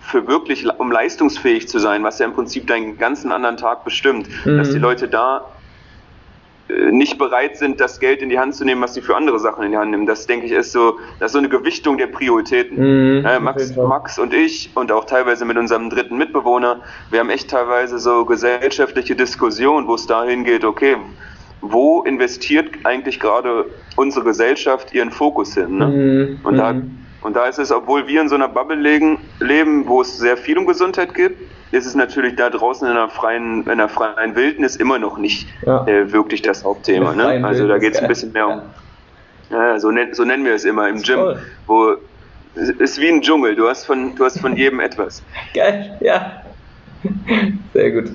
für 0.01 0.27
wirklich, 0.27 0.67
um 0.79 0.91
leistungsfähig 0.91 1.69
zu 1.69 1.79
sein, 1.79 2.03
was 2.03 2.19
ja 2.19 2.27
im 2.27 2.35
Prinzip 2.35 2.67
deinen 2.67 2.99
ganzen 2.99 3.33
anderen 3.33 3.57
Tag 3.57 3.85
bestimmt, 3.85 4.29
mhm. 4.45 4.59
dass 4.59 4.71
die 4.71 4.79
Leute 4.79 5.09
da 5.09 5.47
äh, 6.69 6.91
nicht 6.91 7.19
bereit 7.19 7.57
sind, 7.57 7.81
das 7.81 8.01
Geld 8.01 8.21
in 8.21 8.29
die 8.29 8.39
Hand 8.39 8.55
zu 8.55 8.65
nehmen, 8.65 8.83
was 8.83 8.95
sie 8.95 9.01
für 9.01 9.17
andere 9.17 9.39
Sachen 9.39 9.65
in 9.65 9.71
die 9.71 9.77
Hand 9.77 9.91
nehmen. 9.93 10.07
Das 10.07 10.27
denke 10.27 10.47
ich 10.47 10.53
ist 10.53 10.73
so, 10.73 10.99
das 11.19 11.27
ist 11.27 11.33
so 11.33 11.39
eine 11.39 11.49
Gewichtung 11.49 11.99
der 11.99 12.09
Prioritäten. 12.09 12.77
Mhm, 12.79 13.25
äh, 13.25 13.39
Max, 13.41 13.75
Max 13.77 14.19
und 14.19 14.35
ich 14.35 14.71
und 14.75 14.91
auch 14.91 15.05
teilweise 15.05 15.45
mit 15.45 15.57
unserem 15.57 15.89
dritten 15.89 16.19
Mitbewohner, 16.19 16.81
wir 17.11 17.21
haben 17.21 17.31
echt 17.31 17.49
teilweise 17.49 17.99
so 17.99 18.25
gesellschaftliche 18.25 19.15
Diskussionen, 19.15 19.87
wo 19.87 19.95
es 19.95 20.07
dahin 20.07 20.45
geht, 20.45 20.65
okay, 20.65 20.97
wo 21.61 22.03
investiert 22.03 22.71
eigentlich 22.85 23.21
gerade 23.21 23.67
unsere 23.97 24.25
Gesellschaft 24.25 24.93
ihren 24.93 25.13
Fokus 25.13 25.55
hin? 25.55 25.79
Ne? 25.79 25.87
Mhm, 25.87 26.41
und, 26.43 26.57
da, 26.57 26.73
mhm. 26.73 26.99
Und 27.23 27.37
da 27.37 27.47
ist 27.47 27.59
es, 27.59 27.71
obwohl 27.71 28.07
wir 28.07 28.21
in 28.21 28.29
so 28.29 28.35
einer 28.35 28.49
Bubble 28.49 28.77
legen, 28.77 29.19
leben, 29.41 29.87
wo 29.87 30.03
es 30.03 30.19
sehr 30.19 30.37
viel 30.37 30.59
um 30.59 30.67
Gesundheit 30.67 31.15
gibt, 31.15 31.41
ist 31.71 31.87
es 31.87 31.95
natürlich 31.95 32.37
da 32.37 32.51
draußen 32.51 32.87
in 32.87 32.95
der 32.95 33.09
freien, 33.09 33.67
in 33.67 33.79
der 33.79 33.89
freien 33.89 34.35
Wildnis 34.35 34.77
immer 34.77 34.99
noch 34.99 35.19
nicht 35.19 35.49
ja. 35.65 35.87
äh, 35.87 36.13
wirklich 36.13 36.43
das 36.43 36.65
Hauptthema. 36.65 37.15
Ne? 37.15 37.45
Also 37.45 37.67
da 37.67 37.79
geht 37.79 37.95
es 37.95 38.01
ein 38.01 38.09
bisschen 38.09 38.33
mehr 38.33 38.49
um, 38.49 38.63
ja. 39.51 39.79
so, 39.79 39.91
nenn, 39.91 40.13
so 40.13 40.25
nennen 40.25 40.45
wir 40.45 40.55
es 40.55 40.65
immer, 40.65 40.89
im 40.89 41.01
Gym, 41.01 41.17
toll. 41.17 41.39
wo 41.67 41.97
es 42.55 42.69
ist 42.69 43.01
wie 43.01 43.09
ein 43.09 43.23
Dschungel, 43.23 43.57
du 43.57 43.69
hast 43.69 43.87
von, 43.87 44.15
du 44.15 44.25
hast 44.25 44.39
von 44.41 44.57
jedem 44.57 44.81
etwas. 44.81 45.23
Geil, 45.55 45.97
ja. 46.01 46.43
Sehr 47.73 47.91
gut. 47.91 48.11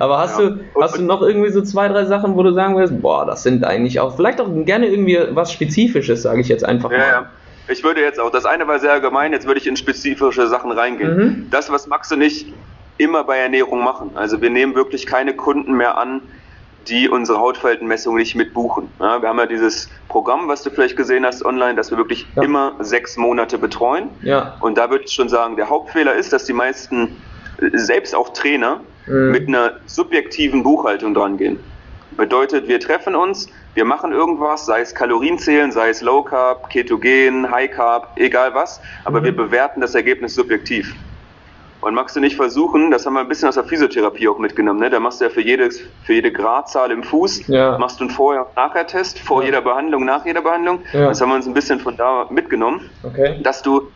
Aber 0.00 0.18
hast, 0.18 0.40
ja. 0.40 0.50
du, 0.50 0.60
hast 0.80 0.98
du 0.98 1.02
noch 1.02 1.22
irgendwie 1.22 1.50
so 1.50 1.62
zwei, 1.62 1.86
drei 1.88 2.04
Sachen, 2.04 2.34
wo 2.34 2.42
du 2.42 2.52
sagen 2.52 2.76
willst, 2.76 3.00
boah, 3.00 3.24
das 3.24 3.44
sind 3.44 3.64
eigentlich 3.64 4.00
auch, 4.00 4.16
vielleicht 4.16 4.40
auch 4.40 4.48
gerne 4.64 4.88
irgendwie 4.88 5.18
was 5.30 5.52
Spezifisches, 5.52 6.22
sage 6.22 6.40
ich 6.40 6.48
jetzt 6.48 6.64
einfach 6.64 6.90
mal. 6.90 6.98
Ja, 6.98 7.06
ja. 7.06 7.26
Ich 7.68 7.84
würde 7.84 8.00
jetzt 8.00 8.18
auch, 8.18 8.30
das 8.30 8.46
eine 8.46 8.66
war 8.66 8.78
sehr 8.78 8.92
allgemein, 8.92 9.32
jetzt 9.32 9.46
würde 9.46 9.60
ich 9.60 9.66
in 9.66 9.76
spezifische 9.76 10.48
Sachen 10.48 10.72
reingehen. 10.72 11.16
Mhm. 11.16 11.50
Das, 11.50 11.70
was 11.70 11.86
Max 11.86 12.10
und 12.12 12.20
ich 12.20 12.52
immer 12.98 13.24
bei 13.24 13.38
Ernährung 13.38 13.82
machen. 13.82 14.10
Also 14.14 14.42
wir 14.42 14.50
nehmen 14.50 14.74
wirklich 14.74 15.06
keine 15.06 15.34
Kunden 15.34 15.72
mehr 15.72 15.96
an, 15.96 16.20
die 16.88 17.08
unsere 17.08 17.38
Hautfaltenmessung 17.38 18.16
nicht 18.16 18.34
mitbuchen. 18.34 18.88
Ja, 18.98 19.22
wir 19.22 19.28
haben 19.28 19.38
ja 19.38 19.46
dieses 19.46 19.88
Programm, 20.08 20.48
was 20.48 20.62
du 20.62 20.70
vielleicht 20.70 20.96
gesehen 20.96 21.24
hast 21.24 21.44
online, 21.44 21.74
dass 21.74 21.90
wir 21.90 21.98
wirklich 21.98 22.26
ja. 22.36 22.42
immer 22.42 22.74
sechs 22.80 23.16
Monate 23.16 23.58
betreuen. 23.58 24.08
Ja. 24.22 24.56
Und 24.60 24.76
da 24.76 24.90
würde 24.90 25.04
ich 25.04 25.12
schon 25.12 25.28
sagen, 25.28 25.56
der 25.56 25.68
Hauptfehler 25.68 26.14
ist, 26.14 26.32
dass 26.32 26.44
die 26.44 26.52
meisten, 26.52 27.16
selbst 27.72 28.14
auch 28.14 28.30
Trainer, 28.32 28.80
mhm. 29.06 29.30
mit 29.30 29.48
einer 29.48 29.74
subjektiven 29.86 30.62
Buchhaltung 30.62 31.14
dran 31.14 31.36
gehen. 31.36 31.60
Bedeutet, 32.20 32.68
wir 32.68 32.78
treffen 32.80 33.16
uns, 33.16 33.48
wir 33.72 33.86
machen 33.86 34.12
irgendwas, 34.12 34.66
sei 34.66 34.82
es 34.82 34.94
Kalorienzählen, 34.94 35.72
sei 35.72 35.88
es 35.88 36.02
Low 36.02 36.22
Carb, 36.22 36.68
Ketogen, 36.68 37.50
High 37.50 37.70
Carb, 37.70 38.08
egal 38.16 38.52
was, 38.52 38.78
aber 39.06 39.20
mhm. 39.20 39.24
wir 39.24 39.36
bewerten 39.36 39.80
das 39.80 39.94
Ergebnis 39.94 40.34
subjektiv. 40.34 40.94
Und 41.80 41.94
magst 41.94 42.14
du 42.14 42.20
nicht 42.20 42.36
versuchen, 42.36 42.90
das 42.90 43.06
haben 43.06 43.14
wir 43.14 43.20
ein 43.20 43.28
bisschen 43.28 43.48
aus 43.48 43.54
der 43.54 43.64
Physiotherapie 43.64 44.28
auch 44.28 44.38
mitgenommen, 44.38 44.80
ne? 44.80 44.90
da 44.90 45.00
machst 45.00 45.22
du 45.22 45.24
ja 45.24 45.30
für, 45.30 45.40
jedes, 45.40 45.80
für 46.04 46.12
jede 46.12 46.30
Gradzahl 46.30 46.90
im 46.90 47.02
Fuß, 47.02 47.46
ja. 47.46 47.78
machst 47.78 48.00
du 48.00 48.04
einen 48.04 48.10
Vorher- 48.10 48.46
und 48.46 48.54
Nachher-Test, 48.54 49.18
vor 49.18 49.40
ja. 49.40 49.46
jeder 49.46 49.62
Behandlung, 49.62 50.04
nach 50.04 50.26
jeder 50.26 50.42
Behandlung. 50.42 50.80
Ja. 50.92 51.08
Das 51.08 51.22
haben 51.22 51.30
wir 51.30 51.36
uns 51.36 51.46
ein 51.46 51.54
bisschen 51.54 51.80
von 51.80 51.96
da 51.96 52.26
mitgenommen, 52.28 52.90
okay. 53.02 53.40
dass 53.42 53.62
du 53.62 53.90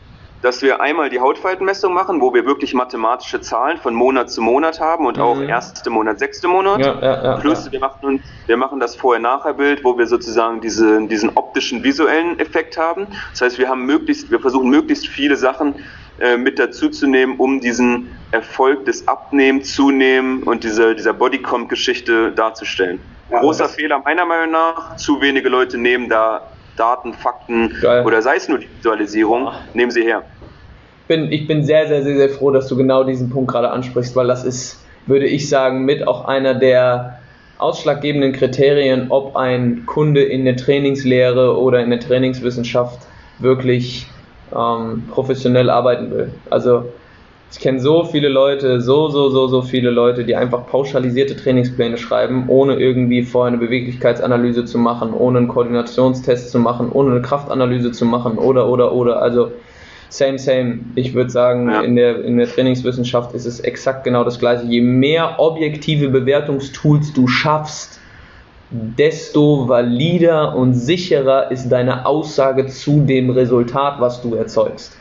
dass 0.45 0.61
wir 0.61 0.83
einmal 0.83 1.09
die 1.09 1.21
Hautfaltenmessung 1.21 1.95
machen, 1.95 2.21
wo 2.21 2.35
wir 2.35 2.45
wirklich 2.45 2.75
mathematische 2.75 3.41
Zahlen 3.41 3.79
von 3.79 3.95
Monat 3.95 4.31
zu 4.31 4.43
Monat 4.43 4.79
haben 4.79 5.07
und 5.07 5.17
mhm. 5.17 5.23
auch 5.23 5.41
erste 5.41 5.89
Monat, 5.89 6.19
sechste 6.19 6.49
Monat. 6.49 6.81
Ja, 6.81 7.01
ja, 7.01 7.25
ja, 7.25 7.37
Plus 7.39 7.73
Wir, 7.73 7.81
machen, 7.81 8.23
wir 8.47 8.57
machen 8.59 8.79
das 8.79 8.95
Vorher-Nachher-Bild, 8.95 9.83
wo 9.85 9.97
wir 9.97 10.07
sozusagen 10.07 10.61
diese, 10.61 11.01
diesen 11.07 11.31
optischen, 11.35 11.83
visuellen 11.83 12.39
Effekt 12.39 12.77
haben. 12.77 13.07
Das 13.31 13.41
heißt, 13.41 13.59
wir 13.59 13.71
haben 13.71 13.87
möglichst, 13.87 14.31
wir 14.31 14.39
versuchen 14.39 14.69
möglichst 14.69 15.07
viele 15.07 15.37
Sachen 15.37 15.77
äh, 16.21 16.37
mit 16.37 16.59
dazuzunehmen, 16.59 17.37
um 17.39 17.61
diesen 17.61 18.15
Erfolg 18.31 18.85
des 18.85 19.09
Abnehmen, 19.09 19.65
Zunehmen 19.65 20.43
und 20.43 20.63
diese, 20.63 20.95
dieser 20.95 21.15
Bodycomp-Geschichte 21.15 22.33
darzustellen. 22.33 23.01
Ja, 23.31 23.41
Großer 23.41 23.71
Fehler 23.71 24.03
meiner 24.05 24.27
Meinung 24.27 24.51
nach, 24.51 24.97
zu 24.97 25.23
wenige 25.23 25.49
Leute 25.49 25.79
nehmen 25.79 26.11
da 26.11 26.43
Daten, 26.77 27.15
Fakten 27.15 27.75
Geil. 27.81 28.05
oder 28.05 28.23
sei 28.23 28.37
es 28.37 28.49
nur 28.49 28.59
die 28.59 28.69
Visualisierung, 28.79 29.53
nehmen 29.75 29.91
sie 29.91 30.03
her. 30.03 30.25
Bin, 31.07 31.31
ich 31.31 31.47
bin 31.47 31.65
sehr, 31.65 31.87
sehr, 31.87 32.03
sehr, 32.03 32.17
sehr 32.17 32.29
froh, 32.31 32.51
dass 32.51 32.69
du 32.69 32.77
genau 32.77 33.05
diesen 33.05 33.31
Punkt 33.31 33.51
gerade 33.51 33.71
ansprichst, 33.71 34.17
weil 34.17 34.27
das 34.27 34.45
ist, 34.45 34.83
würde 35.07 35.27
ich 35.27 35.49
sagen, 35.49 35.85
mit 35.85 36.07
auch 36.09 36.25
einer 36.25 36.55
der 36.55 37.19
ausschlaggebenden 37.59 38.33
Kriterien, 38.33 39.07
ob 39.11 39.37
ein 39.37 39.85
Kunde 39.87 40.23
in 40.23 40.45
der 40.45 40.57
Trainingslehre 40.57 41.59
oder 41.59 41.81
in 41.81 41.91
der 41.91 42.01
Trainingswissenschaft 42.01 43.01
wirklich 43.39 44.07
ähm, 44.55 45.05
professionell 45.11 45.71
arbeiten 45.71 46.11
will. 46.11 46.33
Also 46.51 46.85
ich 47.55 47.61
kenne 47.61 47.79
so 47.79 48.05
viele 48.05 48.29
Leute, 48.29 48.81
so, 48.81 49.09
so, 49.09 49.29
so, 49.29 49.47
so 49.47 49.63
viele 49.63 49.91
Leute, 49.91 50.25
die 50.25 50.35
einfach 50.35 50.67
pauschalisierte 50.67 51.37
Trainingspläne 51.37 51.99
schreiben, 51.99 52.47
ohne 52.49 52.75
irgendwie 52.75 53.23
vorher 53.23 53.53
eine 53.53 53.65
Beweglichkeitsanalyse 53.65 54.65
zu 54.65 54.79
machen, 54.79 55.15
ohne 55.15 55.39
einen 55.39 55.49
Koordinationstest 55.49 56.51
zu 56.51 56.59
machen, 56.59 56.91
ohne 56.91 57.13
eine 57.13 57.23
Kraftanalyse 57.23 57.93
zu 57.93 58.07
machen 58.07 58.39
oder, 58.39 58.69
oder, 58.69 58.93
oder. 58.93 59.23
Also 59.23 59.53
same, 60.09 60.39
same. 60.39 60.81
Ich 60.95 61.15
würde 61.15 61.31
sagen, 61.31 61.71
ja. 61.71 61.81
in, 61.83 61.97
der, 61.97 62.25
in 62.25 62.37
der 62.39 62.49
Trainingswissenschaft 62.49 63.35
ist 63.35 63.47
es 63.47 63.61
exakt 63.61 64.05
genau 64.05 64.25
das 64.25 64.39
gleiche. 64.39 64.65
Je 64.65 64.81
mehr 64.81 65.39
objektive 65.39 66.09
Bewertungstools 66.09 67.13
du 67.13 67.27
schaffst, 67.27 68.01
desto 68.71 69.69
valider 69.69 70.57
und 70.57 70.75
sicherer 70.75 71.51
ist 71.51 71.69
deine 71.69 72.07
Aussage 72.07 72.67
zu 72.67 73.01
dem 73.03 73.31
Resultat, 73.31 74.01
was 74.01 74.21
du 74.23 74.35
erzeugst. 74.35 74.97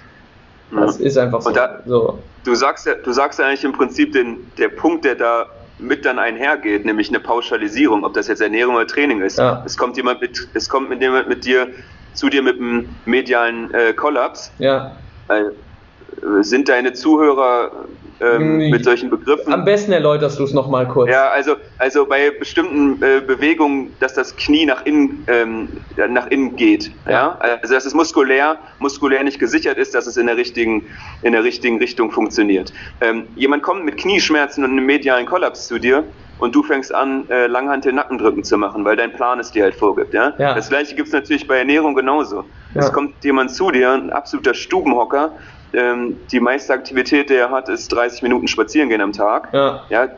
Das 0.72 0.98
ist 0.98 1.18
einfach 1.18 1.42
so. 1.42 1.52
Da, 1.52 1.82
so. 1.86 2.20
Du 2.44 2.56
sagst 2.56 2.86
ja, 2.86 2.96
du 2.96 3.12
sagst 3.12 3.40
ja 3.40 3.46
eigentlich 3.46 3.64
im 3.64 3.74
Prinzip 3.74 4.14
den, 4.14 4.38
der 4.58 4.70
Punkt, 4.70 5.06
der 5.06 5.16
da 5.16 5.46
mit 5.80 6.06
dann 6.06 6.20
einhergeht, 6.20 6.86
nämlich 6.86 7.10
eine 7.10 7.20
Pauschalisierung, 7.20 8.04
ob 8.04 8.14
das 8.14 8.28
jetzt 8.28 8.42
Ernährung 8.42 8.76
oder 8.76 8.88
Training 8.88 9.22
ist. 9.22 9.38
Ja. 9.38 9.64
Es 9.66 9.78
kommt 9.78 9.98
jemand 9.98 10.22
mit, 10.22 10.48
es 10.54 10.70
kommt 10.70 10.90
mit 10.90 11.02
jemand 11.02 11.30
mit 11.30 11.46
dir 11.46 11.68
zu 12.14 12.30
dir 12.30 12.42
mit 12.42 12.60
einem 12.60 12.88
medialen 13.06 13.74
äh, 13.74 13.94
Kollaps. 13.94 14.52
Ja. 14.60 14.98
Äh, 15.30 15.44
sind 16.42 16.70
deine 16.70 16.94
Zuhörer 16.94 17.72
ähm, 18.20 18.62
hm, 18.62 18.70
mit 18.70 18.84
solchen 18.84 19.10
Begriffen. 19.10 19.52
Am 19.52 19.66
besten 19.66 19.92
erläuterst 19.92 20.40
du 20.40 20.44
es 20.44 20.54
nochmal 20.54 20.88
kurz. 20.88 21.10
Ja, 21.10 21.30
also, 21.30 21.56
also 21.78 22.06
bei 22.06 22.32
bestimmten 22.32 23.02
äh, 23.04 23.22
Bewegungen, 23.22 23.94
dass 24.00 24.14
das 24.14 24.36
Knie 24.36 24.66
nach 24.66 24.86
innen, 24.86 25.26
ähm, 25.28 25.70
nach 26.10 26.28
innen 26.28 26.56
geht. 26.56 26.92
Ja. 27.06 27.12
ja. 27.12 27.40
Also 27.62 27.74
dass 27.74 27.86
es 27.86 27.94
muskulär, 27.94 28.58
muskulär 28.80 29.24
nicht 29.24 29.40
gesichert 29.40 29.78
ist, 29.78 29.94
dass 29.96 30.08
es 30.08 30.18
in 30.18 30.28
der 30.28 30.38
richtigen, 30.38 30.86
in 31.22 31.34
der 31.34 31.44
richtigen 31.44 31.80
Richtung 31.80 32.12
funktioniert. 32.12 32.72
Ähm, 33.02 33.28
jemand 33.36 33.64
kommt 33.64 33.84
mit 33.84 33.98
Knieschmerzen 33.98 34.64
und 34.64 34.72
einem 34.72 34.86
medialen 34.86 35.26
Kollaps 35.26 35.68
zu 35.68 35.80
dir 35.80 36.04
und 36.40 36.56
du 36.56 36.64
fängst 36.64 36.94
an, 36.94 37.30
äh, 37.30 37.48
Langhantel-Nackendrücken 37.48 38.44
zu 38.44 38.58
machen, 38.58 38.84
weil 38.86 38.96
dein 38.96 39.14
Plan 39.14 39.40
es 39.40 39.52
dir 39.52 39.64
halt 39.64 39.76
vorgibt. 39.76 40.14
Ja? 40.14 40.34
ja. 40.38 40.54
Das 40.54 40.70
gleiche 40.70 40.96
gibt 40.96 41.08
es 41.08 41.14
natürlich 41.14 41.48
bei 41.48 41.58
Ernährung 41.58 41.96
genauso. 41.96 42.44
Ja. 42.74 42.82
Es 42.82 42.92
kommt 42.92 43.24
jemand 43.24 43.52
zu 43.52 43.72
dir, 43.72 43.92
ein 43.92 44.10
absoluter 44.10 44.54
Stubenhocker, 44.54 45.32
ähm, 45.74 46.18
die 46.32 46.40
meiste 46.40 46.74
Aktivität, 46.74 47.30
die 47.30 47.36
er 47.36 47.50
hat, 47.50 47.70
ist 47.70 47.90
30 47.90 48.22
Minuten 48.22 48.48
spazieren 48.48 48.90
gehen 48.90 49.02
am 49.02 49.14
Tag. 49.14 49.50
Ja. 49.54 49.84
ja 49.90 50.10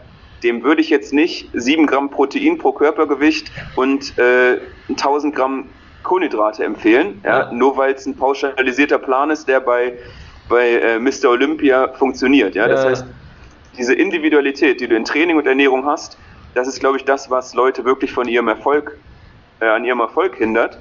dem 0.43 0.63
würde 0.63 0.81
ich 0.81 0.89
jetzt 0.89 1.13
nicht 1.13 1.49
7 1.53 1.87
Gramm 1.87 2.09
Protein 2.09 2.57
pro 2.57 2.71
Körpergewicht 2.71 3.51
und 3.75 4.17
äh, 4.17 4.59
1000 4.89 5.35
Gramm 5.35 5.69
Kohlenhydrate 6.03 6.63
empfehlen, 6.63 7.19
ja, 7.23 7.39
ja. 7.39 7.51
nur 7.51 7.75
weil 7.77 7.93
es 7.93 8.05
ein 8.05 8.15
pauschalisierter 8.15 8.99
Plan 8.99 9.31
ist, 9.31 9.47
der 9.47 9.59
bei, 9.59 9.97
bei 10.47 10.69
äh, 10.69 10.99
Mr. 10.99 11.31
Olympia 11.31 11.87
funktioniert. 11.93 12.53
Ja? 12.53 12.67
Das 12.67 12.85
heißt, 12.85 13.05
diese 13.77 13.93
Individualität, 13.93 14.79
die 14.79 14.87
du 14.87 14.95
in 14.95 15.03
Training 15.03 15.37
und 15.37 15.47
Ernährung 15.47 15.85
hast, 15.85 16.17
das 16.53 16.67
ist, 16.67 16.79
glaube 16.79 16.97
ich, 16.97 17.05
das, 17.05 17.29
was 17.29 17.53
Leute 17.53 17.83
wirklich 17.83 18.13
von 18.13 18.27
ihrem 18.27 18.47
Erfolg, 18.47 18.97
äh, 19.59 19.65
an 19.65 19.83
ihrem 19.83 19.99
Erfolg 19.99 20.35
hindert. 20.35 20.77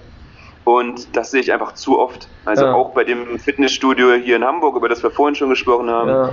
Und 0.64 1.14
das 1.14 1.30
sehe 1.30 1.40
ich 1.40 1.52
einfach 1.52 1.74
zu 1.74 1.98
oft. 1.98 2.28
Also 2.44 2.64
ja. 2.64 2.74
auch 2.74 2.90
bei 2.90 3.04
dem 3.04 3.38
Fitnessstudio 3.38 4.14
hier 4.14 4.36
in 4.36 4.44
Hamburg, 4.44 4.76
über 4.76 4.88
das 4.88 5.02
wir 5.02 5.10
vorhin 5.10 5.34
schon 5.34 5.50
gesprochen 5.50 5.90
haben. 5.90 6.08
Ja. 6.08 6.30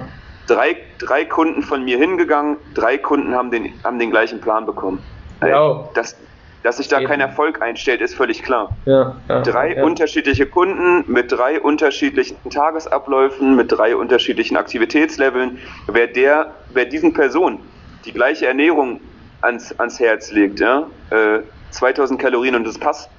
Drei, 0.48 0.78
drei 1.00 1.26
Kunden 1.26 1.62
von 1.62 1.84
mir 1.84 1.98
hingegangen, 1.98 2.58
drei 2.74 2.98
Kunden 2.98 3.36
haben 3.36 3.52
den, 3.52 3.74
haben 3.84 4.00
den 4.00 4.10
gleichen 4.10 4.42
Plan 4.42 4.66
bekommen. 4.66 5.00
Ja. 5.42 5.90
Das, 5.94 6.16
dass 6.64 6.78
sich 6.78 6.88
da 6.88 7.00
Eben. 7.00 7.08
kein 7.08 7.22
Erfolg 7.22 7.62
einstellt, 7.62 8.02
ist 8.02 8.16
völlig 8.16 8.44
klar. 8.44 8.70
Ja, 8.86 9.16
ja, 9.28 9.42
drei 9.42 9.76
ja. 9.76 9.84
unterschiedliche 9.84 10.46
Kunden 10.46 11.04
mit 11.12 11.32
drei 11.32 11.60
unterschiedlichen 11.60 12.38
Tagesabläufen, 12.50 13.56
mit 13.56 13.72
drei 13.72 13.96
unterschiedlichen 13.96 14.58
Aktivitätsleveln. 14.58 15.58
Wer 15.88 16.08
der, 16.08 16.52
wer 16.74 16.86
diesen 16.86 17.14
Personen 17.14 17.60
die 18.06 18.14
gleiche 18.14 18.48
Ernährung 18.48 19.00
ans, 19.42 19.78
ans 19.80 20.00
Herz 20.00 20.32
legt, 20.32 20.60
ja, 20.60 20.88
äh, 21.10 21.40
2000 21.72 22.20
Kalorien 22.20 22.56
und 22.56 22.66
das 22.66 22.78
passt. 22.78 23.10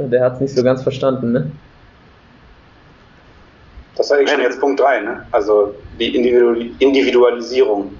So, 0.00 0.08
der 0.08 0.24
hat 0.24 0.34
es 0.36 0.40
nicht 0.40 0.56
so 0.56 0.62
ganz 0.62 0.82
verstanden, 0.82 1.32
ne? 1.32 1.50
Das 3.96 4.06
ist 4.06 4.12
eigentlich 4.12 4.30
schon 4.30 4.40
jetzt 4.40 4.58
Punkt 4.58 4.80
3, 4.80 5.00
ne? 5.02 5.26
Also 5.30 5.74
die 5.98 6.16
Individualisierung 6.78 7.92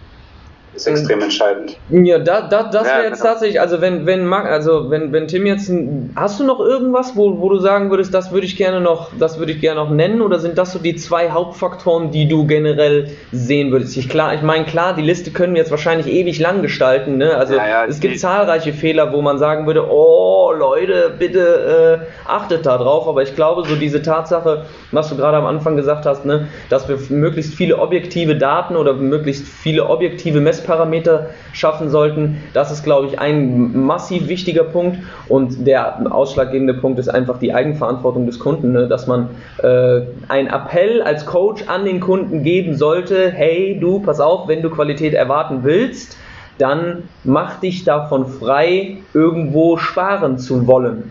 ist 0.74 0.86
extrem 0.86 1.20
entscheidend. 1.20 1.76
Ja, 1.90 2.18
da, 2.18 2.42
da, 2.42 2.64
das 2.64 2.86
wäre 2.86 3.04
jetzt 3.04 3.20
genau. 3.20 3.32
tatsächlich, 3.32 3.60
also 3.60 3.80
wenn, 3.80 4.06
wenn 4.06 4.32
also 4.32 4.90
wenn, 4.90 5.12
wenn 5.12 5.26
Tim 5.26 5.46
jetzt 5.46 5.70
hast 6.14 6.38
du 6.38 6.44
noch 6.44 6.60
irgendwas, 6.60 7.16
wo, 7.16 7.40
wo 7.40 7.48
du 7.48 7.58
sagen 7.58 7.90
würdest, 7.90 8.14
das 8.14 8.30
würde 8.30 8.46
ich 8.46 8.56
gerne 8.56 8.80
noch, 8.80 9.10
das 9.18 9.38
würde 9.38 9.52
ich 9.52 9.60
gerne 9.60 9.80
noch 9.80 9.90
nennen, 9.90 10.22
oder 10.22 10.38
sind 10.38 10.58
das 10.58 10.72
so 10.72 10.78
die 10.78 10.94
zwei 10.94 11.30
Hauptfaktoren, 11.30 12.12
die 12.12 12.28
du 12.28 12.46
generell 12.46 13.10
sehen 13.32 13.72
würdest? 13.72 13.96
Ich 13.96 14.08
klar, 14.08 14.34
ich 14.34 14.42
meine, 14.42 14.64
klar, 14.64 14.94
die 14.94 15.02
Liste 15.02 15.32
können 15.32 15.54
wir 15.54 15.60
jetzt 15.60 15.72
wahrscheinlich 15.72 16.06
ewig 16.06 16.38
lang 16.38 16.62
gestalten, 16.62 17.18
ne? 17.18 17.34
Also 17.34 17.54
ja, 17.54 17.68
ja, 17.68 17.84
es 17.86 17.98
gibt 17.98 18.20
zahlreiche 18.20 18.72
Fehler, 18.72 19.12
wo 19.12 19.22
man 19.22 19.38
sagen 19.38 19.66
würde, 19.66 19.90
oh 19.90 20.52
Leute, 20.56 21.12
bitte 21.18 22.06
äh, 22.06 22.30
achtet 22.30 22.64
da 22.64 22.78
drauf, 22.78 23.08
aber 23.08 23.22
ich 23.22 23.34
glaube, 23.34 23.66
so 23.66 23.74
diese 23.74 24.02
Tatsache, 24.02 24.66
was 24.92 25.08
du 25.08 25.16
gerade 25.16 25.36
am 25.36 25.46
Anfang 25.46 25.76
gesagt 25.76 26.06
hast, 26.06 26.24
ne, 26.24 26.48
dass 26.68 26.88
wir 26.88 26.98
möglichst 27.08 27.54
viele 27.54 27.78
objektive 27.78 28.36
Daten 28.36 28.76
oder 28.76 28.94
möglichst 28.94 29.46
viele 29.46 29.88
objektive 29.88 30.40
Messungen 30.40 30.59
Messparameter 30.60 31.30
schaffen 31.52 31.88
sollten. 31.88 32.42
Das 32.52 32.70
ist, 32.70 32.84
glaube 32.84 33.06
ich, 33.06 33.18
ein 33.18 33.84
massiv 33.84 34.28
wichtiger 34.28 34.64
Punkt. 34.64 34.98
Und 35.28 35.66
der 35.66 36.12
ausschlaggebende 36.12 36.74
Punkt 36.74 36.98
ist 36.98 37.08
einfach 37.08 37.38
die 37.38 37.54
Eigenverantwortung 37.54 38.26
des 38.26 38.38
Kunden, 38.38 38.72
ne? 38.72 38.88
dass 38.88 39.06
man 39.06 39.30
äh, 39.62 40.02
einen 40.28 40.48
Appell 40.48 41.02
als 41.02 41.26
Coach 41.26 41.64
an 41.66 41.84
den 41.84 42.00
Kunden 42.00 42.42
geben 42.42 42.76
sollte, 42.76 43.30
hey 43.30 43.78
du, 43.80 44.00
pass 44.00 44.20
auf, 44.20 44.48
wenn 44.48 44.62
du 44.62 44.70
Qualität 44.70 45.14
erwarten 45.14 45.60
willst, 45.62 46.16
dann 46.58 47.04
mach 47.24 47.58
dich 47.60 47.84
davon 47.84 48.26
frei, 48.26 48.98
irgendwo 49.14 49.78
sparen 49.78 50.38
zu 50.38 50.66
wollen. 50.66 51.10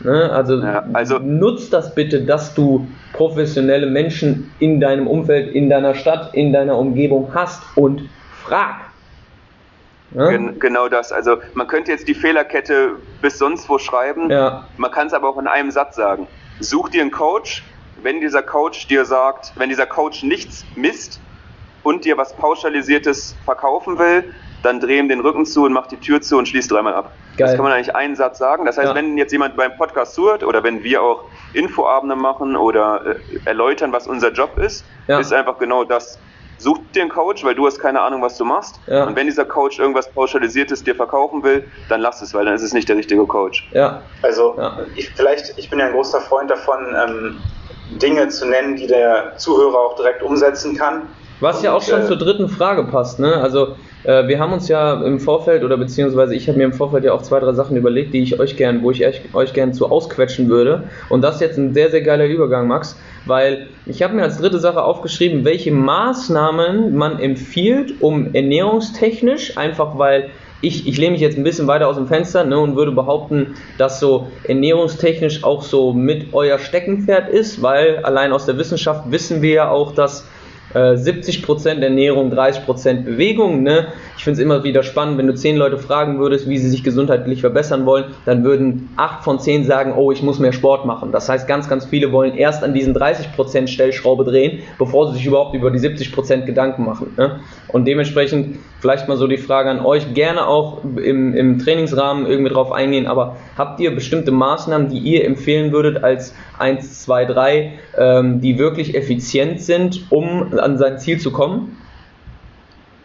Ne? 0.00 0.30
Also, 0.32 0.60
ja, 0.60 0.84
also 0.92 1.18
nutzt 1.18 1.72
das 1.72 1.94
bitte, 1.94 2.22
dass 2.22 2.54
du 2.54 2.86
professionelle 3.12 3.86
Menschen 3.86 4.50
in 4.58 4.80
deinem 4.80 5.06
Umfeld, 5.06 5.54
in 5.54 5.70
deiner 5.70 5.94
Stadt, 5.94 6.34
in 6.34 6.52
deiner 6.52 6.76
Umgebung 6.76 7.28
hast 7.34 7.62
und 7.76 8.02
frag. 8.48 8.87
Ja? 10.12 10.30
Gen 10.30 10.58
genau 10.58 10.88
das. 10.88 11.12
Also 11.12 11.38
man 11.54 11.66
könnte 11.66 11.90
jetzt 11.90 12.08
die 12.08 12.14
Fehlerkette 12.14 12.96
bis 13.20 13.38
sonst 13.38 13.68
wo 13.68 13.78
schreiben. 13.78 14.30
Ja. 14.30 14.66
Man 14.76 14.90
kann 14.90 15.06
es 15.08 15.12
aber 15.12 15.28
auch 15.28 15.38
in 15.38 15.46
einem 15.46 15.70
Satz 15.70 15.96
sagen. 15.96 16.26
Such 16.60 16.88
dir 16.90 17.02
einen 17.02 17.10
Coach. 17.10 17.64
Wenn 18.00 18.20
dieser 18.20 18.42
Coach 18.42 18.86
dir 18.86 19.04
sagt, 19.04 19.52
wenn 19.56 19.68
dieser 19.68 19.86
Coach 19.86 20.22
nichts 20.22 20.64
misst 20.76 21.20
und 21.82 22.04
dir 22.04 22.16
was 22.16 22.32
Pauschalisiertes 22.34 23.34
verkaufen 23.44 23.98
will, 23.98 24.32
dann 24.62 24.80
dreh 24.80 24.98
ihm 24.98 25.08
den 25.08 25.20
Rücken 25.20 25.46
zu 25.46 25.64
und 25.64 25.72
mach 25.72 25.86
die 25.86 25.96
Tür 25.96 26.20
zu 26.20 26.36
und 26.36 26.46
schließ 26.46 26.68
dreimal 26.68 26.94
ab. 26.94 27.12
Geil. 27.36 27.46
Das 27.46 27.56
kann 27.56 27.64
man 27.64 27.72
eigentlich 27.72 27.94
einen 27.94 28.16
Satz 28.16 28.38
sagen. 28.38 28.64
Das 28.66 28.76
heißt, 28.78 28.88
ja. 28.88 28.94
wenn 28.94 29.16
jetzt 29.16 29.32
jemand 29.32 29.56
beim 29.56 29.76
Podcast 29.76 30.14
zuhört 30.14 30.42
oder 30.42 30.62
wenn 30.64 30.82
wir 30.82 31.02
auch 31.02 31.24
Infoabende 31.52 32.16
machen 32.16 32.56
oder 32.56 33.02
äh, 33.06 33.16
erläutern, 33.44 33.92
was 33.92 34.08
unser 34.08 34.32
Job 34.32 34.58
ist, 34.58 34.84
ja. 35.06 35.20
ist 35.20 35.32
einfach 35.32 35.58
genau 35.58 35.84
das 35.84 36.18
such 36.58 36.78
dir 36.94 37.02
einen 37.02 37.10
Coach, 37.10 37.44
weil 37.44 37.54
du 37.54 37.66
hast 37.66 37.78
keine 37.78 38.00
Ahnung, 38.00 38.22
was 38.22 38.36
du 38.36 38.44
machst. 38.44 38.80
Ja. 38.86 39.04
Und 39.04 39.16
wenn 39.16 39.26
dieser 39.26 39.44
Coach 39.44 39.78
irgendwas 39.78 40.10
Pauschalisiertes 40.10 40.84
dir 40.84 40.94
verkaufen 40.94 41.42
will, 41.42 41.64
dann 41.88 42.00
lass 42.00 42.20
es, 42.22 42.34
weil 42.34 42.44
dann 42.44 42.54
ist 42.54 42.62
es 42.62 42.72
nicht 42.72 42.88
der 42.88 42.96
richtige 42.96 43.24
Coach. 43.26 43.68
Ja. 43.72 44.02
Also 44.22 44.54
ja. 44.58 44.80
Ich, 44.96 45.10
vielleicht, 45.10 45.56
ich 45.56 45.70
bin 45.70 45.78
ja 45.78 45.86
ein 45.86 45.92
großer 45.92 46.20
Freund 46.20 46.50
davon, 46.50 46.78
ähm, 46.94 47.40
Dinge 47.98 48.28
zu 48.28 48.46
nennen, 48.46 48.76
die 48.76 48.86
der 48.86 49.36
Zuhörer 49.38 49.78
auch 49.78 49.96
direkt 49.96 50.22
umsetzen 50.22 50.76
kann. 50.76 51.08
Was 51.40 51.62
ja 51.62 51.72
auch 51.72 51.82
schon 51.82 52.04
zur 52.04 52.16
dritten 52.16 52.48
Frage 52.48 52.84
passt, 52.84 53.20
ne? 53.20 53.34
Also 53.34 53.76
äh, 54.04 54.26
wir 54.26 54.40
haben 54.40 54.52
uns 54.52 54.68
ja 54.68 55.00
im 55.02 55.20
Vorfeld 55.20 55.62
oder 55.62 55.76
beziehungsweise 55.76 56.34
ich 56.34 56.48
habe 56.48 56.58
mir 56.58 56.64
im 56.64 56.72
Vorfeld 56.72 57.04
ja 57.04 57.12
auch 57.12 57.22
zwei, 57.22 57.38
drei 57.38 57.52
Sachen 57.52 57.76
überlegt, 57.76 58.12
die 58.12 58.22
ich 58.22 58.40
euch 58.40 58.56
gern, 58.56 58.82
wo 58.82 58.90
ich 58.90 59.06
euch, 59.06 59.20
euch 59.32 59.52
gern 59.52 59.72
zu 59.72 59.86
ausquetschen 59.86 60.48
würde. 60.48 60.84
Und 61.08 61.22
das 61.22 61.36
ist 61.36 61.40
jetzt 61.40 61.58
ein 61.58 61.74
sehr, 61.74 61.90
sehr 61.90 62.02
geiler 62.02 62.26
Übergang, 62.26 62.66
Max, 62.66 62.98
weil 63.26 63.68
ich 63.86 64.02
habe 64.02 64.14
mir 64.14 64.22
als 64.22 64.38
dritte 64.38 64.58
Sache 64.58 64.82
aufgeschrieben, 64.82 65.44
welche 65.44 65.70
Maßnahmen 65.70 66.96
man 66.96 67.20
empfiehlt, 67.20 67.94
um 68.00 68.34
ernährungstechnisch, 68.34 69.56
einfach 69.56 69.96
weil 69.98 70.30
ich, 70.60 70.88
ich 70.88 70.98
lehne 70.98 71.12
mich 71.12 71.20
jetzt 71.20 71.38
ein 71.38 71.44
bisschen 71.44 71.68
weiter 71.68 71.86
aus 71.86 71.96
dem 71.96 72.08
Fenster 72.08 72.42
ne, 72.44 72.58
und 72.58 72.74
würde 72.74 72.90
behaupten, 72.90 73.54
dass 73.78 74.00
so 74.00 74.26
ernährungstechnisch 74.42 75.44
auch 75.44 75.62
so 75.62 75.92
mit 75.92 76.34
euer 76.34 76.58
Steckenpferd 76.58 77.28
ist, 77.28 77.62
weil 77.62 77.98
allein 77.98 78.32
aus 78.32 78.46
der 78.46 78.58
Wissenschaft 78.58 79.10
wissen 79.12 79.40
wir 79.40 79.52
ja 79.52 79.70
auch, 79.70 79.94
dass 79.94 80.26
70% 80.74 81.66
äh, 81.66 81.84
Ernährung, 81.84 82.32
30% 82.32 83.04
Bewegung. 83.04 83.62
Ne? 83.62 83.88
Ich 84.16 84.24
finde 84.24 84.38
es 84.38 84.44
immer 84.44 84.64
wieder 84.64 84.82
spannend, 84.82 85.18
wenn 85.18 85.26
du 85.26 85.34
10 85.34 85.56
Leute 85.56 85.78
fragen 85.78 86.18
würdest, 86.18 86.48
wie 86.48 86.58
sie 86.58 86.68
sich 86.68 86.84
gesundheitlich 86.84 87.40
verbessern 87.40 87.86
wollen, 87.86 88.06
dann 88.26 88.44
würden 88.44 88.90
8 88.96 89.24
von 89.24 89.38
10 89.38 89.64
sagen, 89.64 89.94
oh, 89.96 90.12
ich 90.12 90.22
muss 90.22 90.38
mehr 90.38 90.52
Sport 90.52 90.84
machen. 90.84 91.12
Das 91.12 91.28
heißt, 91.28 91.48
ganz, 91.48 91.68
ganz 91.68 91.86
viele 91.86 92.12
wollen 92.12 92.34
erst 92.34 92.62
an 92.62 92.74
diesen 92.74 92.94
30% 92.94 93.68
Stellschraube 93.68 94.24
drehen, 94.24 94.60
bevor 94.78 95.08
sie 95.08 95.18
sich 95.18 95.26
überhaupt 95.26 95.54
über 95.54 95.70
die 95.70 95.78
70% 95.78 96.44
Gedanken 96.44 96.84
machen. 96.84 97.14
Ne? 97.16 97.40
Und 97.68 97.86
dementsprechend 97.86 98.58
vielleicht 98.80 99.08
mal 99.08 99.16
so 99.16 99.26
die 99.26 99.38
Frage 99.38 99.70
an 99.70 99.80
euch, 99.80 100.14
gerne 100.14 100.46
auch 100.46 100.82
im, 100.84 101.34
im 101.34 101.58
Trainingsrahmen 101.58 102.26
irgendwie 102.26 102.52
drauf 102.52 102.72
eingehen, 102.72 103.06
aber 103.06 103.36
habt 103.56 103.80
ihr 103.80 103.94
bestimmte 103.94 104.30
Maßnahmen, 104.30 104.88
die 104.88 104.98
ihr 104.98 105.24
empfehlen 105.24 105.72
würdet 105.72 106.02
als 106.04 106.34
1, 106.58 107.02
2, 107.04 107.24
3, 107.24 107.72
ähm, 107.96 108.40
die 108.40 108.58
wirklich 108.58 108.94
effizient 108.94 109.60
sind, 109.60 110.06
um 110.10 110.57
an 110.58 110.78
sein 110.78 110.98
Ziel 110.98 111.20
zu 111.20 111.32
kommen? 111.32 111.76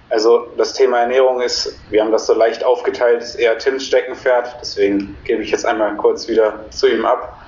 Also 0.09 0.47
das 0.57 0.73
Thema 0.73 0.99
Ernährung 0.99 1.41
ist, 1.41 1.79
wir 1.89 2.01
haben 2.01 2.11
das 2.11 2.27
so 2.27 2.33
leicht 2.35 2.63
aufgeteilt, 2.63 3.23
ist 3.23 3.35
eher 3.35 3.57
Tims 3.57 3.87
Steckenpferd, 3.87 4.57
deswegen 4.61 5.17
gebe 5.23 5.41
ich 5.41 5.49
jetzt 5.49 5.65
einmal 5.65 5.95
kurz 5.95 6.27
wieder 6.27 6.69
zu 6.69 6.87
ihm 6.87 7.03
ab. 7.03 7.41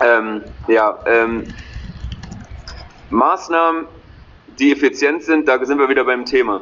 Ähm, 0.00 0.42
ja, 0.68 0.98
ähm, 1.06 1.44
Maßnahmen, 3.08 3.86
die 4.58 4.72
effizient 4.72 5.22
sind, 5.22 5.48
da 5.48 5.64
sind 5.64 5.78
wir 5.78 5.88
wieder 5.88 6.04
beim 6.04 6.26
Thema. 6.26 6.60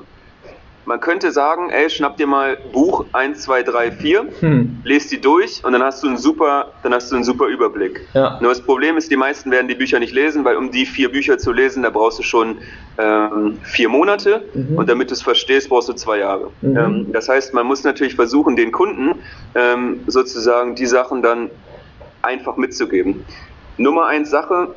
Man 0.87 1.01
könnte 1.01 1.31
sagen, 1.31 1.71
ey, 1.71 1.91
schnapp 1.91 2.17
dir 2.17 2.27
mal 2.27 2.57
Buch 2.73 3.05
1, 3.13 3.43
2, 3.43 3.63
3, 3.63 3.93
4, 3.93 4.27
hm. 4.41 4.81
lest 4.83 5.13
die 5.13 5.21
durch 5.21 5.63
und 5.65 5.73
dann 5.73 5.83
hast 5.83 6.03
du 6.03 6.09
einen 6.09 6.17
super, 6.17 6.73
dann 6.83 6.95
hast 6.95 7.11
du 7.11 7.17
einen 7.17 7.25
super 7.25 7.47
Überblick. 7.47 8.01
Ja. 8.15 8.39
Nur 8.41 8.51
das 8.51 8.63
Problem 8.63 8.97
ist, 8.97 9.11
die 9.11 9.17
meisten 9.17 9.51
werden 9.51 9.69
die 9.69 9.75
Bücher 9.75 9.99
nicht 9.99 10.15
lesen, 10.15 10.45
weil 10.45 10.57
um 10.57 10.71
die 10.71 10.87
vier 10.87 11.13
Bücher 11.13 11.39
zu 11.39 11.53
lesen, 11.53 11.83
da 11.83 11.91
brauchst 11.91 12.19
du 12.19 12.23
schon 12.23 12.59
ähm, 12.99 13.59
vier 13.63 13.89
Monate 13.89 14.43
mhm. 14.55 14.79
und 14.79 14.89
damit 14.89 15.11
du 15.11 15.15
es 15.15 15.23
verstehst, 15.23 15.69
brauchst 15.69 15.89
du 15.89 15.93
zwei 15.93 16.19
Jahre. 16.19 16.51
Mhm. 16.63 16.77
Ähm, 16.77 17.13
das 17.13 17.29
heißt, 17.29 17.53
man 17.53 17.67
muss 17.67 17.85
natürlich 17.85 18.15
versuchen, 18.15 18.57
den 18.57 18.73
Kunden 18.73 19.17
ähm, 19.55 20.01
sozusagen 20.07 20.75
die 20.75 20.87
Sachen 20.87 21.23
dann 21.23 21.51
einfach 22.23 22.57
mitzugeben. 22.57 23.25
Nummer 23.77 24.07
eins 24.07 24.31
Sache, 24.31 24.75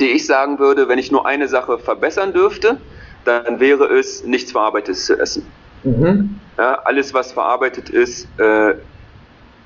die 0.00 0.06
ich 0.06 0.26
sagen 0.26 0.58
würde, 0.58 0.88
wenn 0.88 0.98
ich 0.98 1.10
nur 1.10 1.26
eine 1.26 1.48
Sache 1.48 1.78
verbessern 1.78 2.32
dürfte, 2.32 2.78
dann 3.26 3.60
wäre 3.60 3.86
es 3.98 4.24
nichts 4.24 4.52
Verarbeitetes 4.52 5.06
zu 5.06 5.18
essen. 5.18 5.46
Mhm. 5.82 6.40
Ja, 6.58 6.80
alles, 6.84 7.12
was 7.12 7.32
verarbeitet 7.32 7.90
ist, 7.90 8.26
äh, 8.38 8.74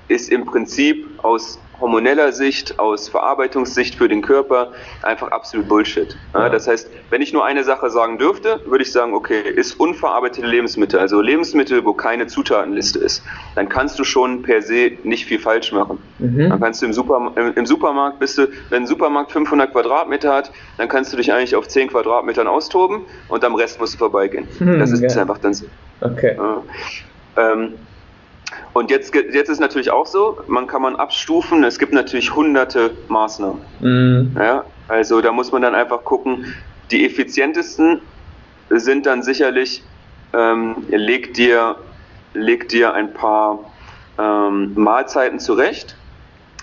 ist 0.08 0.30
im 0.30 0.44
Prinzip 0.44 1.06
aus 1.22 1.58
hormoneller 1.80 2.32
Sicht, 2.32 2.78
aus 2.78 3.08
Verarbeitungssicht 3.08 3.94
für 3.94 4.08
den 4.08 4.22
Körper 4.22 4.72
einfach 5.02 5.30
absolut 5.30 5.68
Bullshit. 5.68 6.16
Ja, 6.34 6.48
das 6.48 6.68
heißt, 6.68 6.90
wenn 7.10 7.22
ich 7.22 7.32
nur 7.32 7.44
eine 7.44 7.64
Sache 7.64 7.90
sagen 7.90 8.18
dürfte, 8.18 8.60
würde 8.66 8.82
ich 8.82 8.92
sagen, 8.92 9.14
okay, 9.14 9.40
ist 9.40 9.78
unverarbeitete 9.78 10.46
Lebensmittel, 10.46 11.00
also 11.00 11.20
Lebensmittel, 11.20 11.84
wo 11.84 11.92
keine 11.92 12.26
Zutatenliste 12.26 12.98
ist, 12.98 13.22
dann 13.54 13.68
kannst 13.68 13.98
du 13.98 14.04
schon 14.04 14.42
per 14.42 14.62
se 14.62 14.92
nicht 15.02 15.26
viel 15.26 15.38
falsch 15.38 15.72
machen. 15.72 15.98
Mhm. 16.18 16.50
Dann 16.50 16.60
kannst 16.60 16.82
du 16.82 16.86
im, 16.86 16.92
Super, 16.92 17.32
im, 17.54 17.66
Supermarkt, 17.66 18.18
bist 18.18 18.38
du, 18.38 18.48
wenn 18.68 18.82
ein 18.82 18.86
Supermarkt 18.86 19.32
500 19.32 19.72
Quadratmeter 19.72 20.32
hat, 20.34 20.52
dann 20.76 20.88
kannst 20.88 21.12
du 21.12 21.16
dich 21.16 21.32
eigentlich 21.32 21.56
auf 21.56 21.68
10 21.68 21.88
Quadratmetern 21.88 22.46
austoben 22.46 23.02
und 23.28 23.44
am 23.44 23.54
Rest 23.54 23.80
musst 23.80 23.94
du 23.94 23.98
vorbeigehen. 23.98 24.46
Mhm, 24.58 24.78
das 24.78 24.90
ist 24.92 25.14
ja. 25.14 25.22
einfach 25.22 25.38
dann 25.38 25.54
so. 25.54 25.66
Okay. 26.00 26.36
Ja. 26.36 26.62
Ähm, 27.36 27.74
und 28.72 28.90
jetzt, 28.90 29.14
jetzt 29.14 29.48
ist 29.48 29.60
natürlich 29.60 29.90
auch 29.90 30.06
so, 30.06 30.38
man 30.46 30.66
kann 30.66 30.82
man 30.82 30.96
abstufen, 30.96 31.64
es 31.64 31.78
gibt 31.78 31.92
natürlich 31.92 32.34
hunderte 32.34 32.92
Maßnahmen. 33.08 33.60
Mhm. 33.80 34.36
Ja, 34.38 34.64
also 34.88 35.20
da 35.20 35.32
muss 35.32 35.50
man 35.50 35.62
dann 35.62 35.74
einfach 35.74 36.04
gucken, 36.04 36.54
die 36.90 37.04
effizientesten 37.04 38.00
sind 38.70 39.06
dann 39.06 39.22
sicherlich, 39.22 39.82
ähm, 40.32 40.76
leg, 40.88 41.34
dir, 41.34 41.76
leg 42.34 42.68
dir 42.68 42.94
ein 42.94 43.12
paar 43.12 43.58
ähm, 44.18 44.72
Mahlzeiten 44.74 45.40
zurecht, 45.40 45.96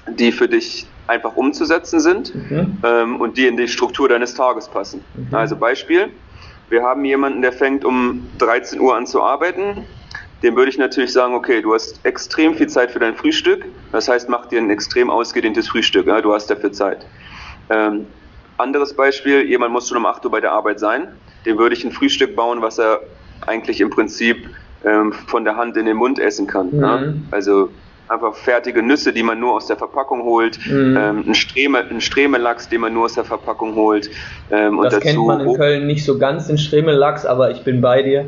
die 0.08 0.32
für 0.32 0.48
dich 0.48 0.88
einfach 1.08 1.36
umzusetzen 1.36 2.00
sind 2.00 2.34
mhm. 2.36 2.78
ähm, 2.84 3.22
und 3.22 3.38
die 3.38 3.48
in 3.48 3.58
die 3.58 3.68
Struktur 3.68 4.08
deines 4.10 4.34
Tages 4.34 4.68
passen. 4.68 5.04
Mhm. 5.16 5.36
Also 5.36 5.56
Beispiel, 5.56 6.10
wir 6.70 6.84
haben 6.84 7.06
jemanden, 7.06 7.42
der 7.42 7.54
fängt 7.54 7.86
um 7.86 8.28
13 8.40 8.80
Uhr 8.80 8.96
an 8.96 9.08
zu 9.08 9.24
arbeiten, 9.24 9.86
dem 10.44 10.56
würde 10.56 10.70
ich 10.70 10.78
natürlich 10.78 11.14
sagen, 11.14 11.34
okay, 11.34 11.62
du 11.62 11.74
hast 11.74 12.00
extrem 12.04 12.56
viel 12.56 12.68
Zeit 12.68 12.92
für 12.92 13.00
dein 13.00 13.16
Frühstück, 13.16 13.66
das 13.92 14.08
heißt, 14.08 14.30
mach 14.30 14.46
dir 14.48 14.60
ein 14.60 14.70
extrem 14.70 15.10
ausgedehntes 15.10 15.68
Frühstück, 15.70 16.06
du 16.06 16.34
hast 16.34 16.48
dafür 16.48 16.72
Zeit. 16.72 17.06
Ähm, 17.70 18.06
anderes 18.58 18.94
Beispiel, 18.94 19.44
jemand 19.44 19.74
muss 19.74 19.88
schon 19.88 19.98
um 19.98 20.06
8 20.06 20.26
Uhr 20.26 20.32
bei 20.32 20.42
der 20.42 20.52
Arbeit 20.52 20.80
sein, 20.80 21.08
dem 21.46 21.58
würde 21.58 21.76
ich 21.76 21.84
ein 21.84 21.92
Frühstück 21.92 22.36
bauen, 22.36 22.62
was 22.62 22.80
er 22.80 23.02
eigentlich 23.46 23.82
im 23.82 23.90
Prinzip 23.90 24.50
ähm, 24.86 25.14
von 25.14 25.44
der 25.44 25.56
Hand 25.56 25.78
in 25.78 25.86
den 25.86 25.98
Mund 25.98 26.20
essen 26.20 26.48
kann. 26.48 26.72
Mhm. 26.72 26.80
Ne? 26.80 27.22
Also 27.32 27.70
einfach 28.10 28.36
fertige 28.36 28.82
Nüsse, 28.82 29.12
die 29.12 29.24
man 29.24 29.40
nur 29.40 29.54
aus 29.54 29.68
der 29.68 29.78
Verpackung 29.78 30.24
holt, 30.24 30.60
mhm. 30.66 30.98
ähm, 30.98 31.24
ein, 31.28 31.36
Streme, 31.36 31.80
ein 31.80 32.02
Stremelachs, 32.02 32.70
den 32.70 32.82
man 32.82 32.94
nur 32.94 33.06
aus 33.06 33.14
der 33.14 33.26
Verpackung 33.26 33.76
holt. 33.76 34.10
Ähm, 34.52 34.80
das 34.82 35.00
kennt 35.00 35.26
man 35.26 35.42
in 35.42 35.56
Köln 35.56 35.88
nicht 35.88 36.06
so 36.06 36.18
ganz, 36.18 36.48
den 36.48 36.58
Stremelachs, 36.58 37.26
aber 37.26 37.52
ich 37.52 37.64
bin 37.64 37.82
bei 37.82 38.02
dir. 38.02 38.26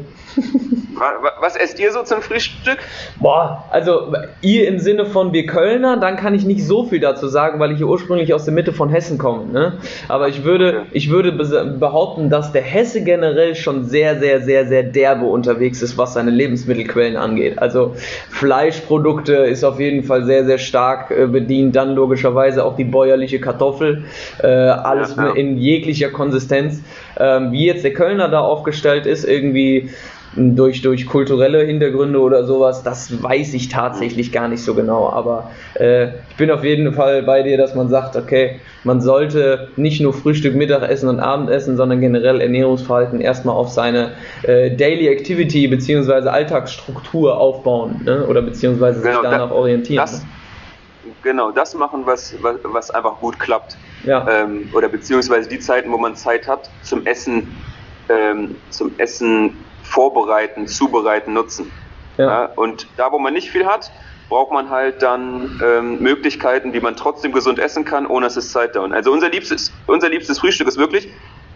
Was 1.39 1.55
esst 1.55 1.79
ihr 1.79 1.91
so 1.91 2.03
zum 2.03 2.21
Frühstück? 2.21 2.79
Boah, 3.19 3.63
also 3.71 4.13
ihr 4.41 4.67
im 4.67 4.79
Sinne 4.79 5.05
von 5.05 5.31
wir 5.33 5.45
Kölner, 5.45 5.97
dann 5.97 6.17
kann 6.17 6.33
ich 6.33 6.45
nicht 6.45 6.65
so 6.65 6.83
viel 6.83 6.99
dazu 6.99 7.27
sagen, 7.27 7.59
weil 7.59 7.71
ich 7.71 7.77
hier 7.77 7.87
ursprünglich 7.87 8.33
aus 8.33 8.45
der 8.45 8.53
Mitte 8.53 8.73
von 8.73 8.89
Hessen 8.89 9.17
komme. 9.17 9.45
Ne? 9.45 9.73
Aber 10.07 10.27
ich 10.27 10.43
würde, 10.43 10.85
ich 10.91 11.09
würde 11.09 11.31
behaupten, 11.31 12.29
dass 12.29 12.51
der 12.51 12.61
Hesse 12.61 13.03
generell 13.03 13.55
schon 13.55 13.85
sehr, 13.85 14.19
sehr, 14.19 14.41
sehr, 14.41 14.67
sehr 14.67 14.83
derbe 14.83 15.25
unterwegs 15.25 15.81
ist, 15.81 15.97
was 15.97 16.13
seine 16.13 16.31
Lebensmittelquellen 16.31 17.15
angeht. 17.15 17.59
Also 17.59 17.95
Fleischprodukte 18.29 19.33
ist 19.33 19.63
auf 19.63 19.79
jeden 19.79 20.03
Fall 20.03 20.25
sehr, 20.25 20.45
sehr 20.45 20.57
stark 20.57 21.11
äh, 21.11 21.27
bedient. 21.27 21.75
Dann 21.75 21.95
logischerweise 21.95 22.65
auch 22.65 22.75
die 22.75 22.83
bäuerliche 22.83 23.39
Kartoffel. 23.39 24.03
Äh, 24.41 24.47
alles 24.47 25.15
ja, 25.15 25.27
ja. 25.27 25.33
in 25.33 25.57
jeglicher 25.57 26.09
Konsistenz. 26.09 26.81
Ähm, 27.17 27.51
wie 27.51 27.65
jetzt 27.65 27.83
der 27.83 27.93
Kölner 27.93 28.29
da 28.29 28.39
aufgestellt 28.39 29.05
ist, 29.05 29.25
irgendwie 29.25 29.89
durch, 30.35 30.81
durch 30.81 31.07
kulturelle 31.07 31.63
Hintergründe 31.63 32.19
oder 32.19 32.43
sowas, 32.45 32.83
das 32.83 33.21
weiß 33.21 33.53
ich 33.53 33.69
tatsächlich 33.69 34.31
gar 34.31 34.47
nicht 34.47 34.63
so 34.63 34.75
genau. 34.75 35.09
Aber 35.09 35.51
äh, 35.75 36.09
ich 36.29 36.35
bin 36.37 36.51
auf 36.51 36.63
jeden 36.63 36.93
Fall 36.93 37.23
bei 37.23 37.43
dir, 37.43 37.57
dass 37.57 37.75
man 37.75 37.89
sagt, 37.89 38.15
okay, 38.15 38.59
man 38.83 39.01
sollte 39.01 39.69
nicht 39.75 40.01
nur 40.01 40.13
Frühstück, 40.13 40.55
Mittagessen 40.55 41.09
und 41.09 41.19
Abendessen, 41.19 41.77
sondern 41.77 41.99
generell 41.99 42.41
Ernährungsverhalten 42.41 43.21
erstmal 43.21 43.55
auf 43.55 43.69
seine 43.69 44.11
äh, 44.43 44.75
Daily 44.75 45.07
Activity 45.07 45.67
bzw. 45.67 46.29
Alltagsstruktur 46.29 47.37
aufbauen 47.37 48.01
ne? 48.05 48.25
oder 48.27 48.41
beziehungsweise 48.41 49.01
genau, 49.01 49.21
sich 49.21 49.23
danach 49.23 49.49
da, 49.49 49.55
orientieren. 49.55 49.97
Das, 49.97 50.21
ne? 50.23 50.29
Genau, 51.23 51.51
das 51.51 51.73
machen, 51.73 52.03
was, 52.05 52.35
was, 52.41 52.55
was 52.63 52.91
einfach 52.91 53.19
gut 53.19 53.39
klappt. 53.39 53.77
Ja. 54.05 54.25
Ähm, 54.29 54.69
oder 54.73 54.87
beziehungsweise 54.87 55.49
die 55.49 55.59
Zeiten, 55.59 55.91
wo 55.91 55.97
man 55.97 56.15
Zeit 56.15 56.47
hat, 56.47 56.69
zum 56.83 57.05
Essen, 57.05 57.47
ähm, 58.07 58.55
zum 58.69 58.91
Essen 58.97 59.57
vorbereiten, 59.89 60.67
zubereiten, 60.67 61.33
nutzen. 61.33 61.71
Ja. 62.17 62.25
ja. 62.25 62.45
und 62.55 62.87
da, 62.97 63.11
wo 63.11 63.19
man 63.19 63.33
nicht 63.33 63.49
viel 63.49 63.65
hat, 63.65 63.91
braucht 64.29 64.51
man 64.51 64.69
halt 64.69 65.01
dann 65.01 65.59
ähm, 65.63 65.99
Möglichkeiten, 65.99 66.73
wie 66.73 66.79
man 66.79 66.95
trotzdem 66.95 67.31
gesund 67.31 67.59
essen 67.59 67.83
kann, 67.83 68.05
ohne 68.05 68.27
dass 68.27 68.37
es 68.37 68.51
Zeit 68.51 68.75
dauert. 68.75 68.93
Also 68.93 69.11
unser 69.11 69.29
liebstes, 69.29 69.71
unser 69.87 70.09
liebstes 70.09 70.39
Frühstück 70.39 70.67
ist 70.67 70.77
wirklich, 70.77 71.09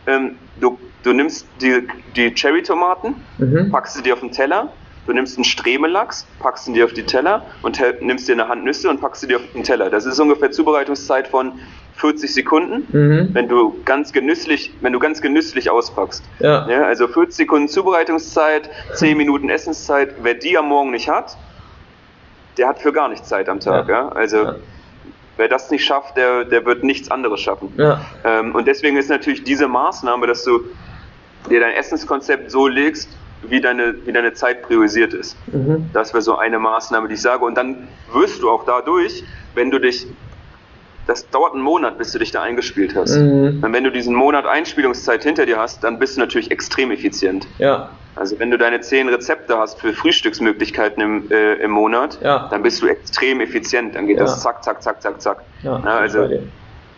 ähm, 0.07 0.37
du, 0.59 0.79
du 1.03 1.13
nimmst 1.13 1.47
die, 1.61 1.87
die 2.15 2.33
Cherry-Tomaten, 2.33 3.15
mhm. 3.37 3.71
packst 3.71 3.95
sie 3.95 4.01
dir 4.01 4.13
auf 4.13 4.21
den 4.21 4.31
Teller, 4.31 4.69
du 5.05 5.13
nimmst 5.13 5.37
einen 5.37 5.45
Stremelachs, 5.45 6.25
packst 6.39 6.67
ihn 6.67 6.73
dir 6.73 6.85
auf 6.85 6.93
die 6.93 7.03
Teller 7.03 7.45
und 7.61 7.79
nimmst 8.01 8.27
dir 8.27 8.33
eine 8.33 8.47
Hand 8.47 8.63
Nüsse 8.63 8.89
und 8.89 8.99
packst 8.99 9.21
sie 9.21 9.27
dir 9.27 9.37
auf 9.37 9.43
den 9.53 9.63
Teller. 9.63 9.89
Das 9.89 10.05
ist 10.05 10.19
ungefähr 10.19 10.51
Zubereitungszeit 10.51 11.27
von 11.27 11.59
40 11.95 12.33
Sekunden, 12.33 12.87
mhm. 12.91 13.29
wenn 13.33 13.47
du 13.47 13.75
ganz 13.85 14.13
genüsslich, 14.13 14.73
wenn 14.81 14.93
du 14.93 14.99
ganz 14.99 15.21
genüsslich 15.21 15.69
auspackst. 15.69 16.23
Ja. 16.39 16.67
ja. 16.67 16.83
also 16.83 17.07
40 17.07 17.35
Sekunden 17.35 17.67
Zubereitungszeit, 17.67 18.69
10 18.93 19.17
Minuten 19.17 19.49
Essenszeit. 19.49 20.15
Wer 20.21 20.33
die 20.33 20.57
am 20.57 20.67
Morgen 20.69 20.91
nicht 20.91 21.09
hat, 21.09 21.37
der 22.57 22.67
hat 22.67 22.79
für 22.79 22.91
gar 22.91 23.09
nichts 23.09 23.29
Zeit 23.29 23.47
am 23.49 23.59
Tag. 23.59 23.87
Ja. 23.87 23.93
ja? 23.93 24.09
Also 24.09 24.37
ja. 24.37 24.55
wer 25.37 25.47
das 25.47 25.69
nicht 25.71 25.85
schafft, 25.85 26.17
der, 26.17 26.45
der 26.45 26.65
wird 26.65 26.83
nichts 26.83 27.11
anderes 27.11 27.41
schaffen. 27.41 27.73
Ähm, 28.23 28.55
und 28.55 28.67
deswegen 28.67 28.97
ist 28.97 29.09
natürlich 29.09 29.43
diese 29.43 29.67
Maßnahme, 29.67 30.27
dass 30.27 30.43
du 30.43 30.61
dir 31.49 31.59
dein 31.59 31.73
Essenskonzept 31.73 32.49
so 32.49 32.67
legst, 32.67 33.09
wie 33.43 33.61
deine, 33.61 33.95
wie 34.05 34.13
deine 34.13 34.33
Zeit 34.33 34.63
priorisiert 34.63 35.13
ist. 35.13 35.35
Mhm. 35.47 35.89
Das 35.93 36.13
wäre 36.13 36.21
so 36.21 36.37
eine 36.37 36.59
Maßnahme, 36.59 37.07
die 37.07 37.15
ich 37.15 37.21
sage. 37.21 37.43
Und 37.43 37.55
dann 37.55 37.87
wirst 38.13 38.41
du 38.41 38.49
auch 38.49 38.65
dadurch, 38.65 39.23
wenn 39.53 39.69
du 39.69 39.79
dich 39.79 40.07
das 41.07 41.29
dauert 41.29 41.53
einen 41.53 41.61
Monat, 41.61 41.97
bis 41.97 42.11
du 42.11 42.19
dich 42.19 42.31
da 42.31 42.41
eingespielt 42.41 42.95
hast. 42.95 43.17
Mhm. 43.17 43.61
Und 43.61 43.73
wenn 43.73 43.83
du 43.83 43.91
diesen 43.91 44.15
Monat 44.15 44.45
Einspielungszeit 44.45 45.23
hinter 45.23 45.45
dir 45.45 45.57
hast, 45.57 45.83
dann 45.83 45.99
bist 45.99 46.15
du 46.15 46.21
natürlich 46.21 46.51
extrem 46.51 46.91
effizient. 46.91 47.47
Ja. 47.57 47.89
Also 48.15 48.39
wenn 48.39 48.51
du 48.51 48.57
deine 48.57 48.79
zehn 48.81 49.09
Rezepte 49.09 49.57
hast 49.57 49.79
für 49.79 49.91
Frühstücksmöglichkeiten 49.93 51.01
im, 51.01 51.31
äh, 51.31 51.55
im 51.55 51.71
Monat, 51.71 52.19
ja. 52.21 52.47
dann 52.49 52.61
bist 52.61 52.81
du 52.81 52.87
extrem 52.87 53.41
effizient. 53.41 53.95
Dann 53.95 54.07
geht 54.07 54.17
ja. 54.17 54.23
das 54.23 54.41
zack, 54.41 54.63
zack, 54.63 54.83
zack, 54.83 55.01
zack, 55.01 55.21
zack. 55.21 55.37
Ja, 55.63 55.79
ja 55.83 55.97
also 55.97 56.29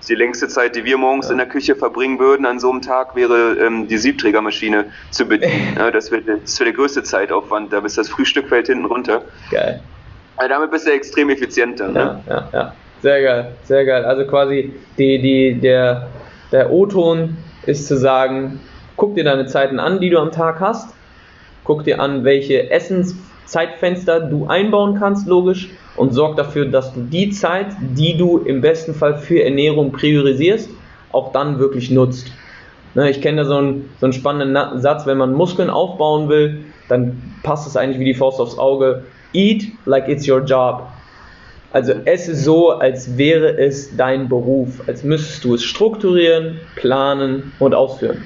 die 0.08 0.16
längste 0.16 0.48
Zeit, 0.48 0.76
die 0.76 0.86
wir 0.86 0.98
morgens 0.98 1.30
in 1.30 1.38
der 1.38 1.48
Küche 1.48 1.76
verbringen 1.76 2.20
würden 2.20 2.46
an 2.46 2.60
so 2.60 2.70
einem 2.70 2.82
Tag, 2.82 3.16
wäre 3.16 3.58
ähm, 3.60 3.88
die 3.88 3.98
Siebträgermaschine 3.98 4.86
zu 5.10 5.26
bedienen. 5.26 5.76
das 5.94 6.12
wäre 6.12 6.22
das 6.44 6.60
wär 6.60 6.66
der 6.66 6.74
größte 6.74 7.02
Zeitaufwand. 7.02 7.74
Da 7.74 7.80
bist 7.80 7.98
das 7.98 8.10
Frühstück 8.10 8.50
fällt 8.50 8.68
hinten 8.68 8.86
runter. 8.86 9.24
Geil. 9.50 9.82
Also 10.38 10.50
damit 10.50 10.70
bist 10.70 10.86
du 10.86 10.92
extrem 10.92 11.30
effizient 11.30 11.80
dann. 11.80 11.96
Ja, 11.96 12.06
ne? 12.06 12.24
ja, 12.28 12.50
ja. 12.54 12.74
Sehr 13.06 13.22
geil, 13.22 13.52
sehr 13.66 13.86
geil. 13.86 14.04
Also 14.04 14.26
quasi 14.26 14.74
die, 14.98 15.22
die, 15.22 15.62
der, 15.62 16.08
der 16.52 16.72
O-Ton 16.72 17.38
ist 17.68 17.86
zu 17.86 18.00
sagen, 18.00 18.60
guck 18.98 19.14
dir 19.14 19.24
deine 19.24 19.46
Zeiten 19.46 19.78
an, 19.78 20.00
die 20.00 20.10
du 20.10 20.18
am 20.18 20.32
Tag 20.32 20.60
hast. 20.60 20.96
Guck 21.66 21.84
dir 21.84 22.00
an, 22.00 22.24
welche 22.24 22.72
Essenszeitfenster 22.72 24.22
du 24.22 24.48
einbauen 24.48 24.98
kannst, 24.98 25.28
logisch, 25.28 25.70
und 25.98 26.16
sorg 26.16 26.36
dafür, 26.36 26.66
dass 26.66 26.96
du 26.96 27.02
die 27.02 27.30
Zeit, 27.30 27.68
die 27.80 28.18
du 28.18 28.40
im 28.40 28.62
besten 28.62 28.96
Fall 28.96 29.20
für 29.20 29.44
Ernährung 29.44 29.92
priorisierst, 29.92 30.72
auch 31.12 31.32
dann 31.32 31.60
wirklich 31.60 31.92
nutzt. 31.92 32.32
Ne, 32.96 33.12
ich 33.12 33.22
kenne 33.22 33.44
da 33.44 33.46
so 33.46 33.58
einen, 33.58 33.88
so 34.00 34.08
einen 34.08 34.14
spannenden 34.14 34.82
Satz, 34.82 35.06
wenn 35.06 35.20
man 35.20 35.32
Muskeln 35.32 35.70
aufbauen 35.70 36.28
will, 36.28 36.66
dann 36.90 37.22
passt 37.44 37.68
es 37.68 37.78
eigentlich 37.78 38.00
wie 38.00 38.06
die 38.06 38.16
Faust 38.16 38.40
aufs 38.40 38.58
Auge. 38.58 39.04
Eat 39.32 39.66
like 39.86 40.10
it's 40.10 40.28
your 40.28 40.40
job. 40.40 40.88
Also 41.76 41.92
esse 42.06 42.34
so, 42.36 42.70
als 42.70 43.18
wäre 43.18 43.58
es 43.58 43.98
dein 43.98 44.30
Beruf, 44.30 44.88
als 44.88 45.04
müsstest 45.04 45.44
du 45.44 45.56
es 45.56 45.64
strukturieren, 45.66 46.62
planen 46.78 47.52
und 47.60 47.76
ausführen. 47.76 48.24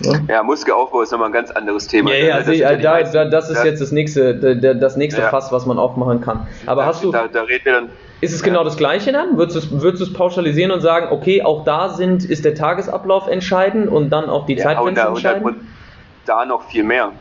Ja, 0.00 0.14
ja 0.28 0.42
Muskelaufbau 0.42 1.02
ist 1.02 1.12
nochmal 1.12 1.28
ein 1.28 1.32
ganz 1.32 1.52
anderes 1.52 1.86
Thema. 1.86 2.10
Ja, 2.10 2.16
ja, 2.26 2.38
das, 2.38 2.48
ist, 2.48 2.62
da, 2.62 3.02
da, 3.04 3.24
das 3.26 3.50
ist 3.50 3.62
jetzt 3.62 3.80
das 3.80 3.92
nächste, 3.92 4.34
das 4.74 4.96
nächste 4.96 5.20
ja. 5.20 5.28
Fass, 5.28 5.52
was 5.52 5.66
man 5.66 5.78
aufmachen 5.78 6.20
kann. 6.20 6.48
Aber 6.66 6.84
hast 6.84 7.04
du. 7.04 7.12
Da, 7.12 7.28
da 7.28 7.42
reden 7.42 7.64
wir 7.64 7.72
dann. 7.74 7.90
Ist 8.20 8.34
es 8.34 8.42
genau 8.42 8.64
das 8.64 8.76
Gleiche 8.76 9.12
dann? 9.12 9.38
Würdest 9.38 9.70
du, 9.70 9.76
es, 9.76 9.80
würdest 9.80 10.00
du 10.00 10.06
es 10.06 10.12
pauschalisieren 10.12 10.72
und 10.72 10.80
sagen, 10.80 11.12
okay, 11.12 11.42
auch 11.44 11.62
da 11.62 11.90
sind, 11.90 12.24
ist 12.24 12.44
der 12.44 12.56
Tagesablauf 12.56 13.28
entscheidend 13.28 13.88
und 13.88 14.10
dann 14.10 14.28
auch 14.28 14.46
die 14.46 14.54
ja, 14.54 14.64
Zeitfenster 14.64 15.10
entscheidend? 15.10 15.44
Und 15.44 15.56
da 16.26 16.44
noch 16.44 16.64
viel 16.64 16.82
mehr. 16.82 17.12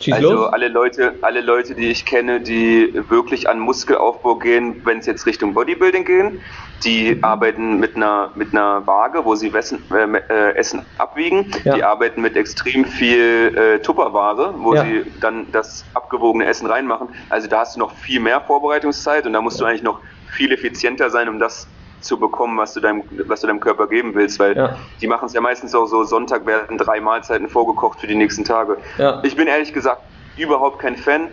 Schieß 0.00 0.14
also 0.14 0.32
los. 0.32 0.52
alle 0.52 0.68
Leute, 0.68 1.14
alle 1.22 1.40
Leute, 1.40 1.74
die 1.74 1.88
ich 1.88 2.04
kenne, 2.04 2.40
die 2.40 2.92
wirklich 3.08 3.48
an 3.48 3.58
Muskelaufbau 3.58 4.36
gehen, 4.36 4.80
wenn 4.84 4.98
es 4.98 5.06
jetzt 5.06 5.26
Richtung 5.26 5.54
Bodybuilding 5.54 6.04
gehen, 6.04 6.40
die 6.84 7.16
mhm. 7.16 7.24
arbeiten 7.24 7.80
mit 7.80 7.96
einer 7.96 8.30
mit 8.34 8.52
einer 8.52 8.86
Waage, 8.86 9.24
wo 9.24 9.34
sie 9.34 9.52
Wessen, 9.52 9.82
äh, 9.90 10.18
äh, 10.28 10.54
Essen 10.54 10.84
abwiegen. 10.98 11.50
Ja. 11.64 11.74
Die 11.74 11.82
arbeiten 11.82 12.22
mit 12.22 12.36
extrem 12.36 12.84
viel 12.84 13.56
äh, 13.56 13.78
Tupperware, 13.80 14.54
wo 14.58 14.74
ja. 14.74 14.84
sie 14.84 15.04
dann 15.20 15.50
das 15.52 15.84
abgewogene 15.94 16.46
Essen 16.46 16.66
reinmachen. 16.66 17.08
Also 17.28 17.48
da 17.48 17.60
hast 17.60 17.76
du 17.76 17.80
noch 17.80 17.92
viel 17.92 18.20
mehr 18.20 18.40
Vorbereitungszeit 18.40 19.26
und 19.26 19.32
da 19.32 19.40
musst 19.40 19.60
du 19.60 19.64
eigentlich 19.64 19.82
noch 19.82 20.00
viel 20.30 20.52
effizienter 20.52 21.10
sein, 21.10 21.28
um 21.28 21.38
das 21.38 21.66
zu 22.00 22.18
bekommen, 22.18 22.56
was 22.58 22.74
du 22.74 22.80
deinem, 22.80 23.02
was 23.26 23.40
du 23.40 23.46
deinem 23.46 23.60
Körper 23.60 23.86
geben 23.86 24.14
willst, 24.14 24.38
weil 24.38 24.56
ja. 24.56 24.76
die 25.00 25.06
machen 25.06 25.26
es 25.26 25.32
ja 25.32 25.40
meistens 25.40 25.74
auch 25.74 25.86
so, 25.86 26.04
Sonntag 26.04 26.46
werden 26.46 26.78
drei 26.78 27.00
Mahlzeiten 27.00 27.48
vorgekocht 27.48 28.00
für 28.00 28.06
die 28.06 28.14
nächsten 28.14 28.44
Tage. 28.44 28.76
Ja. 28.98 29.20
Ich 29.24 29.36
bin 29.36 29.48
ehrlich 29.48 29.72
gesagt 29.72 30.02
überhaupt 30.36 30.78
kein 30.78 30.96
Fan 30.96 31.28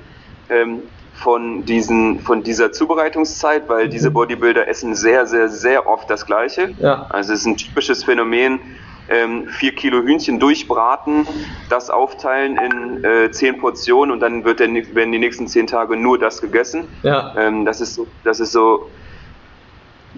ähm, 0.50 0.82
von, 1.14 1.66
diesen, 1.66 2.20
von 2.20 2.44
dieser 2.44 2.72
Zubereitungszeit, 2.72 3.70
weil 3.70 3.86
mhm. 3.86 3.92
diese 3.92 4.12
Bodybuilder 4.12 4.68
essen 4.68 4.96
sehr, 4.96 5.26
sehr, 5.26 5.50
sehr 5.50 5.88
oft 5.88 6.10
das 6.10 6.26
Gleiche. 6.26 6.74
Ja. 6.80 7.06
Also 7.10 7.34
es 7.34 7.42
ist 7.42 7.46
ein 7.46 7.58
typisches 7.58 8.04
Phänomen, 8.04 8.60
ähm, 9.08 9.48
vier 9.48 9.74
Kilo 9.74 10.02
Hühnchen 10.02 10.40
durchbraten, 10.40 11.28
das 11.70 11.90
aufteilen 11.90 12.58
in 12.58 13.04
äh, 13.04 13.32
zehn 13.32 13.60
Portionen 13.60 14.12
und 14.12 14.20
dann 14.20 14.44
wird 14.44 14.60
der, 14.60 14.74
werden 14.74 15.12
die 15.12 15.20
nächsten 15.20 15.48
zehn 15.48 15.68
Tage 15.68 15.96
nur 15.96 16.18
das 16.18 16.42
gegessen. 16.42 16.88
Ja. 17.04 17.34
Ähm, 17.38 17.66
das, 17.66 17.82
ist 17.82 17.96
so, 17.96 18.08
das 18.24 18.40
ist 18.40 18.52
so 18.52 18.90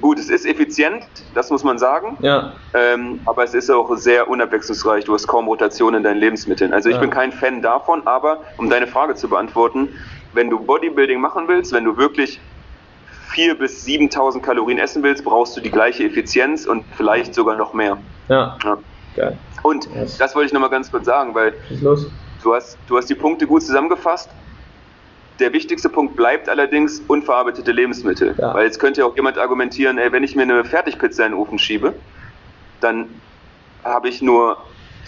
Gut, 0.01 0.19
es 0.19 0.29
ist 0.29 0.45
effizient, 0.45 1.03
das 1.33 1.49
muss 1.49 1.63
man 1.63 1.77
sagen. 1.79 2.17
Ja. 2.19 2.53
Ähm, 2.73 3.19
aber 3.25 3.43
es 3.43 3.53
ist 3.53 3.69
auch 3.69 3.95
sehr 3.95 4.29
unabwechslungsreich. 4.29 5.05
Du 5.05 5.13
hast 5.13 5.27
kaum 5.27 5.47
Rotation 5.47 5.95
in 5.95 6.03
deinen 6.03 6.19
Lebensmitteln. 6.19 6.73
Also 6.73 6.89
ich 6.89 6.95
ja. 6.95 7.01
bin 7.01 7.09
kein 7.09 7.31
Fan 7.31 7.61
davon, 7.61 8.05
aber 8.05 8.41
um 8.57 8.69
deine 8.69 8.87
Frage 8.87 9.15
zu 9.15 9.27
beantworten, 9.27 9.89
wenn 10.33 10.49
du 10.49 10.59
Bodybuilding 10.59 11.19
machen 11.19 11.47
willst, 11.47 11.73
wenn 11.73 11.83
du 11.83 11.97
wirklich 11.97 12.39
4.000 13.33 13.55
bis 13.55 13.85
7.000 13.85 14.41
Kalorien 14.41 14.77
essen 14.77 15.03
willst, 15.03 15.23
brauchst 15.23 15.57
du 15.57 15.61
die 15.61 15.71
gleiche 15.71 16.03
Effizienz 16.03 16.65
und 16.65 16.83
vielleicht 16.95 17.33
sogar 17.33 17.55
noch 17.55 17.73
mehr. 17.73 17.97
Ja. 18.29 18.57
ja. 18.63 18.77
Geil. 19.15 19.37
Und 19.63 19.89
yes. 19.95 20.17
das 20.17 20.35
wollte 20.35 20.47
ich 20.47 20.53
nochmal 20.53 20.69
ganz 20.69 20.91
kurz 20.91 21.05
sagen, 21.05 21.33
weil 21.33 21.53
du 21.81 22.53
hast, 22.53 22.77
du 22.87 22.97
hast 22.97 23.09
die 23.09 23.15
Punkte 23.15 23.47
gut 23.47 23.63
zusammengefasst. 23.63 24.29
Der 25.39 25.53
wichtigste 25.53 25.89
Punkt 25.89 26.15
bleibt 26.15 26.49
allerdings 26.49 27.01
unverarbeitete 27.07 27.71
Lebensmittel. 27.71 28.35
Ja. 28.37 28.53
Weil 28.53 28.65
jetzt 28.65 28.79
könnte 28.79 29.01
ja 29.01 29.07
auch 29.07 29.15
jemand 29.15 29.37
argumentieren, 29.37 29.97
ey, 29.97 30.11
wenn 30.11 30.23
ich 30.23 30.35
mir 30.35 30.43
eine 30.43 30.63
Fertigpizza 30.63 31.25
in 31.25 31.33
den 31.33 31.39
Ofen 31.39 31.59
schiebe, 31.59 31.93
dann 32.81 33.05
habe 33.83 34.09
ich 34.09 34.21
nur 34.21 34.57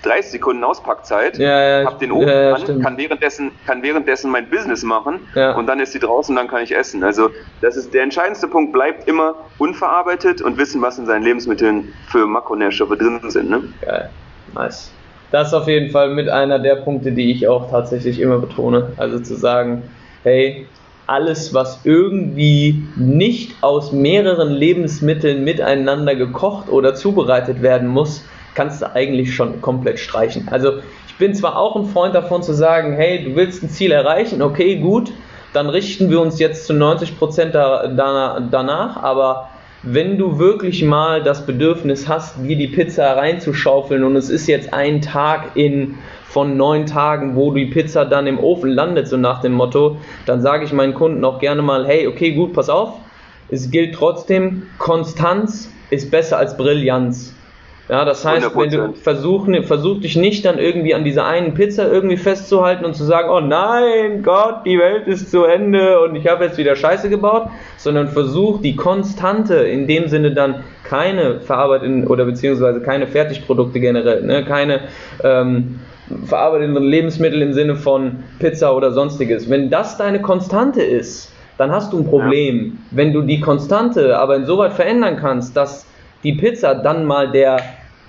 30 0.04 0.32
Sekunden 0.32 0.64
Auspackzeit, 0.64 1.38
ja, 1.38 1.82
ja, 1.82 1.86
hab 1.86 2.00
den 2.00 2.12
Ofen 2.12 2.30
ja, 2.30 2.54
an, 2.54 2.82
kann 2.82 2.98
währenddessen, 2.98 3.52
kann 3.66 3.84
währenddessen 3.84 4.32
mein 4.32 4.50
Business 4.50 4.84
machen 4.84 5.20
und 5.58 5.68
dann 5.68 5.80
ist 5.80 5.92
sie 5.92 6.00
draußen, 6.00 6.36
dann 6.36 6.48
kann 6.48 6.64
ich 6.64 6.76
essen. 6.76 7.04
Also 7.04 7.32
das 7.62 7.76
ist 7.76 7.94
der 7.94 8.04
entscheidendste 8.04 8.48
Punkt, 8.48 8.72
bleibt 8.72 9.08
immer 9.08 9.36
unverarbeitet 9.58 10.42
und 10.42 10.58
wissen, 10.58 10.82
was 10.82 10.98
in 10.98 11.06
seinen 11.06 11.24
Lebensmitteln 11.24 11.94
für 12.08 12.26
Makronährstoffe 12.28 12.98
drin 12.98 13.20
sind. 13.28 13.50
Ne? 13.50 13.64
Geil, 13.82 14.10
nice. 14.54 14.92
Das 15.32 15.50
ist 15.50 15.54
auf 15.54 15.68
jeden 15.68 15.92
Fall 15.92 16.10
mit 16.14 16.28
einer 16.28 16.58
der 16.58 16.76
Punkte, 16.78 17.12
die 17.12 17.32
ich 17.32 17.48
auch 17.48 17.70
tatsächlich 17.70 18.20
immer 18.20 18.40
betone. 18.40 18.94
Also 18.98 19.20
zu 19.20 19.36
sagen, 19.36 19.84
hey, 20.24 20.68
alles, 21.08 21.54
was 21.54 21.82
irgendwie 21.86 22.84
nicht 22.96 23.56
aus 23.62 23.92
mehreren 23.92 24.52
Lebensmitteln 24.52 25.44
miteinander 25.44 26.16
gekocht 26.16 26.70
oder 26.70 26.94
zubereitet 26.94 27.64
werden 27.64 27.88
muss, 27.88 28.24
kannst 28.54 28.82
du 28.82 28.94
eigentlich 28.94 29.34
schon 29.34 29.60
komplett 29.62 30.00
streichen. 30.00 30.48
Also 30.52 30.74
ich 31.08 31.16
bin 31.18 31.34
zwar 31.34 31.58
auch 31.58 31.76
ein 31.76 31.86
Freund 31.86 32.14
davon 32.14 32.44
zu 32.44 32.54
sagen, 32.54 32.94
hey, 32.94 33.24
du 33.24 33.36
willst 33.36 33.64
ein 33.64 33.70
Ziel 33.70 33.92
erreichen, 33.92 34.42
okay, 34.42 34.76
gut, 34.76 35.12
dann 35.54 35.68
richten 35.68 36.12
wir 36.12 36.22
uns 36.22 36.40
jetzt 36.40 36.68
zu 36.68 36.74
90% 36.74 37.50
danach, 38.52 38.98
aber 38.98 39.50
wenn 39.82 40.18
du 40.18 40.38
wirklich 40.38 40.84
mal 40.84 41.24
das 41.24 41.46
Bedürfnis 41.46 42.08
hast, 42.08 42.36
dir 42.44 42.58
die 42.58 42.68
Pizza 42.68 43.16
reinzuschaufeln 43.16 44.04
und 44.04 44.16
es 44.16 44.30
ist 44.30 44.48
jetzt 44.48 44.74
ein 44.74 45.02
Tag 45.02 45.56
in 45.56 45.98
von 46.30 46.58
neun 46.58 46.86
Tagen, 46.86 47.36
wo 47.36 47.52
die 47.52 47.66
Pizza 47.66 48.06
dann 48.06 48.28
im 48.28 48.40
Ofen 48.40 48.70
landet, 48.70 49.08
so 49.08 49.18
nach 49.18 49.42
dem 49.42 49.54
Motto, 49.54 49.98
dann 50.28 50.42
sage 50.42 50.64
ich 50.64 50.72
meinen 50.72 50.94
Kunden 50.94 51.26
auch 51.26 51.40
gerne 51.40 51.64
mal, 51.64 51.88
hey, 51.88 52.08
okay, 52.08 52.34
gut, 52.34 52.54
pass 52.54 52.70
auf. 52.70 52.94
Es 53.50 53.72
gilt 53.72 53.96
trotzdem, 53.96 54.68
Konstanz 54.78 55.74
ist 55.90 56.12
besser 56.12 56.38
als 56.38 56.56
Brillanz. 56.56 57.34
Ja, 57.90 58.06
das 58.06 58.24
heißt, 58.24 58.46
100%. 58.46 58.62
wenn 58.62 58.70
du 58.70 58.94
versuch, 58.94 59.48
versuch 59.64 60.02
dich 60.02 60.16
nicht 60.16 60.46
dann 60.46 60.60
irgendwie 60.60 60.94
an 60.94 61.04
dieser 61.04 61.26
einen 61.26 61.56
Pizza 61.56 61.92
irgendwie 61.92 62.18
festzuhalten 62.18 62.86
und 62.86 62.94
zu 62.94 63.04
sagen, 63.04 63.30
oh 63.32 63.40
nein, 63.40 64.22
Gott, 64.22 64.68
die 64.68 64.78
Welt 64.78 65.08
ist 65.08 65.32
zu 65.32 65.46
Ende 65.46 66.00
und 66.02 66.16
ich 66.16 66.28
habe 66.28 66.46
jetzt 66.46 66.60
wieder 66.60 66.76
Scheiße 66.76 67.10
gebaut, 67.10 67.48
sondern 67.78 68.10
versuch 68.10 68.62
die 68.62 68.76
Konstante, 68.76 69.56
in 69.56 69.88
dem 69.88 70.08
Sinne 70.08 70.36
dann 70.36 70.64
keine 70.84 71.40
verarbeiteten 71.40 72.06
oder 72.06 72.26
beziehungsweise 72.26 72.82
keine 72.82 73.08
Fertigprodukte 73.08 73.80
generell, 73.80 74.22
ne, 74.22 74.46
keine 74.46 74.82
ähm, 75.24 75.80
verarbeiteten 76.26 76.76
Lebensmittel 76.84 77.42
im 77.42 77.54
Sinne 77.54 77.76
von 77.76 78.24
Pizza 78.40 78.76
oder 78.76 78.92
sonstiges. 78.92 79.50
Wenn 79.50 79.70
das 79.70 79.98
deine 79.98 80.22
Konstante 80.22 80.82
ist, 80.82 81.32
dann 81.58 81.72
hast 81.72 81.94
du 81.94 82.00
ein 82.00 82.06
Problem. 82.06 82.66
Ja. 82.66 82.98
Wenn 82.98 83.14
du 83.14 83.22
die 83.22 83.40
Konstante 83.40 84.18
aber 84.18 84.38
insoweit 84.38 84.74
verändern 84.74 85.18
kannst, 85.18 85.56
dass 85.56 85.86
die 86.24 86.34
Pizza 86.34 86.76
dann 86.76 87.06
mal 87.06 87.32
der 87.32 87.60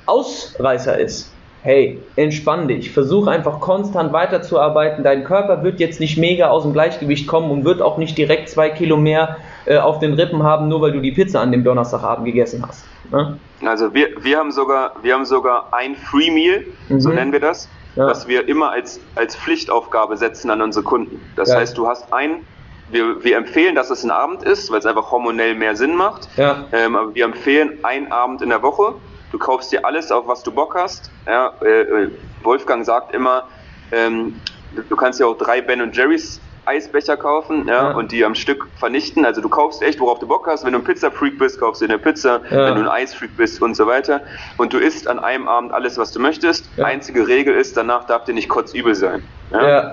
Ausreißer 0.06 0.98
ist, 0.98 1.32
hey, 1.62 2.00
entspann 2.16 2.68
dich, 2.68 2.90
versuch 2.90 3.26
einfach 3.26 3.60
konstant 3.60 4.12
weiterzuarbeiten. 4.12 5.04
Dein 5.04 5.24
Körper 5.24 5.62
wird 5.62 5.78
jetzt 5.78 6.00
nicht 6.00 6.16
mega 6.16 6.48
aus 6.48 6.62
dem 6.62 6.72
Gleichgewicht 6.72 7.26
kommen 7.26 7.50
und 7.50 7.64
wird 7.64 7.82
auch 7.82 7.98
nicht 7.98 8.16
direkt 8.16 8.48
zwei 8.48 8.70
Kilo 8.70 8.96
mehr 8.96 9.36
äh, 9.66 9.76
auf 9.76 9.98
den 9.98 10.14
Rippen 10.14 10.42
haben, 10.42 10.68
nur 10.68 10.80
weil 10.80 10.92
du 10.92 11.00
die 11.00 11.12
Pizza 11.12 11.40
an 11.40 11.52
dem 11.52 11.62
Donnerstagabend 11.62 12.24
gegessen 12.24 12.64
hast. 12.66 12.84
Ne? 13.12 13.38
Also 13.64 13.92
wir, 13.92 14.08
wir 14.22 14.38
haben 14.38 14.52
sogar 14.52 14.94
wir 15.02 15.14
haben 15.14 15.26
sogar 15.26 15.68
ein 15.72 15.96
Free 15.96 16.30
Meal, 16.30 16.64
mhm. 16.88 17.00
so 17.00 17.10
nennen 17.10 17.32
wir 17.32 17.40
das 17.40 17.68
ja. 17.96 18.06
was 18.06 18.28
wir 18.28 18.48
immer 18.48 18.70
als, 18.70 19.00
als 19.14 19.36
Pflichtaufgabe 19.36 20.16
setzen 20.16 20.50
an 20.50 20.62
unsere 20.62 20.84
Kunden. 20.84 21.20
Das 21.36 21.50
ja. 21.50 21.56
heißt, 21.56 21.76
du 21.76 21.86
hast 21.86 22.12
ein, 22.12 22.44
wir, 22.90 23.22
wir 23.22 23.36
empfehlen, 23.36 23.74
dass 23.74 23.90
es 23.90 24.04
ein 24.04 24.10
Abend 24.10 24.42
ist, 24.42 24.70
weil 24.70 24.78
es 24.78 24.86
einfach 24.86 25.10
hormonell 25.10 25.54
mehr 25.54 25.76
Sinn 25.76 25.94
macht. 25.94 26.28
Ja. 26.36 26.64
Ähm, 26.72 26.96
aber 26.96 27.14
wir 27.14 27.24
empfehlen 27.24 27.78
einen 27.84 28.10
Abend 28.10 28.42
in 28.42 28.48
der 28.48 28.62
Woche. 28.62 28.94
Du 29.32 29.38
kaufst 29.38 29.70
dir 29.70 29.84
alles, 29.84 30.10
auf 30.10 30.26
was 30.26 30.42
du 30.42 30.50
Bock 30.50 30.74
hast. 30.74 31.10
Ja, 31.26 31.52
äh, 31.62 31.82
äh 31.82 32.10
Wolfgang 32.42 32.84
sagt 32.84 33.14
immer, 33.14 33.44
ähm, 33.92 34.40
du 34.88 34.96
kannst 34.96 35.20
ja 35.20 35.26
auch 35.26 35.36
drei 35.36 35.60
Ben 35.60 35.82
und 35.82 35.94
Jerry's 35.94 36.40
Eisbecher 36.64 37.16
kaufen 37.16 37.66
ja, 37.66 37.90
ja, 37.90 37.96
und 37.96 38.12
die 38.12 38.24
am 38.24 38.34
Stück 38.34 38.68
vernichten. 38.78 39.24
Also 39.24 39.40
du 39.40 39.48
kaufst 39.48 39.82
echt, 39.82 40.00
worauf 40.00 40.18
du 40.18 40.26
Bock 40.26 40.46
hast. 40.46 40.64
Wenn 40.64 40.72
du 40.72 40.78
ein 40.78 40.84
Pizza-Freak 40.84 41.38
bist, 41.38 41.58
kaufst 41.58 41.80
du 41.80 41.86
eine 41.86 41.98
Pizza. 41.98 42.40
Ja. 42.50 42.66
Wenn 42.66 42.74
du 42.76 42.80
ein 42.82 42.88
Eisfreak 42.88 43.36
bist 43.36 43.60
und 43.62 43.74
so 43.74 43.86
weiter. 43.86 44.20
Und 44.56 44.72
du 44.72 44.78
isst 44.78 45.08
an 45.08 45.18
einem 45.18 45.48
Abend 45.48 45.72
alles, 45.72 45.98
was 45.98 46.12
du 46.12 46.20
möchtest. 46.20 46.68
Ja. 46.76 46.84
Einzige 46.84 47.26
Regel 47.26 47.54
ist, 47.54 47.76
danach 47.76 48.04
darf 48.06 48.24
dir 48.24 48.34
nicht 48.34 48.48
kotzübel 48.48 48.94
sein. 48.94 49.22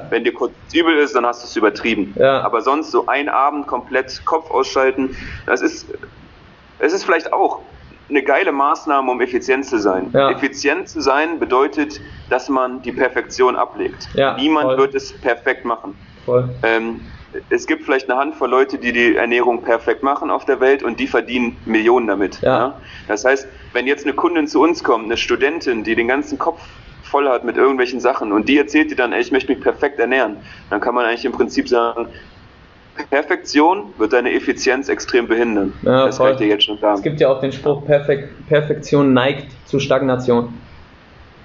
Wenn 0.09 0.23
dir 0.23 0.33
kotzübel 0.33 0.97
ist, 0.97 1.15
dann 1.15 1.25
hast 1.25 1.41
du 1.41 1.47
es 1.47 1.55
übertrieben. 1.55 2.13
Aber 2.21 2.61
sonst 2.61 2.91
so 2.91 3.07
ein 3.07 3.27
Abend 3.29 3.65
komplett 3.67 4.23
Kopf 4.25 4.51
ausschalten, 4.51 5.15
das 5.45 5.61
ist, 5.61 5.87
es 6.79 6.93
ist 6.93 7.03
vielleicht 7.05 7.33
auch 7.33 7.61
eine 8.09 8.23
geile 8.23 8.51
Maßnahme, 8.51 9.11
um 9.11 9.19
effizient 9.19 9.65
zu 9.65 9.79
sein. 9.79 10.11
Ja. 10.13 10.31
Effizient 10.31 10.87
zu 10.87 11.01
sein 11.01 11.39
bedeutet, 11.39 11.99
dass 12.29 12.49
man 12.49 12.81
die 12.81 12.91
Perfektion 12.91 13.55
ablegt. 13.55 14.07
Ja, 14.13 14.35
Niemand 14.37 14.65
voll. 14.67 14.77
wird 14.77 14.95
es 14.95 15.11
perfekt 15.11 15.65
machen. 15.65 15.95
Ähm, 16.63 17.01
es 17.49 17.67
gibt 17.67 17.83
vielleicht 17.83 18.09
eine 18.09 18.19
Handvoll 18.19 18.49
Leute, 18.49 18.77
die 18.77 18.91
die 18.91 19.15
Ernährung 19.15 19.63
perfekt 19.63 20.03
machen 20.03 20.31
auf 20.31 20.45
der 20.45 20.59
Welt 20.59 20.83
und 20.83 20.99
die 20.99 21.07
verdienen 21.07 21.57
Millionen 21.65 22.07
damit. 22.07 22.41
Ja. 22.41 22.57
ja. 22.57 22.81
Das 23.07 23.25
heißt, 23.25 23.47
wenn 23.73 23.87
jetzt 23.87 24.05
eine 24.05 24.13
Kundin 24.13 24.47
zu 24.47 24.61
uns 24.61 24.83
kommt, 24.83 25.05
eine 25.05 25.17
Studentin, 25.17 25.83
die 25.83 25.95
den 25.95 26.07
ganzen 26.07 26.37
Kopf 26.37 26.61
voll 27.03 27.27
hat 27.29 27.43
mit 27.43 27.57
irgendwelchen 27.57 27.99
Sachen 27.99 28.31
und 28.31 28.49
die 28.49 28.57
erzählt 28.57 28.91
dir 28.91 28.95
dann, 28.95 29.13
ey, 29.13 29.21
ich 29.21 29.31
möchte 29.31 29.51
mich 29.51 29.61
perfekt 29.61 29.99
ernähren, 29.99 30.37
dann 30.69 30.81
kann 30.81 30.93
man 30.93 31.05
eigentlich 31.05 31.25
im 31.25 31.31
Prinzip 31.31 31.69
sagen, 31.69 32.07
Perfektion 33.09 33.93
wird 33.97 34.13
deine 34.13 34.33
Effizienz 34.33 34.89
extrem 34.89 35.27
behindern. 35.27 35.73
Ja, 35.83 36.07
das 36.07 36.17
voll. 36.17 36.27
kann 36.27 36.33
ich 36.33 36.39
dir 36.39 36.47
jetzt 36.47 36.63
schon 36.63 36.79
sagen. 36.79 36.95
Es 36.95 37.03
gibt 37.03 37.19
ja 37.19 37.29
auch 37.29 37.39
den 37.39 37.51
Spruch, 37.51 37.85
Perfek 37.85 38.47
Perfektion 38.47 39.13
neigt 39.13 39.51
zu 39.65 39.79
Stagnation. 39.79 40.53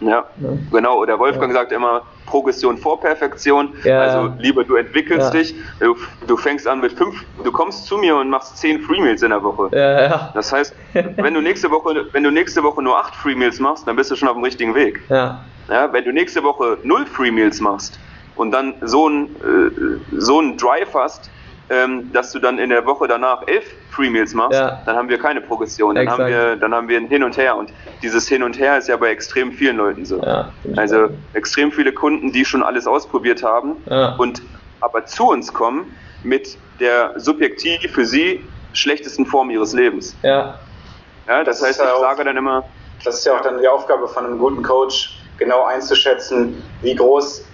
Ja, 0.07 0.24
ja. 0.40 0.48
genau. 0.70 0.98
Oder 0.98 1.18
Wolfgang 1.18 1.53
ja. 1.53 1.61
sagt 1.61 1.72
immer, 1.72 2.03
Progression 2.26 2.78
vor 2.78 3.00
Perfektion. 3.00 3.74
Ja. 3.84 4.00
Also 4.00 4.34
lieber 4.38 4.64
du 4.64 4.76
entwickelst 4.76 5.34
dich, 5.34 5.55
du, 5.80 5.96
du, 6.26 6.36
fängst 6.36 6.66
an 6.66 6.80
mit 6.80 6.92
fünf, 6.92 7.24
du 7.42 7.53
kommst 7.53 7.86
zu 7.86 7.98
mir 7.98 8.16
und 8.16 8.30
machst 8.30 8.57
zehn 8.57 8.80
Free 8.80 9.00
Meals 9.00 9.22
in 9.22 9.30
der 9.30 9.42
Woche. 9.42 9.68
Ja, 9.72 10.03
ja. 10.03 10.30
Das 10.34 10.53
heißt, 10.53 10.74
wenn 10.92 11.34
du 11.34 11.40
nächste 11.40 11.70
Woche, 11.70 12.07
wenn 12.12 12.22
du 12.22 12.30
nächste 12.30 12.62
Woche 12.62 12.82
nur 12.82 12.98
acht 12.98 13.14
Free 13.14 13.34
Meals 13.34 13.61
machst, 13.61 13.86
dann 13.86 13.96
bist 13.96 14.11
du 14.11 14.16
schon 14.16 14.28
auf 14.28 14.34
dem 14.34 14.44
richtigen 14.44 14.74
Weg. 14.74 15.00
Ja. 15.09 15.40
Ja, 15.68 15.92
wenn 15.92 16.05
du 16.05 16.12
nächste 16.12 16.42
Woche 16.42 16.78
null 16.82 17.07
Free 17.07 17.30
Meals 17.30 17.61
machst 17.61 17.98
und 18.36 18.50
dann 18.50 18.74
so 18.82 19.09
ein, 19.09 19.24
äh, 19.24 20.18
so 20.18 20.40
ein 20.40 20.57
Drive 20.57 20.94
hast, 20.94 21.30
ähm, 21.72 22.12
dass 22.12 22.32
du 22.32 22.38
dann 22.38 22.58
in 22.58 22.68
der 22.68 22.84
Woche 22.84 23.08
danach 23.08 23.46
elf 23.46 23.64
Free 23.90 24.10
Meals 24.10 24.34
machst, 24.34 24.58
ja. 24.58 24.82
dann 24.84 24.94
haben 24.94 25.08
wir 25.08 25.18
keine 25.18 25.40
Progression. 25.40 25.94
Dann 25.94 26.08
haben 26.08 26.26
wir, 26.26 26.56
dann 26.56 26.74
haben 26.74 26.86
wir 26.86 26.98
ein 26.98 27.06
Hin 27.06 27.24
und 27.24 27.38
Her. 27.38 27.56
Und 27.56 27.72
dieses 28.02 28.28
Hin 28.28 28.42
und 28.42 28.58
Her 28.58 28.76
ist 28.76 28.88
ja 28.88 28.96
bei 28.98 29.08
extrem 29.08 29.52
vielen 29.52 29.78
Leuten 29.78 30.04
so. 30.04 30.22
Ja, 30.22 30.50
also 30.76 31.08
extrem 31.32 31.72
viele 31.72 31.92
Kunden, 31.92 32.30
die 32.30 32.44
schon 32.44 32.62
alles 32.62 32.86
ausprobiert 32.86 33.42
haben 33.42 33.76
ja. 33.86 34.14
und 34.16 34.42
aber 34.80 35.06
zu 35.06 35.30
uns 35.30 35.54
kommen 35.54 35.96
mit 36.22 36.58
der 36.78 37.18
subjektiv 37.18 37.90
für 37.90 38.04
sie 38.04 38.44
schlechtesten 38.74 39.24
Form 39.24 39.48
ihres 39.48 39.72
Lebens. 39.72 40.14
Ja. 40.22 40.58
Ja, 41.26 41.44
das, 41.44 41.60
das 41.60 41.68
heißt, 41.68 41.80
ich 41.80 41.86
auch, 41.86 42.00
sage 42.00 42.24
dann 42.24 42.36
immer. 42.36 42.64
Das 43.04 43.14
ist 43.14 43.24
ja 43.24 43.34
auch 43.36 43.40
dann 43.40 43.58
die 43.60 43.68
Aufgabe 43.68 44.08
von 44.08 44.26
einem 44.26 44.38
guten 44.38 44.62
Coach, 44.62 45.18
genau 45.38 45.64
einzuschätzen, 45.64 46.62
wie 46.82 46.94
groß 46.94 47.44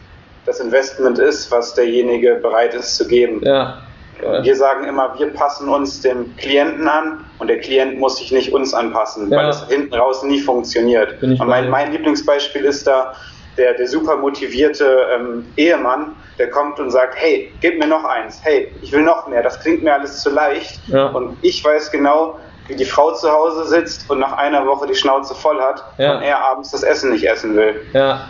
das 0.47 0.61
Investment 0.61 1.19
ist, 1.19 1.51
was 1.53 1.75
derjenige 1.75 2.37
bereit 2.37 2.75
ist 2.75 2.97
zu 2.97 3.07
geben. 3.07 3.41
Ja. 3.45 3.83
Wir 4.21 4.57
sagen 4.57 4.85
immer, 4.87 5.19
wir 5.19 5.33
passen 5.33 5.69
uns 5.69 6.01
dem 6.01 6.35
Klienten 6.37 6.89
an 6.89 7.25
und 7.39 7.49
der 7.49 7.61
Klient 7.61 7.99
muss 7.99 8.19
sich 8.19 8.33
nicht 8.33 8.53
uns 8.53 8.75
anpassen, 8.75 9.31
ja. 9.31 9.39
weil 9.39 9.49
es 9.49 9.67
hinten 9.69 9.95
raus 9.95 10.23
nie 10.23 10.41
funktioniert. 10.41 11.23
Und 11.23 11.39
mein, 11.47 11.71
mein, 11.71 11.93
Lieblingsbeispiel 11.93 12.65
ist 12.65 12.87
da 12.87 13.15
der, 13.57 13.75
der 13.75 13.89
super 13.89 14.17
motivierte 14.17 15.07
ähm, 15.15 15.47
Ehemann, 15.57 16.15
der 16.39 16.51
kommt 16.51 16.79
und 16.79 16.91
sagt, 16.91 17.15
hey, 17.17 17.53
gib 17.61 17.79
mir 17.79 17.89
noch 17.89 18.05
eins, 18.05 18.41
hey, 18.43 18.73
ich 18.83 18.93
will 18.93 19.03
noch 19.03 19.27
mehr, 19.27 19.43
das 19.43 19.61
klingt 19.61 19.83
mir 19.83 19.95
alles 19.95 20.21
zu 20.23 20.31
leicht. 20.31 20.81
Ja. 20.87 21.09
Und 21.09 21.37
ich 21.43 21.65
weiß 21.65 21.91
genau, 21.91 22.39
wie 22.69 22.77
die 22.77 22.85
Frau 22.85 23.13
zu 23.13 23.31
Hause 23.31 23.65
sitzt 23.65 24.09
und 24.11 24.21
nach 24.21 24.33
einer 24.35 24.67
Woche 24.67 24.87
die 24.87 24.95
Schnauze 24.95 25.35
voll 25.35 25.61
hat 25.61 25.83
ja. 25.99 26.17
und 26.17 26.23
er 26.23 26.39
abends 26.45 26.71
das 26.71 26.83
Essen 26.83 27.11
nicht 27.11 27.25
essen 27.25 27.57
will. 27.57 27.81
Ja. 27.93 28.21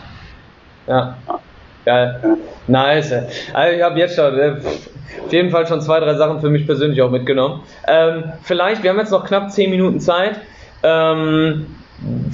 Ja. 0.87 1.17
Geil. 1.89 2.21
Nice. 2.67 3.15
Also 3.55 3.75
ich 3.75 3.83
habe 3.83 3.99
jetzt 3.99 4.15
schon 4.15 4.39
äh, 4.39 4.57
auf 5.25 5.33
jeden 5.33 5.49
Fall 5.49 5.67
schon 5.67 5.81
zwei, 5.81 5.99
drei 6.01 6.17
Sachen 6.17 6.39
für 6.39 6.51
mich 6.51 6.67
persönlich 6.67 7.01
auch 7.01 7.11
mitgenommen. 7.11 7.63
Ähm, 7.87 8.25
vielleicht, 8.43 8.83
wir 8.83 8.91
haben 8.91 8.99
jetzt 8.99 9.11
noch 9.11 9.25
knapp 9.25 9.51
zehn 9.51 9.71
Minuten 9.71 9.99
Zeit. 9.99 10.39
Ähm, 10.83 11.65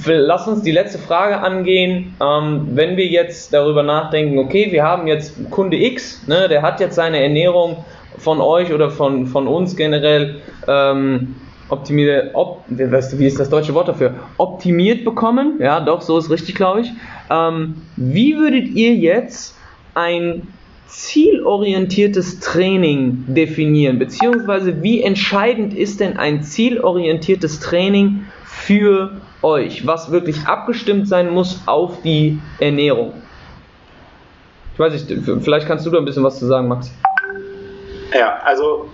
lass 0.05 0.45
uns 0.49 0.63
die 0.63 0.73
letzte 0.73 0.97
Frage 0.97 1.37
angehen. 1.37 2.17
Ähm, 2.21 2.67
wenn 2.73 2.97
wir 2.97 3.05
jetzt 3.05 3.53
darüber 3.53 3.81
nachdenken, 3.81 4.39
okay, 4.39 4.73
wir 4.73 4.83
haben 4.83 5.07
jetzt 5.07 5.37
Kunde 5.51 5.77
X, 5.77 6.27
ne, 6.27 6.49
der 6.49 6.61
hat 6.61 6.81
jetzt 6.81 6.95
seine 6.95 7.23
Ernährung 7.23 7.85
von 8.17 8.41
euch 8.41 8.73
oder 8.73 8.89
von, 8.89 9.25
von 9.25 9.47
uns 9.47 9.77
generell 9.77 10.41
ähm, 10.67 11.33
optimiert, 11.69 12.33
op, 12.33 12.63
wie 12.67 13.25
ist 13.25 13.39
das 13.39 13.49
deutsche 13.49 13.73
Wort 13.73 13.87
dafür? 13.87 14.13
Optimiert 14.37 15.03
bekommen. 15.03 15.59
Ja, 15.59 15.79
doch, 15.79 16.01
so 16.01 16.17
ist 16.17 16.29
richtig, 16.29 16.55
glaube 16.55 16.81
ich. 16.81 16.91
Ähm, 17.29 17.75
wie 17.95 18.37
würdet 18.37 18.67
ihr 18.69 18.93
jetzt 18.95 19.57
ein 19.93 20.47
zielorientiertes 20.87 22.39
Training 22.39 23.25
definieren? 23.27 23.99
Beziehungsweise 23.99 24.81
wie 24.83 25.01
entscheidend 25.01 25.73
ist 25.73 25.99
denn 25.99 26.17
ein 26.17 26.43
zielorientiertes 26.43 27.59
Training 27.59 28.25
für 28.45 29.21
euch, 29.41 29.85
was 29.85 30.11
wirklich 30.11 30.45
abgestimmt 30.45 31.07
sein 31.07 31.31
muss 31.31 31.61
auf 31.65 32.01
die 32.01 32.39
Ernährung? 32.59 33.13
Ich 34.73 34.79
weiß 34.79 34.93
nicht, 34.93 35.07
vielleicht 35.41 35.67
kannst 35.67 35.85
du 35.85 35.89
da 35.89 35.97
ein 35.97 36.05
bisschen 36.05 36.23
was 36.23 36.37
zu 36.37 36.45
sagen, 36.45 36.67
Max. 36.67 36.93
Ja, 38.13 38.39
also 38.43 38.89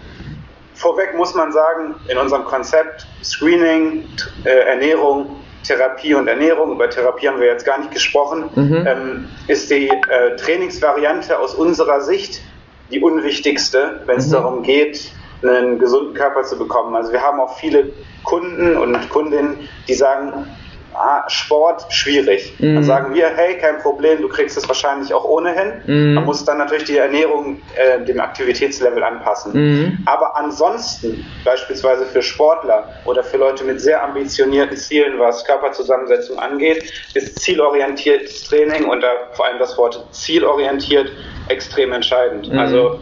vorweg 0.82 1.16
muss 1.16 1.34
man 1.36 1.52
sagen, 1.52 1.96
in 2.08 2.18
unserem 2.18 2.44
Konzept 2.44 3.06
Screening, 3.24 4.06
äh, 4.44 4.50
Ernährung, 4.50 5.38
Therapie 5.64 6.16
und 6.16 6.28
Ernährung, 6.28 6.72
über 6.74 6.90
Therapie 6.90 7.28
haben 7.28 7.40
wir 7.40 7.48
jetzt 7.48 7.66
gar 7.66 7.78
nicht 7.78 7.92
gesprochen, 7.92 8.50
mhm. 8.56 8.88
ähm, 8.88 9.28
ist 9.48 9.70
die 9.70 9.88
äh, 9.88 10.36
Trainingsvariante 10.38 11.38
aus 11.38 11.54
unserer 11.54 12.02
Sicht 12.02 12.42
die 12.90 13.00
unwichtigste, 13.00 14.02
wenn 14.06 14.18
es 14.18 14.28
mhm. 14.28 14.32
darum 14.32 14.64
geht, 14.64 15.12
einen 15.44 15.80
gesunden 15.80 16.14
Körper 16.14 16.44
zu 16.44 16.58
bekommen. 16.58 16.96
Also 16.96 17.12
wir 17.12 17.22
haben 17.22 17.40
auch 17.40 17.58
viele 17.58 17.92
Kunden 18.24 18.76
und 18.76 19.10
Kundinnen, 19.10 19.70
die 19.88 19.94
sagen, 19.94 20.48
ah, 20.94 21.24
Sport 21.30 21.86
schwierig. 21.90 22.54
Mhm. 22.60 22.76
Dann 22.76 22.84
sagen 22.84 23.14
wir, 23.14 23.30
hey, 23.36 23.58
kein 23.58 23.80
Problem, 23.80 24.22
du 24.22 24.28
kriegst 24.28 24.58
es 24.58 24.68
wahrscheinlich 24.68 25.14
auch 25.14 25.24
ohnehin. 25.24 25.74
Mhm. 25.86 26.14
Man 26.16 26.26
muss 26.26 26.44
dann 26.46 26.58
natürlich 26.58 26.86
die 26.86 26.98
Ernährung 26.98 27.62
äh, 27.76 28.04
dem 28.04 28.20
Aktivitätslevel 28.20 29.04
anpassen. 29.04 29.54
Mhm. 29.54 29.98
Aber 30.06 30.36
ansonsten, 30.36 31.26
beispielsweise 31.44 32.06
für 32.06 32.22
Sportler 32.22 32.90
oder 33.06 33.24
für 33.24 33.38
Leute 33.38 33.64
mit 33.64 33.82
sehr 33.82 34.04
ambitionierten 34.04 34.78
Zielen, 34.78 35.20
was 35.20 35.46
Körperzusammensetzung 35.46 36.40
angeht, 36.40 36.92
ist 37.14 37.40
zielorientiertes 37.40 38.44
Training 38.44 38.86
und 38.86 39.02
da 39.02 39.10
vor 39.34 39.46
allem 39.46 39.60
das 39.60 39.78
Wort 39.78 40.06
zielorientiert 40.12 41.12
extrem 41.50 41.92
entscheidend. 41.94 42.52
Mhm. 42.52 42.60
Also 42.60 43.00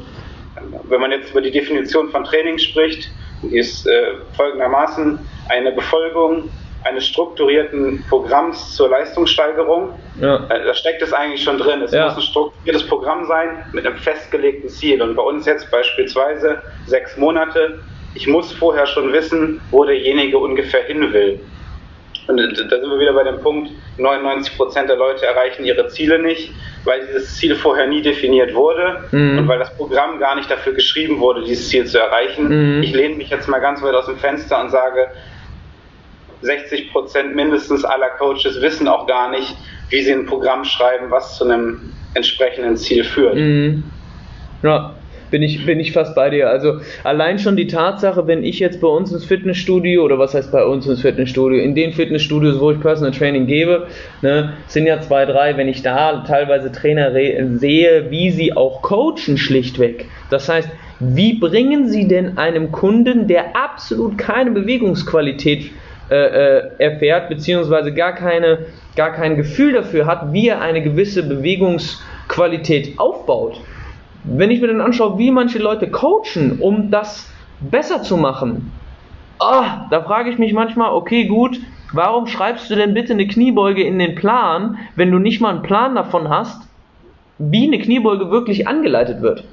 wenn 0.84 1.02
man 1.02 1.12
jetzt 1.12 1.32
über 1.32 1.42
die 1.42 1.52
Definition 1.52 2.10
von 2.10 2.24
Training 2.24 2.58
spricht, 2.58 3.10
ist 3.52 3.88
äh, 3.88 4.16
folgendermaßen 4.36 5.20
eine 5.48 5.72
Befolgung 5.72 6.50
eines 6.84 7.08
strukturierten 7.08 8.04
Programms 8.10 8.76
zur 8.76 8.90
Leistungssteigerung. 8.90 9.90
Ja. 10.20 10.46
Äh, 10.50 10.66
da 10.66 10.74
steckt 10.74 11.02
es 11.02 11.14
eigentlich 11.14 11.44
schon 11.44 11.58
drin. 11.58 11.82
Es 11.82 11.92
ja. 11.92 12.06
muss 12.06 12.16
ein 12.16 12.22
strukturiertes 12.22 12.88
Programm 12.88 13.26
sein 13.26 13.66
mit 13.74 13.86
einem 13.86 13.98
festgelegten 13.98 14.70
Ziel. 14.70 15.02
Und 15.02 15.16
bei 15.16 15.24
uns 15.24 15.46
jetzt 15.46 15.70
beispielsweise 15.72 16.62
sechs 16.86 17.18
Monate. 17.18 17.80
Ich 18.16 18.28
muss 18.28 18.52
vorher 18.52 18.88
schon 18.88 19.14
wissen, 19.14 19.62
wo 19.72 19.84
derjenige 19.84 20.38
ungefähr 20.38 20.84
hin 20.84 21.14
will. 21.14 21.40
Und 22.30 22.38
da 22.38 22.80
sind 22.80 22.90
wir 22.90 23.00
wieder 23.00 23.14
bei 23.14 23.24
dem 23.24 23.40
Punkt, 23.40 23.72
99% 23.98 24.86
der 24.86 24.96
Leute 24.98 25.26
erreichen 25.26 25.66
ihre 25.66 25.88
Ziele 25.88 26.20
nicht, 26.20 26.52
weil 26.84 27.08
dieses 27.08 27.36
Ziel 27.36 27.56
vorher 27.56 27.88
nie 27.88 28.04
definiert 28.04 28.54
wurde 28.54 29.04
mhm. 29.12 29.40
und 29.40 29.48
weil 29.48 29.58
das 29.58 29.76
Programm 29.76 30.20
gar 30.20 30.36
nicht 30.36 30.50
dafür 30.50 30.74
geschrieben 30.74 31.20
wurde, 31.20 31.44
dieses 31.44 31.70
Ziel 31.70 31.86
zu 31.86 31.98
erreichen. 31.98 32.78
Mhm. 32.78 32.84
Ich 32.84 32.94
lehne 32.94 33.16
mich 33.16 33.32
jetzt 33.32 33.48
mal 33.48 33.58
ganz 33.58 33.82
weit 33.82 33.96
aus 33.96 34.06
dem 34.06 34.18
Fenster 34.18 34.62
und 34.62 34.70
sage, 34.70 35.08
60 36.42 36.92
Prozent 36.92 37.36
mindestens 37.36 37.84
aller 37.86 38.10
Coaches 38.18 38.62
wissen 38.62 38.88
auch 38.88 39.08
gar 39.08 39.32
nicht, 39.32 39.56
wie 39.90 40.02
sie 40.02 40.14
ein 40.14 40.26
Programm 40.26 40.64
schreiben, 40.64 41.10
was 41.10 41.38
zu 41.38 41.46
einem 41.46 41.94
entsprechenden 42.14 42.78
Ziel 42.78 43.04
führt. 43.04 43.36
Mhm. 43.36 43.84
Ja, 44.64 44.96
bin 45.32 45.44
ich, 45.44 45.66
bin 45.66 45.80
ich 45.80 45.92
fast 45.92 46.16
bei 46.16 46.30
dir. 46.30 46.50
Also 46.50 46.80
allein 47.04 47.40
schon 47.40 47.56
die 47.56 47.68
Tatsache, 47.68 48.28
wenn 48.28 48.44
ich 48.44 48.60
jetzt 48.60 48.82
bei 48.82 48.88
uns 48.88 49.12
ins 49.12 49.26
Fitnessstudio 49.26 50.04
oder 50.04 50.18
was 50.18 50.34
heißt 50.34 50.52
bei 50.52 50.66
uns 50.66 50.88
ins 50.88 51.02
Fitnessstudio, 51.02 51.62
in 51.62 51.76
den 51.76 51.94
Fitnessstudios, 51.94 52.60
wo 52.60 52.72
ich 52.72 52.80
Personal 52.80 53.12
Training 53.12 53.46
gebe, 53.46 53.88
ne, 54.22 54.54
sind 54.68 54.88
ja 54.88 55.02
zwei, 55.02 55.26
drei, 55.26 55.56
wenn 55.58 55.68
ich 55.68 55.82
da 55.82 56.24
teilweise 56.26 56.72
Trainer 56.72 57.12
sehe, 57.12 58.08
wie 58.10 58.32
sie 58.32 58.56
auch 58.56 58.82
coachen 58.82 59.38
schlichtweg. 59.38 60.06
Das 60.30 60.50
heißt, 60.50 60.70
wie 61.00 61.34
bringen 61.34 61.88
sie 61.88 62.08
denn 62.08 62.38
einem 62.38 62.72
Kunden, 62.72 63.28
der 63.28 63.56
absolut 63.56 64.18
keine 64.18 64.52
Bewegungsqualität 64.52 65.66
äh, 65.66 65.70
äh, 66.10 66.70
erfährt, 66.78 67.30
beziehungsweise 67.30 67.94
gar, 67.94 68.14
keine, 68.14 68.66
gar 68.96 69.12
kein 69.12 69.36
Gefühl 69.36 69.74
dafür 69.74 70.06
hat, 70.06 70.34
wie 70.34 70.48
er 70.48 70.62
eine 70.62 70.82
gewisse 70.82 71.28
Bewegungsqualität 71.28 73.00
aufbaut. 73.00 73.62
Wenn 74.24 74.52
ich 74.52 74.60
mir 74.62 74.68
dann 74.68 74.82
anschaue, 74.82 75.18
wie 75.18 75.32
manche 75.32 75.60
Leute 75.60 75.90
coachen, 75.90 76.60
um 76.60 76.92
das 76.92 77.32
besser 77.62 78.02
zu 78.04 78.18
machen, 78.18 78.72
ah, 79.40 79.88
da 79.90 80.02
frage 80.02 80.30
ich 80.30 80.38
mich 80.38 80.54
manchmal, 80.54 80.92
okay, 80.92 81.26
gut, 81.26 81.60
warum 81.94 82.28
schreibst 82.28 82.70
du 82.70 82.76
denn 82.76 82.94
bitte 82.94 83.14
eine 83.14 83.28
Kniebeuge 83.28 83.84
in 83.84 83.98
den 83.98 84.16
Plan, 84.16 84.78
wenn 84.96 85.12
du 85.12 85.20
nicht 85.20 85.42
mal 85.42 85.52
einen 85.52 85.64
Plan 85.64 85.96
davon 85.96 86.30
hast, 86.30 86.68
wie 87.38 87.68
eine 87.68 87.80
Kniebeuge 87.80 88.30
wirklich 88.32 88.68
angeleitet 88.68 89.22
wird? 89.22 89.46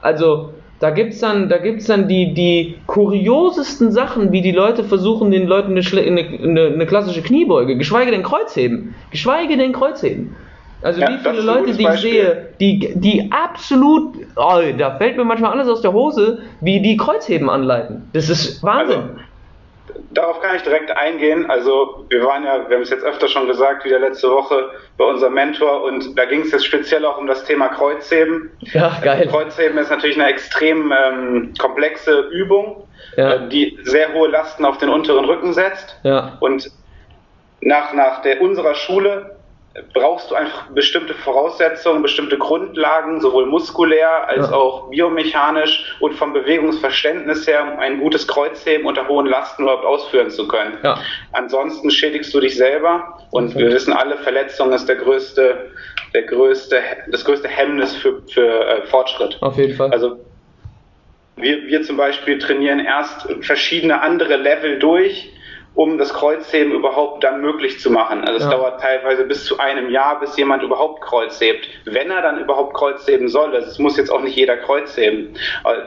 Also, 0.00 0.53
da 0.80 0.90
gibt's 0.90 1.20
dann, 1.20 1.48
da 1.48 1.58
gibt's 1.58 1.86
dann 1.86 2.08
die, 2.08 2.34
die 2.34 2.76
kuriosesten 2.86 3.92
Sachen, 3.92 4.32
wie 4.32 4.42
die 4.42 4.52
Leute 4.52 4.84
versuchen, 4.84 5.30
den 5.30 5.46
Leuten 5.46 5.70
eine, 5.70 6.20
eine, 6.20 6.66
eine 6.66 6.86
klassische 6.86 7.22
Kniebeuge, 7.22 7.76
geschweige 7.76 8.10
denn 8.10 8.22
Kreuzheben, 8.22 8.94
geschweige 9.10 9.56
denn 9.56 9.72
Kreuzheben. 9.72 10.34
Also 10.82 11.00
ja, 11.00 11.08
wie 11.08 11.18
viele 11.18 11.40
Leute, 11.40 11.72
die 11.72 11.82
ich 11.82 12.00
sehe, 12.00 12.48
die, 12.60 12.92
die 12.94 13.30
absolut, 13.32 14.16
oh, 14.36 14.60
da 14.76 14.96
fällt 14.96 15.16
mir 15.16 15.24
manchmal 15.24 15.52
alles 15.52 15.66
aus 15.66 15.80
der 15.80 15.94
Hose, 15.94 16.40
wie 16.60 16.80
die 16.82 16.98
Kreuzheben 16.98 17.48
anleiten. 17.48 18.02
Das 18.12 18.28
ist 18.28 18.62
Wahnsinn. 18.62 18.98
Also, 18.98 19.10
darauf 20.12 20.40
kann 20.40 20.56
ich 20.56 20.62
direkt 20.62 20.90
eingehen. 20.90 21.50
Also 21.50 22.04
wir 22.08 22.24
waren 22.24 22.44
ja, 22.44 22.68
wir 22.68 22.76
haben 22.76 22.82
es 22.82 22.90
jetzt 22.90 23.04
öfter 23.04 23.28
schon 23.28 23.46
gesagt, 23.46 23.84
wieder 23.84 23.98
letzte 23.98 24.30
Woche 24.30 24.70
bei 24.96 25.04
unserem 25.04 25.34
Mentor 25.34 25.82
und 25.82 26.18
da 26.18 26.24
ging 26.24 26.40
es 26.40 26.52
jetzt 26.52 26.66
speziell 26.66 27.04
auch 27.04 27.18
um 27.18 27.26
das 27.26 27.44
Thema 27.44 27.68
Kreuzheben. 27.68 28.50
Ja, 28.60 28.98
geil. 29.02 29.28
Kreuzheben 29.28 29.78
ist 29.78 29.90
natürlich 29.90 30.18
eine 30.18 30.30
extrem 30.30 30.92
ähm, 30.92 31.54
komplexe 31.58 32.28
Übung, 32.30 32.88
ja. 33.16 33.34
äh, 33.34 33.48
die 33.48 33.78
sehr 33.82 34.12
hohe 34.12 34.28
Lasten 34.28 34.64
auf 34.64 34.78
den 34.78 34.88
unteren 34.88 35.24
Rücken 35.24 35.52
setzt. 35.52 35.98
Ja. 36.02 36.36
Und 36.40 36.70
nach, 37.60 37.92
nach 37.92 38.22
der, 38.22 38.40
unserer 38.40 38.74
Schule 38.74 39.36
brauchst 39.92 40.30
du 40.30 40.36
einfach 40.36 40.68
bestimmte 40.70 41.14
Voraussetzungen, 41.14 42.02
bestimmte 42.02 42.38
Grundlagen, 42.38 43.20
sowohl 43.20 43.46
muskulär 43.46 44.28
als 44.28 44.48
ja. 44.48 44.54
auch 44.54 44.88
biomechanisch 44.90 45.96
und 45.98 46.14
vom 46.14 46.32
Bewegungsverständnis 46.32 47.46
her, 47.46 47.72
um 47.72 47.80
ein 47.80 47.98
gutes 47.98 48.28
Kreuzheben 48.28 48.86
unter 48.86 49.08
hohen 49.08 49.26
Lasten 49.26 49.64
überhaupt 49.64 49.84
ausführen 49.84 50.30
zu 50.30 50.46
können. 50.46 50.78
Ja. 50.84 50.98
Ansonsten 51.32 51.90
schädigst 51.90 52.32
du 52.32 52.40
dich 52.40 52.56
selber 52.56 53.18
und 53.30 53.50
okay. 53.50 53.58
wir 53.58 53.72
wissen 53.72 53.92
alle, 53.92 54.16
Verletzung 54.18 54.72
ist 54.72 54.88
der 54.88 54.96
größte, 54.96 55.72
der 56.14 56.22
größte, 56.22 56.80
das 57.10 57.24
größte 57.24 57.48
Hemmnis 57.48 57.96
für, 57.96 58.22
für 58.32 58.66
äh, 58.66 58.86
Fortschritt. 58.86 59.38
Auf 59.40 59.56
jeden 59.56 59.74
Fall. 59.74 59.90
Also 59.90 60.18
wir, 61.36 61.66
wir 61.66 61.82
zum 61.82 61.96
Beispiel 61.96 62.38
trainieren 62.38 62.78
erst 62.78 63.26
verschiedene 63.40 64.00
andere 64.00 64.36
Level 64.36 64.78
durch, 64.78 65.32
um 65.74 65.98
das 65.98 66.14
Kreuzheben 66.14 66.72
überhaupt 66.72 67.24
dann 67.24 67.40
möglich 67.40 67.80
zu 67.80 67.90
machen. 67.90 68.20
Also 68.20 68.36
es 68.38 68.44
ja. 68.44 68.50
dauert 68.50 68.80
teilweise 68.80 69.24
bis 69.24 69.44
zu 69.44 69.58
einem 69.58 69.90
Jahr, 69.90 70.20
bis 70.20 70.36
jemand 70.36 70.62
überhaupt 70.62 71.02
Kreuzhebt. 71.02 71.68
Wenn 71.84 72.10
er 72.10 72.22
dann 72.22 72.38
überhaupt 72.38 72.74
Kreuzheben 72.74 73.28
soll, 73.28 73.54
also 73.54 73.68
es 73.68 73.78
muss 73.78 73.96
jetzt 73.96 74.10
auch 74.10 74.22
nicht 74.22 74.36
jeder 74.36 74.56
Kreuzheben. 74.56 75.36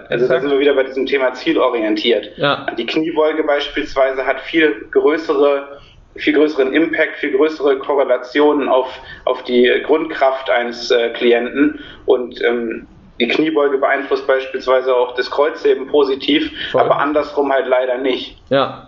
Also 0.10 0.28
da 0.28 0.42
sind 0.42 0.52
wir 0.52 0.60
wieder 0.60 0.74
bei 0.74 0.84
diesem 0.84 1.06
Thema 1.06 1.34
zielorientiert. 1.34 2.32
Ja. 2.38 2.68
Die 2.78 2.86
Kniebeuge 2.86 3.44
beispielsweise 3.44 4.26
hat 4.26 4.42
viel 4.42 4.88
größere 4.92 5.80
viel 6.16 6.34
größeren 6.34 6.74
Impact, 6.74 7.18
viel 7.18 7.32
größere 7.38 7.78
Korrelationen 7.78 8.70
auf, 8.70 8.88
auf 9.26 9.44
die 9.44 9.72
Grundkraft 9.86 10.50
eines 10.50 10.90
äh, 10.90 11.10
Klienten 11.10 11.80
und 12.08 12.44
ähm, 12.44 12.88
die 13.20 13.28
Kniebeuge 13.28 13.78
beeinflusst 13.78 14.26
beispielsweise 14.26 14.96
auch 14.96 15.14
das 15.14 15.30
Kreuzheben 15.30 15.88
positiv, 15.88 16.52
Voll. 16.72 16.82
aber 16.82 16.98
andersrum 16.98 17.52
halt 17.52 17.68
leider 17.68 18.00
nicht. 18.00 18.38
Ja, 18.50 18.87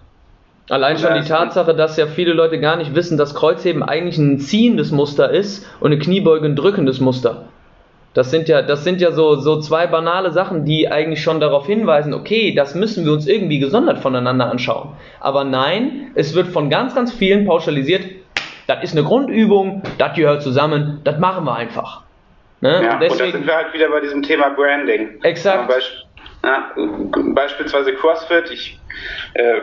Allein 0.69 0.97
schon 0.99 1.15
die 1.15 1.27
Tatsache, 1.27 1.73
dass 1.73 1.97
ja 1.97 2.05
viele 2.05 2.33
Leute 2.33 2.59
gar 2.59 2.75
nicht 2.75 2.93
wissen, 2.93 3.17
dass 3.17 3.33
Kreuzheben 3.33 3.81
eigentlich 3.81 4.17
ein 4.19 4.39
ziehendes 4.39 4.91
Muster 4.91 5.31
ist 5.31 5.67
und 5.79 5.91
eine 5.91 5.99
Kniebeuge 5.99 6.45
ein 6.45 6.55
drückendes 6.55 6.99
Muster. 6.99 7.45
Das 8.13 8.31
sind 8.31 8.49
ja, 8.49 8.61
das 8.61 8.83
sind 8.83 9.01
ja 9.01 9.11
so, 9.11 9.35
so 9.35 9.59
zwei 9.59 9.87
banale 9.87 10.31
Sachen, 10.31 10.65
die 10.65 10.91
eigentlich 10.91 11.21
schon 11.21 11.39
darauf 11.39 11.65
hinweisen, 11.67 12.13
okay, 12.13 12.53
das 12.55 12.75
müssen 12.75 13.05
wir 13.05 13.13
uns 13.13 13.27
irgendwie 13.27 13.59
gesondert 13.59 13.99
voneinander 13.99 14.49
anschauen. 14.49 14.93
Aber 15.19 15.43
nein, 15.43 16.11
es 16.15 16.35
wird 16.35 16.47
von 16.47 16.69
ganz, 16.69 16.95
ganz 16.95 17.13
vielen 17.13 17.45
pauschalisiert, 17.45 18.03
das 18.67 18.83
ist 18.83 18.91
eine 18.91 19.03
Grundübung, 19.03 19.83
das 19.97 20.15
gehört 20.15 20.41
zusammen, 20.41 21.01
das 21.03 21.19
machen 21.19 21.45
wir 21.45 21.55
einfach. 21.55 22.01
Ne? 22.61 22.83
Ja, 22.83 22.99
deswegen, 22.99 23.25
und 23.25 23.33
da 23.33 23.37
sind 23.37 23.47
wir 23.47 23.55
halt 23.55 23.73
wieder 23.73 23.89
bei 23.89 23.99
diesem 24.01 24.21
Thema 24.21 24.49
Branding. 24.49 25.21
Exakt. 25.23 25.71
Ja, 26.43 26.71
beispielsweise 27.33 27.93
CrossFit, 27.93 28.51
ich 28.51 28.78
äh, 29.33 29.61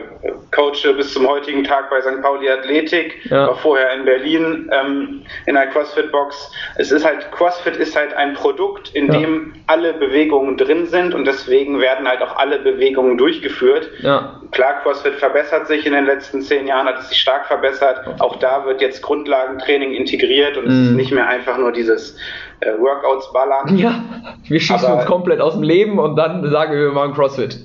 coache 0.54 0.94
bis 0.96 1.12
zum 1.12 1.26
heutigen 1.26 1.64
Tag 1.64 1.90
bei 1.90 2.00
St. 2.00 2.22
Pauli 2.22 2.48
Athletik, 2.48 3.30
ja. 3.30 3.48
war 3.48 3.56
vorher 3.56 3.92
in 3.94 4.04
Berlin 4.04 4.70
ähm, 4.72 5.22
in 5.46 5.54
der 5.54 5.66
CrossFit-Box. 5.68 6.52
Es 6.76 6.92
ist 6.92 7.04
halt, 7.04 7.30
CrossFit 7.32 7.76
ist 7.76 7.96
halt 7.96 8.14
ein 8.14 8.34
Produkt, 8.34 8.94
in 8.94 9.12
ja. 9.12 9.18
dem 9.18 9.54
alle 9.66 9.94
Bewegungen 9.94 10.56
drin 10.56 10.86
sind 10.86 11.14
und 11.14 11.26
deswegen 11.26 11.80
werden 11.80 12.08
halt 12.08 12.22
auch 12.22 12.36
alle 12.36 12.58
Bewegungen 12.58 13.18
durchgeführt. 13.18 13.90
Ja. 14.00 14.40
Klar, 14.52 14.80
CrossFit 14.82 15.14
verbessert 15.14 15.66
sich 15.66 15.86
in 15.86 15.92
den 15.92 16.06
letzten 16.06 16.42
zehn 16.42 16.66
Jahren, 16.66 16.86
hat 16.86 17.00
es 17.00 17.08
sich 17.08 17.18
stark 17.18 17.46
verbessert. 17.46 18.00
Auch 18.20 18.36
da 18.36 18.64
wird 18.64 18.80
jetzt 18.80 19.02
Grundlagentraining 19.02 19.92
integriert 19.92 20.56
und 20.56 20.64
mhm. 20.66 20.70
es 20.70 20.78
ist 20.78 20.90
mhm. 20.90 20.96
nicht 20.96 21.12
mehr 21.12 21.26
einfach 21.26 21.58
nur 21.58 21.72
dieses 21.72 22.16
äh, 22.60 22.72
Workouts 22.78 23.32
ballern. 23.32 23.76
Ja, 23.76 24.02
wir 24.48 24.60
schießen 24.60 24.88
Aber, 24.88 25.00
uns 25.00 25.06
komplett 25.06 25.40
aus 25.40 25.54
dem 25.54 25.62
Leben 25.62 25.98
und 25.98 26.16
dann 26.16 26.48
sagen 26.50 26.72
wir, 26.72 26.80
wir 26.86 26.92
machen 26.92 27.14
CrossFit. 27.14 27.58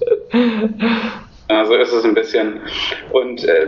Ja, 1.52 1.66
so 1.66 1.76
ist 1.76 1.92
es 1.92 2.06
ein 2.06 2.14
bisschen. 2.14 2.62
Und 3.12 3.44
äh, 3.44 3.68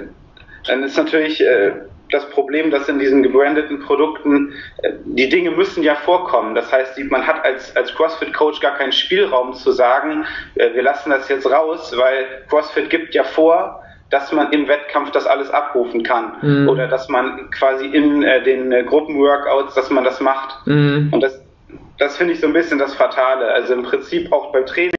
dann 0.66 0.84
ist 0.84 0.96
natürlich 0.96 1.42
äh, 1.42 1.74
das 2.12 2.30
Problem, 2.30 2.72
dass 2.72 2.88
in 2.88 2.98
diesen 2.98 3.24
gebrandeten 3.24 3.82
Produkten 3.82 4.54
äh, 4.84 4.94
die 5.04 5.28
Dinge 5.28 5.52
müssen 5.52 5.84
ja 5.84 5.96
vorkommen. 5.96 6.56
Das 6.56 6.72
heißt, 6.72 6.98
man 7.10 7.28
hat 7.28 7.44
als, 7.44 7.76
als 7.76 7.94
CrossFit-Coach 7.94 8.62
gar 8.62 8.78
keinen 8.78 8.94
Spielraum 8.94 9.54
zu 9.54 9.72
sagen, 9.74 10.26
äh, 10.56 10.74
wir 10.74 10.82
lassen 10.82 11.10
das 11.10 11.28
jetzt 11.28 11.46
raus, 11.46 11.94
weil 11.98 12.26
CrossFit 12.48 12.90
gibt 12.90 13.14
ja 13.14 13.26
vor, 13.26 13.84
dass 14.10 14.32
man 14.32 14.54
im 14.54 14.70
Wettkampf 14.70 15.12
das 15.12 15.28
alles 15.28 15.50
abrufen 15.50 16.04
kann 16.04 16.38
mhm. 16.42 16.70
oder 16.70 16.88
dass 16.88 17.10
man 17.10 17.50
quasi 17.52 17.88
in 17.88 18.24
äh, 18.24 18.42
den 18.44 18.72
äh, 18.72 18.84
Gruppenworkouts, 18.84 19.74
dass 19.76 19.90
man 19.90 20.06
das 20.06 20.22
macht. 20.22 20.66
Mhm. 20.68 21.10
Und 21.12 21.22
das, 21.22 21.44
das 21.98 22.16
finde 22.16 22.34
ich 22.34 22.40
so 22.40 22.48
ein 22.48 22.54
bisschen 22.54 22.80
das 22.80 22.96
Fatale. 22.96 23.48
Also 23.48 23.74
im 23.74 23.84
Prinzip 23.84 24.32
auch 24.32 24.54
beim 24.54 24.66
Training 24.66 24.94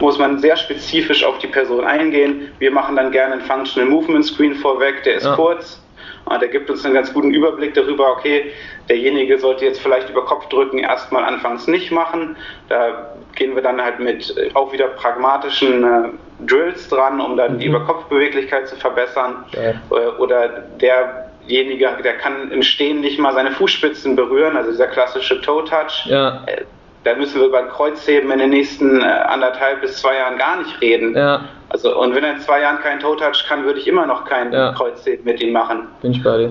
muss 0.00 0.18
man 0.18 0.38
sehr 0.38 0.56
spezifisch 0.56 1.24
auf 1.24 1.38
die 1.38 1.46
Person 1.46 1.84
eingehen. 1.84 2.52
Wir 2.58 2.70
machen 2.70 2.96
dann 2.96 3.10
gerne 3.10 3.34
einen 3.34 3.42
Functional 3.42 3.88
Movement 3.88 4.24
Screen 4.24 4.54
vorweg, 4.54 5.02
der 5.04 5.16
ist 5.16 5.24
ja. 5.24 5.34
kurz. 5.34 5.82
Der 6.40 6.48
gibt 6.48 6.68
uns 6.68 6.84
einen 6.84 6.94
ganz 6.94 7.12
guten 7.14 7.32
Überblick 7.32 7.72
darüber, 7.72 8.12
okay, 8.12 8.52
derjenige 8.88 9.38
sollte 9.38 9.64
jetzt 9.64 9.80
vielleicht 9.80 10.10
über 10.10 10.24
Kopfdrücken 10.26 10.78
erstmal 10.78 11.24
anfangs 11.24 11.66
nicht 11.66 11.90
machen. 11.90 12.36
Da 12.68 13.14
gehen 13.34 13.54
wir 13.54 13.62
dann 13.62 13.82
halt 13.82 13.98
mit 13.98 14.36
äh, 14.36 14.50
auch 14.54 14.72
wieder 14.72 14.88
pragmatischen 14.88 15.84
äh, 15.84 16.08
Drills 16.46 16.88
dran, 16.88 17.20
um 17.20 17.36
dann 17.36 17.54
mhm. 17.54 17.58
die 17.60 17.66
Überkopfbeweglichkeit 17.66 18.68
zu 18.68 18.76
verbessern. 18.76 19.44
Ja. 19.52 19.70
Äh, 19.70 20.08
oder 20.18 20.64
derjenige, 20.80 21.88
der 22.04 22.18
kann 22.18 22.50
im 22.50 22.62
Stehen 22.62 23.00
nicht 23.00 23.18
mal 23.18 23.32
seine 23.32 23.52
Fußspitzen 23.52 24.14
berühren, 24.14 24.56
also 24.56 24.70
dieser 24.70 24.88
klassische 24.88 25.40
Toe-Touch. 25.40 26.06
Ja. 26.06 26.44
Da 27.08 27.14
müssen 27.14 27.40
wir 27.40 27.48
über 27.48 27.58
ein 27.58 27.68
Kreuzheben 27.68 28.30
in 28.30 28.38
den 28.38 28.50
nächsten 28.50 29.00
äh, 29.00 29.04
anderthalb 29.04 29.80
bis 29.80 29.96
zwei 30.00 30.16
Jahren 30.16 30.36
gar 30.36 30.58
nicht 30.58 30.80
reden. 30.80 31.16
Ja. 31.16 31.44
Also, 31.70 31.98
und 31.98 32.14
wenn 32.14 32.22
er 32.22 32.34
in 32.34 32.40
zwei 32.40 32.60
Jahren 32.60 32.80
keinen 32.80 33.00
Toe-Touch 33.00 33.46
kann, 33.48 33.64
würde 33.64 33.78
ich 33.78 33.86
immer 33.86 34.06
noch 34.06 34.24
kein 34.24 34.52
ja. 34.52 34.72
Kreuzheben 34.72 35.24
mit 35.24 35.40
ihm 35.40 35.52
machen. 35.52 35.88
Bin 36.02 36.12
ich 36.12 36.22
bei 36.22 36.36
dir. 36.36 36.50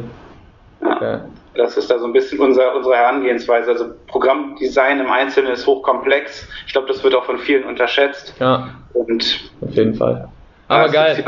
Ja. 0.81 0.95
Okay. 0.95 1.17
Das 1.55 1.77
ist 1.77 1.89
da 1.89 1.99
so 1.99 2.05
ein 2.05 2.13
bisschen 2.13 2.39
unser, 2.39 2.75
unsere 2.75 2.95
Herangehensweise. 2.95 3.71
Also 3.71 3.85
Programmdesign 4.07 4.99
im 4.99 5.11
Einzelnen 5.11 5.51
ist 5.51 5.65
hochkomplex. 5.65 6.47
Ich 6.65 6.73
glaube, 6.73 6.87
das 6.87 7.03
wird 7.03 7.15
auch 7.15 7.25
von 7.25 7.39
vielen 7.39 7.63
unterschätzt. 7.63 8.35
Ja. 8.39 8.69
Und 8.93 9.51
auf 9.61 9.73
jeden 9.75 9.95
Fall. 9.95 10.29
Aber 10.67 10.89
geil. 10.89 11.23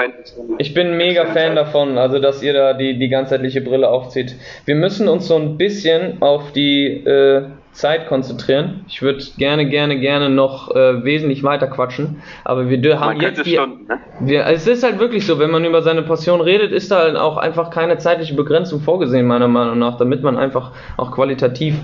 Ich 0.57 0.73
bin 0.73 0.97
mega 0.97 1.25
Fan 1.27 1.55
davon, 1.55 1.97
also 1.97 2.19
dass 2.19 2.43
ihr 2.43 2.53
da 2.53 2.73
die, 2.73 2.99
die 2.99 3.09
ganzheitliche 3.09 3.61
Brille 3.61 3.89
aufzieht. 3.89 4.35
Wir 4.65 4.75
müssen 4.75 5.07
uns 5.07 5.27
so 5.27 5.35
ein 5.35 5.57
bisschen 5.57 6.21
auf 6.21 6.51
die 6.51 7.05
äh, 7.05 7.45
Zeit 7.71 8.07
konzentrieren. 8.07 8.85
Ich 8.87 9.01
würde 9.01 9.23
gerne, 9.37 9.67
gerne, 9.69 9.99
gerne 9.99 10.29
noch 10.29 10.75
äh, 10.75 11.03
wesentlich 11.03 11.43
weiter 11.43 11.67
quatschen, 11.67 12.21
aber 12.43 12.69
wir 12.69 12.99
haben 12.99 13.17
man 13.17 13.21
jetzt 13.21 13.43
hier, 13.43 13.59
Stunden, 13.61 13.87
ne? 13.87 13.99
wir, 14.19 14.45
es 14.47 14.67
ist 14.67 14.83
halt 14.83 14.99
wirklich 14.99 15.25
so, 15.25 15.39
wenn 15.39 15.51
man 15.51 15.63
über 15.63 15.81
seine 15.81 16.01
Passion 16.01 16.41
redet, 16.41 16.71
ist 16.71 16.91
da 16.91 16.99
halt 16.99 17.15
auch 17.15 17.37
einfach 17.37 17.69
keine 17.69 17.97
zeitliche 17.97 18.33
Begrenzung 18.33 18.81
vorgesehen 18.81 19.27
meiner 19.27 19.47
Meinung 19.47 19.79
nach, 19.79 19.97
damit 19.97 20.23
man 20.23 20.37
einfach 20.37 20.71
auch 20.97 21.11
qualitativ 21.11 21.75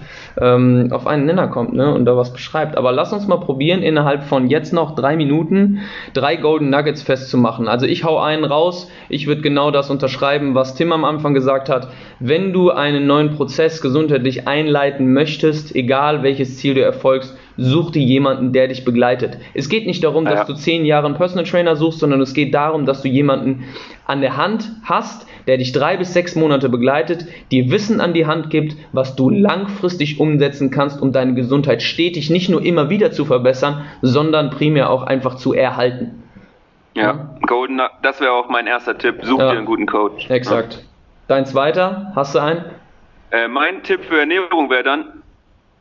ähm, 0.41 0.89
auf 0.91 1.07
einen 1.07 1.25
Nenner 1.25 1.47
kommt 1.47 1.73
ne, 1.73 1.93
und 1.93 2.05
da 2.05 2.17
was 2.17 2.33
beschreibt. 2.33 2.77
Aber 2.77 2.91
lass 2.91 3.13
uns 3.13 3.27
mal 3.27 3.39
probieren, 3.39 3.83
innerhalb 3.83 4.23
von 4.23 4.49
jetzt 4.49 4.73
noch 4.73 4.95
drei 4.95 5.15
Minuten 5.15 5.81
drei 6.13 6.35
Golden 6.35 6.69
Nuggets 6.69 7.03
festzumachen. 7.03 7.67
Also 7.67 7.85
ich 7.85 8.03
hau 8.03 8.19
einen 8.19 8.43
raus, 8.43 8.89
ich 9.09 9.27
würde 9.27 9.41
genau 9.41 9.71
das 9.71 9.89
unterschreiben, 9.89 10.55
was 10.55 10.75
Tim 10.75 10.91
am 10.91 11.05
Anfang 11.05 11.33
gesagt 11.33 11.69
hat. 11.69 11.89
Wenn 12.19 12.53
du 12.53 12.71
einen 12.71 13.07
neuen 13.07 13.35
Prozess 13.35 13.81
gesundheitlich 13.81 14.47
einleiten 14.47 15.13
möchtest, 15.13 15.74
egal 15.75 16.23
welches 16.23 16.57
Ziel 16.57 16.73
du 16.73 16.81
erfolgst, 16.81 17.35
such 17.57 17.91
dir 17.91 18.01
jemanden, 18.01 18.53
der 18.53 18.67
dich 18.67 18.83
begleitet. 18.85 19.37
Es 19.53 19.69
geht 19.69 19.85
nicht 19.85 20.03
darum, 20.03 20.25
dass 20.25 20.39
ja. 20.39 20.43
du 20.45 20.53
zehn 20.53 20.85
Jahre 20.85 21.05
einen 21.05 21.15
Personal 21.15 21.45
Trainer 21.45 21.75
suchst, 21.75 21.99
sondern 21.99 22.21
es 22.21 22.33
geht 22.33 22.53
darum, 22.53 22.85
dass 22.85 23.01
du 23.01 23.07
jemanden 23.07 23.65
an 24.05 24.21
der 24.21 24.37
Hand 24.37 24.71
hast, 24.83 25.27
der 25.47 25.57
dich 25.57 25.71
drei 25.71 25.97
bis 25.97 26.13
sechs 26.13 26.35
Monate 26.35 26.69
begleitet, 26.69 27.25
dir 27.51 27.69
Wissen 27.71 28.01
an 28.01 28.13
die 28.13 28.25
Hand 28.25 28.49
gibt, 28.49 28.75
was 28.91 29.15
du 29.15 29.29
langfristig 29.29 30.19
umsetzen 30.19 30.71
kannst, 30.71 31.01
um 31.01 31.11
deine 31.11 31.33
Gesundheit 31.33 31.81
stetig 31.81 32.29
nicht 32.29 32.49
nur 32.49 32.63
immer 32.63 32.89
wieder 32.89 33.11
zu 33.11 33.25
verbessern, 33.25 33.85
sondern 34.01 34.49
primär 34.49 34.89
auch 34.89 35.03
einfach 35.03 35.35
zu 35.35 35.53
erhalten. 35.53 36.23
Ja, 36.93 37.35
Golden, 37.45 37.81
das 38.01 38.21
wäre 38.21 38.31
auch 38.31 38.49
mein 38.49 38.67
erster 38.67 38.97
Tipp. 38.97 39.19
Such 39.21 39.39
ja. 39.39 39.51
dir 39.51 39.57
einen 39.57 39.65
guten 39.65 39.85
Coach. 39.85 40.29
Exakt. 40.29 40.83
Dein 41.27 41.45
zweiter, 41.45 42.13
hast 42.15 42.35
du 42.35 42.39
einen? 42.39 42.63
Äh, 43.31 43.47
mein 43.47 43.83
Tipp 43.83 44.05
für 44.05 44.19
Ernährung 44.19 44.69
wäre 44.69 44.83
dann, 44.83 45.14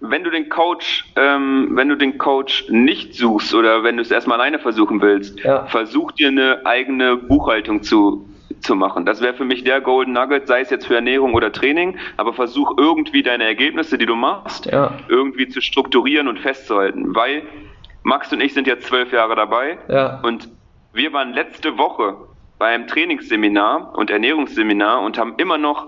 wenn 0.01 0.24
du 0.24 0.30
den 0.30 0.49
Coach, 0.49 1.07
ähm, 1.16 1.70
wenn 1.72 1.88
du 1.88 1.97
den 1.97 2.18
Coach 2.18 2.66
nicht 2.68 3.14
suchst 3.14 3.55
oder 3.55 3.82
wenn 3.84 3.97
du 3.97 4.03
es 4.03 4.11
erstmal 4.11 4.40
alleine 4.40 4.59
versuchen 4.59 5.01
willst, 5.01 5.40
ja. 5.40 5.66
versuch 5.66 6.12
dir 6.12 6.28
eine 6.28 6.61
eigene 6.64 7.16
Buchhaltung 7.16 7.82
zu 7.82 8.28
zu 8.61 8.74
machen. 8.74 9.05
Das 9.05 9.20
wäre 9.20 9.34
für 9.34 9.45
mich 9.45 9.62
der 9.64 9.80
Golden 9.80 10.12
Nugget, 10.12 10.47
sei 10.47 10.61
es 10.61 10.70
jetzt 10.70 10.86
für 10.86 10.95
Ernährung 10.95 11.34
oder 11.34 11.53
Training, 11.53 11.99
aber 12.16 12.32
versuch 12.32 12.72
irgendwie 12.78 13.22
deine 13.22 13.45
Ergebnisse, 13.45 13.99
die 13.99 14.07
du 14.07 14.16
machst, 14.16 14.66
ja. 14.66 14.92
irgendwie 15.09 15.49
zu 15.49 15.61
strukturieren 15.61 16.28
und 16.28 16.40
festzuhalten. 16.40 17.14
Weil 17.14 17.42
Max 18.03 18.32
und 18.32 18.40
ich 18.40 18.55
sind 18.55 18.66
jetzt 18.66 18.86
zwölf 18.86 19.12
Jahre 19.12 19.36
dabei 19.36 19.78
ja. 19.88 20.20
und 20.22 20.49
wir 20.92 21.12
waren 21.12 21.32
letzte 21.32 21.78
Woche 21.78 22.16
beim 22.59 22.86
Trainingsseminar 22.86 23.92
und 23.97 24.11
Ernährungsseminar 24.11 25.03
und 25.03 25.18
haben 25.18 25.34
immer 25.36 25.59
noch 25.59 25.86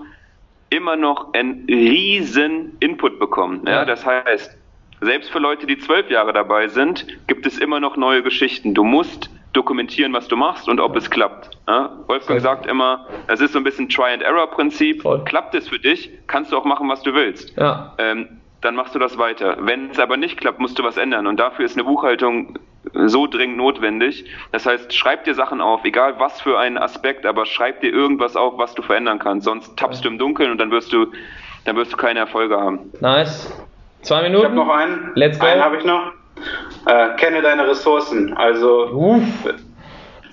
immer 0.71 0.97
noch 0.97 1.33
einen 1.35 1.65
riesen 1.69 2.77
Input 2.81 3.19
bekommen. 3.19 3.63
Ja? 3.67 3.73
ja? 3.73 3.85
Das 3.85 4.05
heißt, 4.05 4.57
selbst 5.01 5.31
für 5.31 5.39
Leute, 5.39 5.67
die 5.67 5.79
zwölf 5.79 6.11
Jahre 6.11 6.33
dabei 6.33 6.69
sind, 6.69 7.07
gibt 7.27 7.47
es 7.47 7.59
immer 7.59 7.81
noch 7.81 7.97
neue 7.97 8.23
Geschichten. 8.23 8.75
Du 8.75 8.85
musst 8.85 9.31
dokumentieren, 9.53 10.13
was 10.13 10.29
du 10.29 10.37
machst 10.37 10.69
und 10.69 10.81
ob 10.81 10.97
es 10.97 11.11
klappt. 11.11 11.51
Ja? 11.67 11.91
Wolfgang 12.07 12.41
sagt 12.41 12.67
immer, 12.67 13.07
es 13.27 13.41
ist 13.41 13.53
so 13.53 13.59
ein 13.59 13.65
bisschen 13.65 13.89
Try-and-Error-Prinzip. 13.89 15.05
Klappt 15.25 15.55
es 15.55 15.69
für 15.69 15.79
dich, 15.79 16.11
kannst 16.27 16.53
du 16.53 16.57
auch 16.57 16.65
machen, 16.65 16.89
was 16.89 17.03
du 17.03 17.15
willst. 17.15 17.57
Ja. 17.57 17.95
Ähm, 17.99 18.41
dann 18.61 18.75
machst 18.75 18.95
du 18.95 18.99
das 18.99 19.17
weiter. 19.19 19.57
Wenn 19.61 19.91
es 19.91 19.99
aber 19.99 20.17
nicht 20.17 20.39
klappt, 20.39 20.59
musst 20.59 20.79
du 20.79 20.83
was 20.83 20.97
ändern. 20.97 21.27
Und 21.27 21.39
dafür 21.39 21.65
ist 21.65 21.77
eine 21.77 21.85
Buchhaltung 21.85 22.59
so 22.93 23.27
dringend 23.27 23.57
notwendig. 23.57 24.25
Das 24.53 24.67
heißt, 24.67 24.95
schreib 24.95 25.25
dir 25.25 25.35
Sachen 25.35 25.61
auf, 25.61 25.85
egal 25.85 26.19
was 26.19 26.41
für 26.41 26.59
einen 26.59 26.79
Aspekt, 26.79 27.27
aber 27.27 27.47
schreib 27.47 27.81
dir 27.81 27.93
irgendwas 27.93 28.37
auf, 28.37 28.59
was 28.59 28.75
du 28.75 28.83
verändern 28.83 29.19
kannst. 29.19 29.45
Sonst 29.45 29.77
tappst 29.77 30.05
du 30.05 30.09
im 30.09 30.19
Dunkeln 30.19 30.51
und 30.51 30.59
dann 30.59 30.71
wirst 30.71 30.93
du, 30.93 31.07
dann 31.65 31.77
wirst 31.77 31.93
du 31.93 31.97
keine 31.97 32.21
Erfolge 32.21 32.59
haben. 32.59 32.93
Nice. 33.01 33.53
Zwei 34.03 34.23
Minuten. 34.23 34.43
Ich 34.43 34.45
habe 34.45 34.55
noch 34.57 34.69
einen. 34.69 35.13
Let's 35.15 35.39
go. 35.39 35.47
Einen 35.47 35.63
habe 35.63 35.77
ich 35.77 35.85
noch. 35.85 36.13
Äh, 36.87 37.17
kenne 37.17 37.43
deine 37.43 37.67
Ressourcen. 37.67 38.35
Also, 38.35 39.21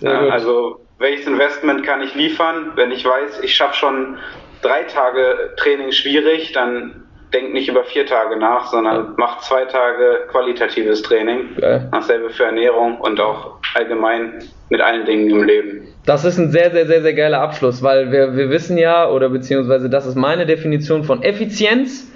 äh, 0.02 0.08
also 0.08 0.82
welches 1.00 1.26
Investment 1.26 1.84
kann 1.84 2.02
ich 2.02 2.14
liefern? 2.14 2.74
Wenn 2.76 2.92
ich 2.92 3.06
weiß, 3.06 3.40
ich 3.42 3.56
schaffe 3.56 3.76
schon 3.76 4.18
drei 4.62 4.84
Tage 4.84 5.54
Training 5.58 5.92
schwierig, 5.92 6.52
dann 6.52 7.03
denkt 7.34 7.54
nicht 7.54 7.68
über 7.68 7.84
vier 7.84 8.06
Tage 8.06 8.38
nach, 8.38 8.68
sondern 8.68 8.96
ja. 8.96 9.14
macht 9.18 9.44
zwei 9.44 9.66
Tage 9.66 10.28
qualitatives 10.30 11.02
Training. 11.02 11.56
Geil. 11.60 11.90
Dasselbe 11.92 12.30
für 12.30 12.46
Ernährung 12.46 13.00
und 13.00 13.20
auch 13.20 13.58
allgemein 13.76 14.44
mit 14.70 14.82
allen 14.82 15.06
Dingen 15.06 15.30
im 15.30 15.44
Leben. 15.44 15.88
Das 16.06 16.26
ist 16.26 16.38
ein 16.38 16.52
sehr, 16.52 16.72
sehr, 16.72 16.86
sehr, 16.86 17.02
sehr 17.02 17.14
geiler 17.14 17.42
Abschluss, 17.42 17.82
weil 17.82 18.12
wir, 18.12 18.36
wir 18.36 18.50
wissen 18.50 18.78
ja, 18.78 19.10
oder 19.10 19.30
beziehungsweise 19.30 19.90
das 19.90 20.06
ist 20.06 20.16
meine 20.16 20.46
Definition 20.46 21.04
von 21.04 21.24
Effizienz. 21.24 22.12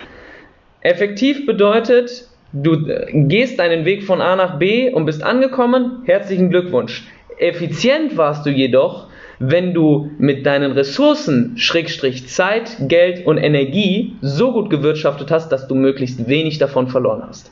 Effektiv 0.81 1.45
bedeutet, 1.45 2.27
du 2.53 2.87
äh, 2.87 3.07
gehst 3.11 3.59
deinen 3.59 3.85
Weg 3.85 4.03
von 4.03 4.21
A 4.21 4.35
nach 4.35 4.59
B 4.59 4.91
und 4.91 5.05
bist 5.05 5.23
angekommen. 5.23 6.03
Herzlichen 6.05 6.49
Glückwunsch. 6.49 7.07
Effizient 7.37 8.17
warst 8.17 8.45
du 8.45 8.49
jedoch, 8.49 9.07
wenn 9.39 9.73
du 9.73 10.11
mit 10.17 10.45
deinen 10.45 10.71
Ressourcen, 10.71 11.57
Schrägstrich 11.57 12.27
Zeit, 12.27 12.77
Geld 12.81 13.25
und 13.25 13.37
Energie 13.37 14.15
so 14.21 14.51
gut 14.51 14.69
gewirtschaftet 14.69 15.31
hast, 15.31 15.49
dass 15.49 15.67
du 15.67 15.75
möglichst 15.75 16.27
wenig 16.27 16.57
davon 16.57 16.87
verloren 16.87 17.23
hast. 17.27 17.51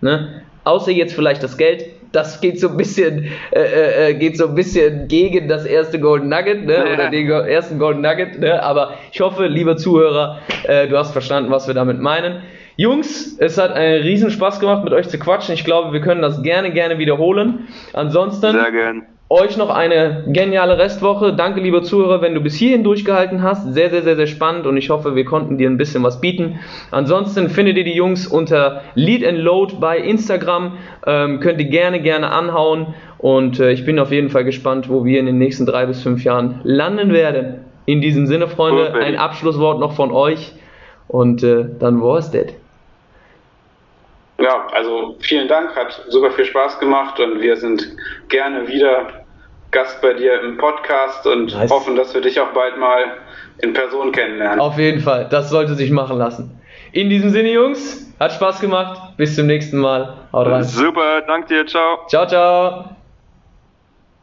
Ne? 0.00 0.42
Außer 0.64 0.90
jetzt 0.90 1.14
vielleicht 1.14 1.42
das 1.42 1.56
Geld, 1.56 1.84
das 2.12 2.40
geht 2.40 2.58
so 2.58 2.70
ein 2.70 2.76
bisschen, 2.76 3.26
äh, 3.52 3.60
äh, 3.60 4.10
äh, 4.10 4.14
geht 4.14 4.36
so 4.36 4.48
ein 4.48 4.54
bisschen 4.54 5.06
gegen 5.06 5.48
das 5.48 5.64
erste 5.64 6.00
Golden 6.00 6.28
Nugget, 6.28 6.66
ne? 6.66 6.84
oder 6.92 7.10
den 7.10 7.30
ersten 7.30 7.78
Golden 7.78 8.00
Nugget, 8.00 8.40
ne? 8.40 8.62
aber 8.62 8.94
ich 9.12 9.20
hoffe, 9.20 9.46
lieber 9.46 9.76
Zuhörer, 9.76 10.40
äh, 10.64 10.88
du 10.88 10.98
hast 10.98 11.12
verstanden, 11.12 11.50
was 11.50 11.68
wir 11.68 11.74
damit 11.74 12.00
meinen. 12.00 12.42
Jungs, 12.76 13.36
es 13.38 13.58
hat 13.58 13.72
einen 13.72 14.02
riesen 14.02 14.30
Spaß 14.30 14.58
gemacht, 14.58 14.84
mit 14.84 14.92
euch 14.92 15.08
zu 15.08 15.18
quatschen. 15.18 15.54
Ich 15.54 15.64
glaube, 15.64 15.92
wir 15.92 16.00
können 16.00 16.22
das 16.22 16.42
gerne, 16.42 16.72
gerne 16.72 16.98
wiederholen. 16.98 17.68
Ansonsten, 17.92 18.52
Sehr 18.52 18.72
gern 18.72 19.02
Euch 19.32 19.56
noch 19.56 19.70
eine 19.70 20.24
geniale 20.26 20.76
Restwoche. 20.76 21.32
Danke, 21.32 21.60
liebe 21.60 21.82
Zuhörer, 21.82 22.20
wenn 22.20 22.34
du 22.34 22.40
bis 22.40 22.56
hierhin 22.56 22.82
durchgehalten 22.82 23.44
hast. 23.44 23.74
Sehr, 23.74 23.88
sehr, 23.88 24.02
sehr, 24.02 24.16
sehr 24.16 24.26
spannend 24.26 24.66
und 24.66 24.76
ich 24.76 24.90
hoffe, 24.90 25.14
wir 25.14 25.24
konnten 25.24 25.56
dir 25.56 25.70
ein 25.70 25.76
bisschen 25.76 26.02
was 26.02 26.20
bieten. 26.20 26.58
Ansonsten 26.90 27.48
findet 27.48 27.76
ihr 27.76 27.84
die 27.84 27.94
Jungs 27.94 28.26
unter 28.26 28.82
Lead 28.96 29.24
and 29.24 29.38
Load 29.38 29.76
bei 29.78 29.98
Instagram. 29.98 30.78
Ähm, 31.06 31.38
könnt 31.38 31.60
ihr 31.60 31.68
gerne, 31.68 32.00
gerne 32.00 32.32
anhauen 32.32 32.94
und 33.18 33.60
äh, 33.60 33.70
ich 33.70 33.84
bin 33.86 34.00
auf 34.00 34.10
jeden 34.10 34.30
Fall 34.30 34.42
gespannt, 34.42 34.88
wo 34.88 35.04
wir 35.04 35.20
in 35.20 35.26
den 35.26 35.38
nächsten 35.38 35.64
drei 35.64 35.86
bis 35.86 36.02
fünf 36.02 36.24
Jahren 36.24 36.60
landen 36.64 37.12
werden. 37.12 37.64
In 37.86 38.00
diesem 38.00 38.26
Sinne, 38.26 38.48
Freunde, 38.48 38.94
ein 38.94 39.16
Abschlusswort 39.16 39.78
noch 39.78 39.92
von 39.92 40.10
euch 40.10 40.54
und 41.06 41.44
äh, 41.44 41.66
dann 41.78 42.02
war's 42.02 42.32
das. 42.32 42.46
Ja, 44.40 44.66
also 44.72 45.16
vielen 45.20 45.46
Dank, 45.46 45.76
hat 45.76 46.02
super 46.08 46.32
viel 46.32 46.46
Spaß 46.46 46.80
gemacht 46.80 47.20
und 47.20 47.40
wir 47.40 47.56
sind 47.56 47.94
gerne 48.28 48.66
wieder 48.66 49.19
Gast 49.70 50.00
bei 50.02 50.14
dir 50.14 50.40
im 50.42 50.56
Podcast 50.56 51.26
und 51.26 51.54
nice. 51.54 51.70
hoffen, 51.70 51.96
dass 51.96 52.12
wir 52.14 52.20
dich 52.20 52.40
auch 52.40 52.52
bald 52.52 52.76
mal 52.78 53.18
in 53.58 53.72
Person 53.72 54.12
kennenlernen. 54.12 54.60
Auf 54.60 54.78
jeden 54.78 55.00
Fall, 55.00 55.28
das 55.30 55.50
sollte 55.50 55.74
sich 55.74 55.90
machen 55.90 56.18
lassen. 56.18 56.60
In 56.92 57.08
diesem 57.08 57.30
Sinne, 57.30 57.52
Jungs, 57.52 58.12
hat 58.18 58.32
Spaß 58.32 58.60
gemacht. 58.60 59.16
Bis 59.16 59.36
zum 59.36 59.46
nächsten 59.46 59.78
Mal. 59.78 60.14
Haut 60.32 60.46
rein. 60.46 60.64
Super, 60.64 61.22
danke 61.22 61.48
dir, 61.48 61.66
ciao. 61.66 62.06
Ciao, 62.08 62.26
ciao. 62.26 62.96